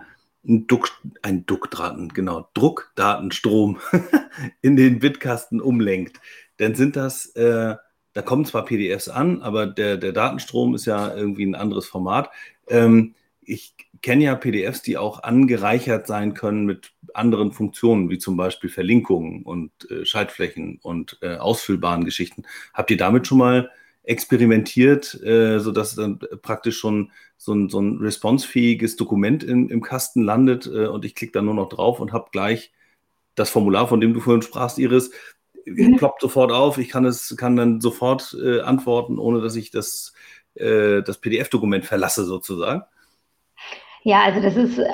ein, 0.46 0.66
Duck, 0.66 0.90
ein 1.22 1.46
Duckdaten, 1.46 2.08
genau, 2.08 2.48
Druckdatenstrom 2.54 3.78
in 4.62 4.76
den 4.76 4.98
Bitkasten 4.98 5.60
umlenkt, 5.60 6.20
dann 6.56 6.74
sind 6.74 6.96
das, 6.96 7.26
äh, 7.36 7.76
da 8.12 8.22
kommen 8.22 8.44
zwar 8.44 8.64
PDFs 8.64 9.08
an, 9.08 9.40
aber 9.42 9.66
der, 9.66 9.96
der 9.96 10.12
Datenstrom 10.12 10.74
ist 10.74 10.86
ja 10.86 11.14
irgendwie 11.14 11.46
ein 11.46 11.54
anderes 11.54 11.86
Format. 11.86 12.30
Ähm, 12.68 13.14
ich 13.40 13.74
kenne 14.02 14.24
ja 14.24 14.34
PDFs, 14.34 14.82
die 14.82 14.98
auch 14.98 15.22
angereichert 15.22 16.06
sein 16.06 16.34
können 16.34 16.66
mit 16.66 16.92
anderen 17.14 17.52
Funktionen, 17.52 18.10
wie 18.10 18.18
zum 18.18 18.36
Beispiel 18.36 18.70
Verlinkungen 18.70 19.42
und 19.42 19.70
äh, 19.90 20.04
Schaltflächen 20.04 20.78
und 20.82 21.18
äh, 21.22 21.36
ausfüllbaren 21.36 22.04
Geschichten. 22.04 22.44
Habt 22.74 22.90
ihr 22.90 22.96
damit 22.96 23.26
schon 23.26 23.38
mal 23.38 23.70
experimentiert, 24.04 25.14
äh, 25.22 25.58
sodass 25.60 25.94
dann 25.94 26.18
praktisch 26.42 26.78
schon 26.78 27.12
so 27.36 27.52
ein, 27.52 27.68
so 27.68 27.80
ein 27.80 27.98
responsefähiges 27.98 28.96
Dokument 28.96 29.44
in, 29.44 29.68
im 29.68 29.82
Kasten 29.82 30.22
landet 30.22 30.66
äh, 30.66 30.86
und 30.86 31.04
ich 31.04 31.14
klicke 31.14 31.32
dann 31.32 31.44
nur 31.44 31.54
noch 31.54 31.68
drauf 31.68 32.00
und 32.00 32.12
habe 32.12 32.30
gleich 32.32 32.72
das 33.34 33.50
Formular, 33.50 33.88
von 33.88 34.00
dem 34.00 34.12
du 34.14 34.20
vorhin 34.20 34.42
sprachst, 34.42 34.78
Iris, 34.78 35.10
mhm. 35.64 35.96
ploppt 35.96 36.20
sofort 36.20 36.52
auf. 36.52 36.78
Ich 36.78 36.88
kann 36.88 37.04
es, 37.04 37.34
kann 37.36 37.56
dann 37.56 37.80
sofort 37.80 38.36
äh, 38.42 38.60
antworten, 38.60 39.18
ohne 39.18 39.40
dass 39.40 39.56
ich 39.56 39.70
das, 39.70 40.12
äh, 40.54 41.02
das 41.02 41.18
PDF-Dokument 41.18 41.84
verlasse, 41.84 42.24
sozusagen. 42.24 42.82
Ja, 44.02 44.22
also 44.22 44.40
das 44.40 44.56
ist, 44.56 44.78
äh, 44.78 44.84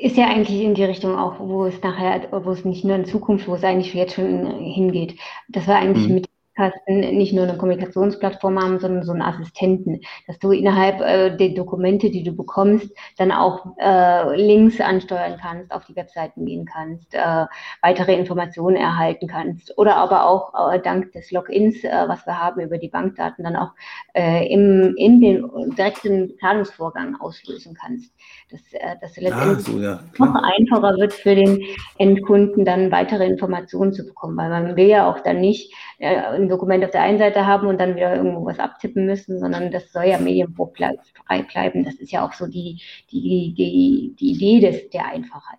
ist 0.00 0.16
ja 0.16 0.26
eigentlich 0.26 0.60
in 0.60 0.74
die 0.74 0.84
Richtung 0.84 1.16
auch, 1.16 1.38
wo 1.38 1.66
es 1.66 1.80
nachher, 1.82 2.28
wo 2.32 2.50
es 2.50 2.64
nicht 2.64 2.84
nur 2.84 2.96
in 2.96 3.04
Zukunft, 3.04 3.46
wo 3.46 3.54
es 3.54 3.64
eigentlich 3.64 3.92
jetzt 3.94 4.14
schon 4.14 4.46
hingeht. 4.60 5.18
Das 5.48 5.68
war 5.68 5.76
eigentlich 5.76 6.08
mhm. 6.08 6.14
mit 6.14 6.33
Kasten 6.54 7.00
nicht 7.00 7.32
nur 7.32 7.44
eine 7.44 7.56
Kommunikationsplattform 7.56 8.60
haben, 8.60 8.78
sondern 8.78 9.04
so 9.04 9.12
einen 9.12 9.22
Assistenten, 9.22 10.00
dass 10.26 10.38
du 10.38 10.52
innerhalb 10.52 11.00
äh, 11.00 11.36
der 11.36 11.50
Dokumente, 11.50 12.10
die 12.10 12.22
du 12.22 12.32
bekommst, 12.32 12.90
dann 13.16 13.32
auch 13.32 13.76
äh, 13.78 14.36
Links 14.36 14.80
ansteuern 14.80 15.36
kannst, 15.40 15.72
auf 15.72 15.84
die 15.86 15.96
Webseiten 15.96 16.46
gehen 16.46 16.64
kannst, 16.64 17.14
äh, 17.14 17.46
weitere 17.82 18.14
Informationen 18.14 18.76
erhalten 18.76 19.26
kannst 19.26 19.76
oder 19.78 19.96
aber 19.96 20.26
auch 20.26 20.72
äh, 20.72 20.80
dank 20.80 21.12
des 21.12 21.30
Logins, 21.32 21.82
äh, 21.82 22.04
was 22.06 22.26
wir 22.26 22.40
haben 22.40 22.60
über 22.60 22.78
die 22.78 22.88
Bankdaten, 22.88 23.44
dann 23.44 23.56
auch 23.56 23.70
äh, 24.14 24.46
im, 24.52 24.94
in 24.96 25.20
den 25.20 25.74
direkten 25.76 26.38
Zahlungsvorgang 26.38 27.20
auslösen 27.20 27.76
kannst. 27.80 28.12
Dass, 28.50 28.60
äh, 28.72 28.96
dass 29.00 29.16
letztendlich 29.16 29.66
so, 29.66 29.80
ja, 29.80 30.00
noch 30.18 30.34
einfacher 30.34 30.96
wird 30.98 31.12
für 31.12 31.34
den 31.34 31.62
Endkunden, 31.98 32.64
dann 32.64 32.92
weitere 32.92 33.26
Informationen 33.26 33.92
zu 33.92 34.04
bekommen, 34.04 34.36
weil 34.36 34.50
man 34.50 34.76
will 34.76 34.86
ja 34.86 35.10
auch 35.10 35.20
dann 35.20 35.40
nicht 35.40 35.72
äh, 35.98 36.43
ein 36.44 36.48
Dokument 36.48 36.84
auf 36.84 36.90
der 36.90 37.02
einen 37.02 37.18
Seite 37.18 37.46
haben 37.46 37.66
und 37.66 37.80
dann 37.80 37.96
wieder 37.96 38.14
irgendwo 38.14 38.44
was 38.44 38.58
abtippen 38.58 39.06
müssen, 39.06 39.38
sondern 39.40 39.70
das 39.70 39.92
soll 39.92 40.04
ja 40.04 40.18
medienfrei 40.18 41.42
bleiben. 41.42 41.84
Das 41.84 41.94
ist 41.94 42.12
ja 42.12 42.26
auch 42.26 42.32
so 42.32 42.46
die, 42.46 42.80
die, 43.10 43.54
die, 43.56 44.14
die 44.18 44.30
Idee 44.32 44.60
des, 44.60 44.90
der 44.90 45.06
Einfachheit. 45.06 45.58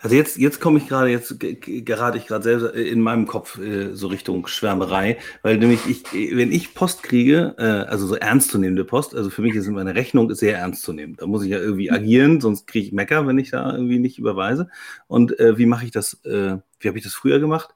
Also 0.00 0.16
jetzt, 0.16 0.38
jetzt 0.38 0.60
komme 0.60 0.78
ich 0.78 0.88
gerade, 0.88 1.10
jetzt 1.10 1.38
gerate 1.38 2.18
ich 2.18 2.26
gerade 2.26 2.42
selber 2.42 2.74
in 2.74 3.00
meinem 3.00 3.26
Kopf 3.26 3.58
äh, 3.58 3.94
so 3.94 4.08
Richtung 4.08 4.46
Schwärmerei, 4.46 5.18
weil 5.42 5.58
nämlich 5.58 5.86
ich, 5.86 6.04
wenn 6.36 6.52
ich 6.52 6.74
Post 6.74 7.02
kriege, 7.02 7.54
äh, 7.58 7.88
also 7.88 8.06
so 8.06 8.16
ernstzunehmende 8.16 8.84
Post, 8.84 9.14
also 9.14 9.30
für 9.30 9.42
mich 9.42 9.54
ist 9.54 9.68
meine 9.68 9.94
Rechnung 9.94 10.34
sehr 10.34 10.58
ernst 10.58 10.82
zu 10.82 10.92
nehmen. 10.92 11.16
Da 11.16 11.26
muss 11.26 11.44
ich 11.44 11.50
ja 11.50 11.58
irgendwie 11.58 11.90
agieren, 11.90 12.40
sonst 12.40 12.66
kriege 12.66 12.86
ich 12.86 12.92
Mecker, 12.92 13.26
wenn 13.26 13.38
ich 13.38 13.50
da 13.50 13.72
irgendwie 13.72 13.98
nicht 13.98 14.18
überweise. 14.18 14.68
Und 15.06 15.38
äh, 15.38 15.58
wie 15.58 15.66
mache 15.66 15.84
ich 15.84 15.90
das, 15.90 16.14
äh, 16.24 16.56
wie 16.80 16.88
habe 16.88 16.98
ich 16.98 17.04
das 17.04 17.14
früher 17.14 17.38
gemacht? 17.38 17.74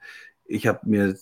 Ich 0.53 0.67
habe 0.67 0.81
mir 0.85 1.17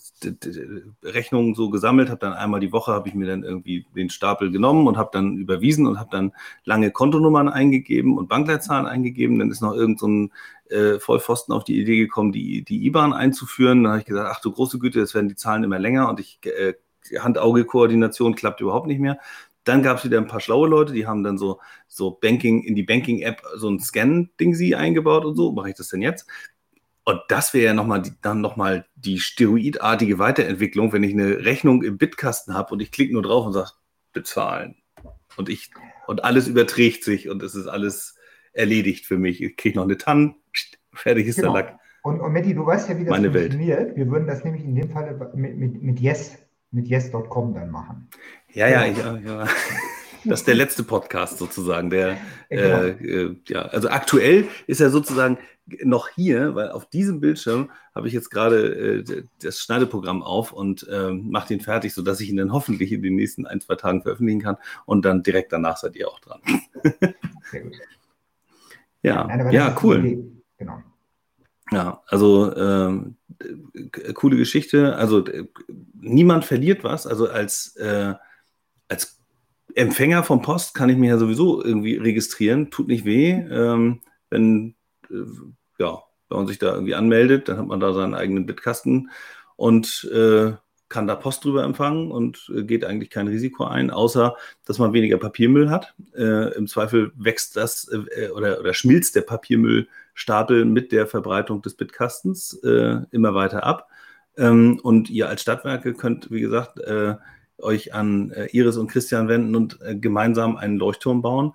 Rechnungen 1.03 1.55
so 1.55 1.69
gesammelt, 1.69 2.09
habe 2.09 2.19
dann 2.19 2.33
einmal 2.33 2.59
die 2.59 2.73
Woche 2.73 2.91
habe 2.91 3.07
ich 3.07 3.15
mir 3.15 3.27
dann 3.27 3.43
irgendwie 3.43 3.85
den 3.95 4.09
Stapel 4.09 4.51
genommen 4.51 4.87
und 4.87 4.97
habe 4.97 5.09
dann 5.13 5.37
überwiesen 5.37 5.87
und 5.87 5.99
habe 5.99 6.09
dann 6.11 6.33
lange 6.65 6.91
Kontonummern 6.91 7.47
eingegeben 7.47 8.17
und 8.17 8.27
Bankleitzahlen 8.27 8.85
eingegeben. 8.85 9.39
Dann 9.39 9.49
ist 9.49 9.61
noch 9.61 9.73
irgend 9.73 9.99
so 9.99 10.27
äh, 10.69 10.99
Vollpfosten 10.99 11.53
auf 11.53 11.63
die 11.63 11.79
Idee 11.79 11.97
gekommen, 11.97 12.31
die, 12.33 12.63
die 12.63 12.85
IBAN 12.85 13.13
einzuführen. 13.13 13.83
Dann 13.83 13.93
habe 13.93 14.01
ich 14.01 14.07
gesagt, 14.07 14.29
ach 14.31 14.41
du 14.41 14.51
große 14.51 14.79
Güte, 14.79 14.99
jetzt 14.99 15.15
werden 15.15 15.29
die 15.29 15.35
Zahlen 15.35 15.63
immer 15.63 15.79
länger 15.79 16.09
und 16.09 16.19
ich 16.19 16.39
äh, 16.45 16.73
Hand-Auge-Koordination 17.17 18.35
klappt 18.35 18.61
überhaupt 18.61 18.87
nicht 18.87 18.99
mehr. 18.99 19.17
Dann 19.63 19.83
gab 19.83 19.97
es 19.99 20.03
wieder 20.05 20.17
ein 20.17 20.27
paar 20.27 20.39
schlaue 20.39 20.67
Leute, 20.67 20.91
die 20.91 21.07
haben 21.07 21.23
dann 21.23 21.37
so, 21.37 21.59
so 21.87 22.11
Banking 22.11 22.63
in 22.63 22.75
die 22.75 22.83
Banking-App 22.83 23.41
so 23.55 23.69
ein 23.69 23.79
Scan-Ding 23.79 24.55
sie 24.55 24.75
eingebaut 24.75 25.23
und 25.23 25.35
so. 25.35 25.51
Mache 25.51 25.69
ich 25.69 25.75
das 25.75 25.89
denn 25.89 26.01
jetzt? 26.01 26.27
Und 27.03 27.19
das 27.29 27.53
wäre 27.53 27.65
ja 27.65 27.73
noch 27.73 27.87
mal 27.87 28.01
die, 28.01 28.11
dann 28.21 28.41
nochmal 28.41 28.85
die 28.95 29.19
steroidartige 29.19 30.19
Weiterentwicklung, 30.19 30.93
wenn 30.93 31.03
ich 31.03 31.13
eine 31.13 31.43
Rechnung 31.45 31.83
im 31.83 31.97
Bitkasten 31.97 32.53
habe 32.53 32.73
und 32.73 32.81
ich 32.81 32.91
klicke 32.91 33.13
nur 33.13 33.23
drauf 33.23 33.45
und 33.45 33.53
sage, 33.53 33.71
bezahlen. 34.13 34.75
Und 35.37 35.49
ich, 35.49 35.71
und 36.07 36.23
alles 36.23 36.47
überträgt 36.47 37.03
sich 37.03 37.29
und 37.29 37.41
es 37.41 37.55
ist 37.55 37.67
alles 37.67 38.15
erledigt 38.53 39.05
für 39.05 39.17
mich. 39.17 39.41
Ich 39.41 39.55
kriege 39.57 39.77
noch 39.77 39.85
eine 39.85 39.97
Tann, 39.97 40.35
fertig 40.93 41.27
ist 41.27 41.37
genau. 41.37 41.53
der 41.53 41.63
Lack. 41.63 41.79
Und, 42.03 42.19
und 42.19 42.33
Matti, 42.33 42.53
du 42.53 42.65
weißt 42.65 42.89
ja, 42.89 42.97
wie 42.97 43.05
das 43.05 43.11
Meine 43.11 43.31
funktioniert. 43.31 43.79
Welt. 43.79 43.95
Wir 43.95 44.09
würden 44.09 44.27
das 44.27 44.43
nämlich 44.43 44.63
in 44.63 44.75
dem 44.75 44.89
Fall 44.89 45.31
mit, 45.35 45.57
mit, 45.57 45.81
mit 45.81 45.99
Yes, 45.99 46.37
mit 46.71 46.87
yes.com 46.87 47.53
dann 47.53 47.69
machen. 47.69 48.09
Ja, 48.53 48.67
ja, 48.67 48.85
ja, 48.85 49.17
ja. 49.17 49.47
Das 50.23 50.41
ist 50.41 50.47
der 50.47 50.53
letzte 50.53 50.83
Podcast 50.83 51.39
sozusagen. 51.39 51.89
Der, 51.89 52.17
genau. 52.49 52.83
äh, 52.83 52.89
äh, 52.89 53.35
ja, 53.47 53.63
also 53.63 53.89
aktuell 53.89 54.47
ist 54.67 54.79
er 54.79 54.91
sozusagen 54.91 55.39
noch 55.83 56.09
hier, 56.09 56.55
weil 56.55 56.71
auf 56.71 56.89
diesem 56.89 57.19
Bildschirm 57.19 57.71
habe 57.95 58.07
ich 58.07 58.13
jetzt 58.13 58.29
gerade 58.29 59.03
äh, 59.07 59.23
das 59.41 59.59
Schneideprogramm 59.59 60.23
auf 60.23 60.51
und 60.51 60.87
äh, 60.87 61.11
mache 61.11 61.49
den 61.49 61.61
fertig, 61.61 61.93
sodass 61.93 62.19
ich 62.19 62.29
ihn 62.29 62.37
dann 62.37 62.51
hoffentlich 62.51 62.91
in 62.91 63.01
den 63.01 63.15
nächsten 63.15 63.45
ein, 63.45 63.61
zwei 63.61 63.75
Tagen 63.75 64.01
veröffentlichen 64.01 64.41
kann 64.41 64.57
und 64.85 65.05
dann 65.05 65.23
direkt 65.23 65.51
danach 65.53 65.77
seid 65.77 65.95
ihr 65.95 66.09
auch 66.09 66.19
dran. 66.19 66.41
Sehr 67.51 67.61
gut. 67.61 67.73
Ja, 69.03 69.25
Nein, 69.25 69.51
ja, 69.51 69.75
cool. 69.81 70.31
Genau. 70.59 70.83
Ja, 71.71 72.03
also 72.05 72.55
ähm, 72.55 73.15
coole 74.13 74.37
Geschichte. 74.37 74.95
Also 74.95 75.23
niemand 75.93 76.45
verliert 76.45 76.83
was. 76.83 77.07
Also 77.07 77.27
als, 77.27 77.75
äh, 77.77 78.13
als 78.89 79.19
Empfänger 79.73 80.23
von 80.23 80.41
Post 80.41 80.73
kann 80.73 80.89
ich 80.89 80.97
mich 80.97 81.09
ja 81.09 81.17
sowieso 81.17 81.63
irgendwie 81.63 81.95
registrieren, 81.95 82.69
tut 82.69 82.87
nicht 82.87 83.05
weh. 83.05 83.31
Ähm, 83.31 84.01
wenn, 84.29 84.69
äh, 84.69 84.73
ja, 85.77 85.99
wenn 86.29 86.37
man 86.37 86.47
sich 86.47 86.59
da 86.59 86.73
irgendwie 86.73 86.95
anmeldet, 86.95 87.49
dann 87.49 87.57
hat 87.57 87.67
man 87.67 87.79
da 87.79 87.93
seinen 87.93 88.13
eigenen 88.13 88.45
Bitkasten 88.45 89.09
und 89.55 90.09
äh, 90.13 90.53
kann 90.89 91.07
da 91.07 91.15
Post 91.15 91.45
drüber 91.45 91.63
empfangen 91.63 92.11
und 92.11 92.51
äh, 92.55 92.63
geht 92.63 92.83
eigentlich 92.85 93.09
kein 93.09 93.27
Risiko 93.27 93.65
ein, 93.65 93.91
außer 93.91 94.35
dass 94.65 94.79
man 94.79 94.93
weniger 94.93 95.17
Papiermüll 95.17 95.69
hat. 95.69 95.95
Äh, 96.15 96.53
Im 96.55 96.67
Zweifel 96.67 97.11
wächst 97.15 97.55
das 97.55 97.89
äh, 97.89 98.29
oder, 98.29 98.59
oder 98.59 98.73
schmilzt 98.73 99.15
der 99.15 99.21
Papiermüllstapel 99.21 100.65
mit 100.65 100.91
der 100.91 101.07
Verbreitung 101.07 101.61
des 101.61 101.75
Bitkastens 101.75 102.53
äh, 102.63 102.97
immer 103.11 103.33
weiter 103.33 103.63
ab. 103.63 103.87
Ähm, 104.37 104.79
und 104.83 105.09
ihr 105.09 105.29
als 105.29 105.41
Stadtwerke 105.41 105.93
könnt, 105.93 106.31
wie 106.31 106.41
gesagt, 106.41 106.79
euch 107.63 107.93
an 107.93 108.31
äh, 108.31 108.47
Iris 108.51 108.77
und 108.77 108.87
Christian 108.87 109.27
wenden 109.27 109.55
und 109.55 109.79
äh, 109.81 109.95
gemeinsam 109.95 110.57
einen 110.57 110.77
Leuchtturm 110.77 111.21
bauen 111.21 111.53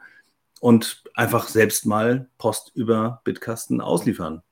und 0.61 1.05
einfach 1.15 1.49
selbst 1.49 1.87
mal 1.87 2.29
Post 2.39 2.73
über 2.75 3.21
Bitkasten 3.25 3.81
ausliefern. 3.81 4.43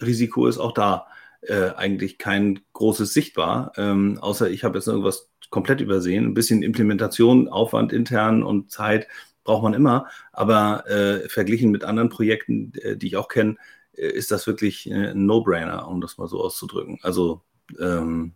Risiko 0.00 0.46
ist 0.46 0.58
auch 0.58 0.72
da 0.72 1.06
äh, 1.42 1.70
eigentlich 1.70 2.18
kein 2.18 2.60
großes 2.72 3.12
sichtbar, 3.12 3.72
ähm, 3.76 4.18
außer 4.20 4.50
ich 4.50 4.64
habe 4.64 4.78
jetzt 4.78 4.88
irgendwas 4.88 5.30
komplett 5.50 5.80
übersehen. 5.80 6.26
Ein 6.26 6.34
bisschen 6.34 6.62
Implementation, 6.62 7.48
Aufwand 7.48 7.92
intern 7.92 8.42
und 8.42 8.70
Zeit 8.70 9.06
braucht 9.44 9.62
man 9.62 9.74
immer, 9.74 10.06
aber 10.32 10.88
äh, 10.88 11.28
verglichen 11.28 11.70
mit 11.70 11.84
anderen 11.84 12.08
Projekten, 12.08 12.72
äh, 12.80 12.96
die 12.96 13.08
ich 13.08 13.16
auch 13.16 13.28
kenne, 13.28 13.56
äh, 13.94 14.06
ist 14.06 14.30
das 14.30 14.46
wirklich 14.46 14.86
ein 14.92 15.26
No-Brainer, 15.26 15.88
um 15.88 16.00
das 16.00 16.18
mal 16.18 16.28
so 16.28 16.40
auszudrücken. 16.42 16.98
Also 17.02 17.42
ähm, 17.78 18.34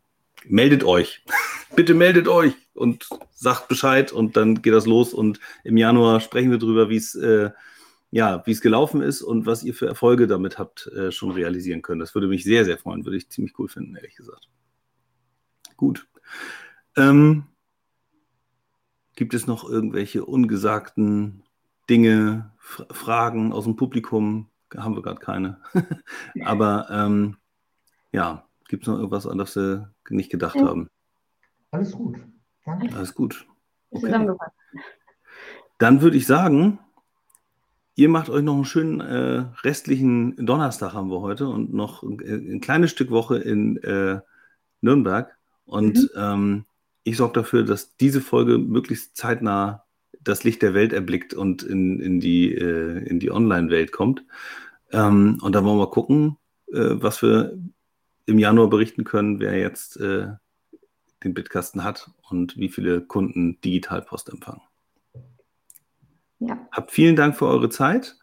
meldet 0.49 0.85
euch. 0.85 1.25
Bitte 1.77 1.95
meldet 1.95 2.29
euch 2.29 2.55
und 2.75 3.09
sagt 3.33 3.69
Bescheid 3.69 4.13
und 4.13 4.37
dann 4.37 4.63
geht 4.63 4.73
das 4.73 4.87
los 4.87 5.13
und 5.13 5.41
im 5.65 5.77
Januar 5.77 6.21
sprechen 6.21 6.51
wir 6.51 6.59
darüber, 6.59 6.89
wie 6.89 6.97
es 6.97 7.15
äh, 7.15 7.51
ja, 8.11 8.39
gelaufen 8.39 9.03
ist 9.03 9.23
und 9.23 9.47
was 9.47 9.63
ihr 9.63 9.75
für 9.75 9.87
Erfolge 9.87 10.27
damit 10.27 10.59
habt 10.59 10.87
äh, 10.89 11.11
schon 11.13 11.33
realisieren 11.33 11.83
können. 11.83 12.01
Das 12.01 12.15
würde 12.15 12.29
mich 12.29 12.45
sehr, 12.45 12.65
sehr 12.65 12.79
freuen, 12.79 13.05
würde 13.05 13.19
ich 13.19 13.29
ziemlich 13.29 13.59
cool 13.59 13.69
finden, 13.69 13.97
ehrlich 13.97 14.15
gesagt. 14.15 14.49
Gut. 15.77 16.07
Ähm, 16.97 17.45
gibt 19.17 19.35
es 19.35 19.47
noch 19.47 19.69
irgendwelche 19.69 20.25
ungesagten 20.25 21.43
Dinge, 21.91 22.53
F 22.59 22.87
Fragen 22.91 23.53
aus 23.53 23.65
dem 23.65 23.77
Publikum? 23.77 24.49
Haben 24.75 24.97
wir 24.97 25.03
gerade 25.03 25.21
keine. 25.21 25.61
Aber 26.45 26.89
ähm, 26.91 27.37
ja, 28.13 28.46
gibt 28.69 28.85
es 28.85 28.89
noch 28.89 28.97
irgendwas, 28.97 29.27
an 29.27 29.39
das 29.39 29.57
wir 29.57 29.93
nicht 30.09 30.31
gedacht 30.31 30.57
ja. 30.57 30.67
haben? 30.67 30.91
Alles 31.71 31.93
gut. 31.93 32.17
Danke. 32.65 32.95
Alles 32.95 33.15
gut. 33.15 33.47
Okay. 33.91 34.29
Dann 35.79 36.01
würde 36.01 36.17
ich 36.17 36.27
sagen, 36.27 36.79
ihr 37.95 38.09
macht 38.09 38.31
euch 38.31 38.43
noch 38.43 38.55
einen 38.55 38.65
schönen 38.65 39.01
äh, 39.01 39.45
restlichen 39.63 40.37
Donnerstag 40.37 40.93
haben 40.95 41.11
wir 41.11 41.21
heute 41.21 41.49
und 41.49 41.73
noch 41.75 42.03
ein, 42.03 42.21
ein 42.21 42.61
kleines 42.61 42.91
Stück 42.91 43.11
Woche 43.11 43.39
in 43.39 43.77
äh, 43.79 44.21
Nürnberg. 44.81 45.37
Und 45.65 45.97
mhm. 45.97 46.09
ähm, 46.17 46.65
ich 47.05 47.17
sorge 47.17 47.35
dafür, 47.35 47.65
dass 47.65 47.97
diese 47.97 48.21
Folge 48.21 48.59
möglichst 48.59 49.17
zeitnah 49.17 49.85
das 50.21 50.45
Licht 50.45 50.63
der 50.63 50.75
Welt 50.75 50.93
erblickt 50.93 51.35
und 51.35 51.63
in, 51.63 52.01
in 52.01 52.21
die, 52.21 52.53
äh, 52.53 53.19
die 53.19 53.31
Online-Welt 53.31 53.93
kommt. 53.93 54.25
Ähm, 54.93 55.39
und 55.41 55.55
dann 55.55 55.65
wollen 55.65 55.79
wir 55.79 55.91
gucken, 55.91 56.37
äh, 56.73 56.95
was 56.95 57.23
wir 57.23 57.57
im 58.27 58.39
Januar 58.39 58.69
berichten 58.69 59.05
können, 59.05 59.41
wer 59.41 59.57
jetzt 59.57 59.97
äh, 59.99 60.29
den 61.25 61.35
Bitkasten 61.35 61.85
hat 61.85 62.11
und 62.29 62.57
wie 62.57 62.69
viele 62.69 63.01
Kunden 63.01 63.61
Digitalpost 63.61 64.29
empfangen. 64.29 64.63
Ja. 66.39 66.69
Habt 66.71 66.91
vielen 66.91 67.17
Dank 67.17 67.37
für 67.37 67.47
eure 67.47 67.71
Zeit 67.71 68.17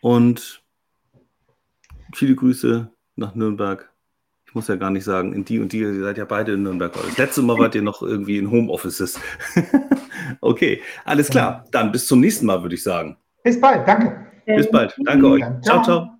und 0.00 0.62
viele 2.14 2.34
Grüße 2.34 2.90
nach 3.16 3.34
Nürnberg. 3.34 3.90
Ich 4.46 4.54
muss 4.54 4.68
ja 4.68 4.76
gar 4.76 4.90
nicht 4.90 5.04
sagen, 5.04 5.32
in 5.32 5.44
die 5.44 5.58
und 5.58 5.72
die, 5.72 5.78
ihr 5.78 6.00
seid 6.00 6.18
ja 6.18 6.26
beide 6.26 6.52
in 6.52 6.62
Nürnberg. 6.62 6.92
Das 6.92 7.18
letzte 7.18 7.42
Mal 7.42 7.58
wart 7.58 7.74
ihr 7.74 7.82
noch 7.82 8.02
irgendwie 8.02 8.38
in 8.38 8.50
Homeoffices. 8.50 9.18
okay, 10.40 10.82
alles 11.04 11.30
klar. 11.30 11.64
Dann 11.72 11.90
bis 11.90 12.06
zum 12.06 12.20
nächsten 12.20 12.46
Mal, 12.46 12.62
würde 12.62 12.74
ich 12.74 12.82
sagen. 12.82 13.16
Bis 13.42 13.60
bald, 13.60 13.88
danke. 13.88 14.26
Bis 14.46 14.70
bald. 14.70 14.94
Danke 15.04 15.28
euch. 15.28 15.44
Ciao, 15.62 15.82
ciao. 15.82 16.13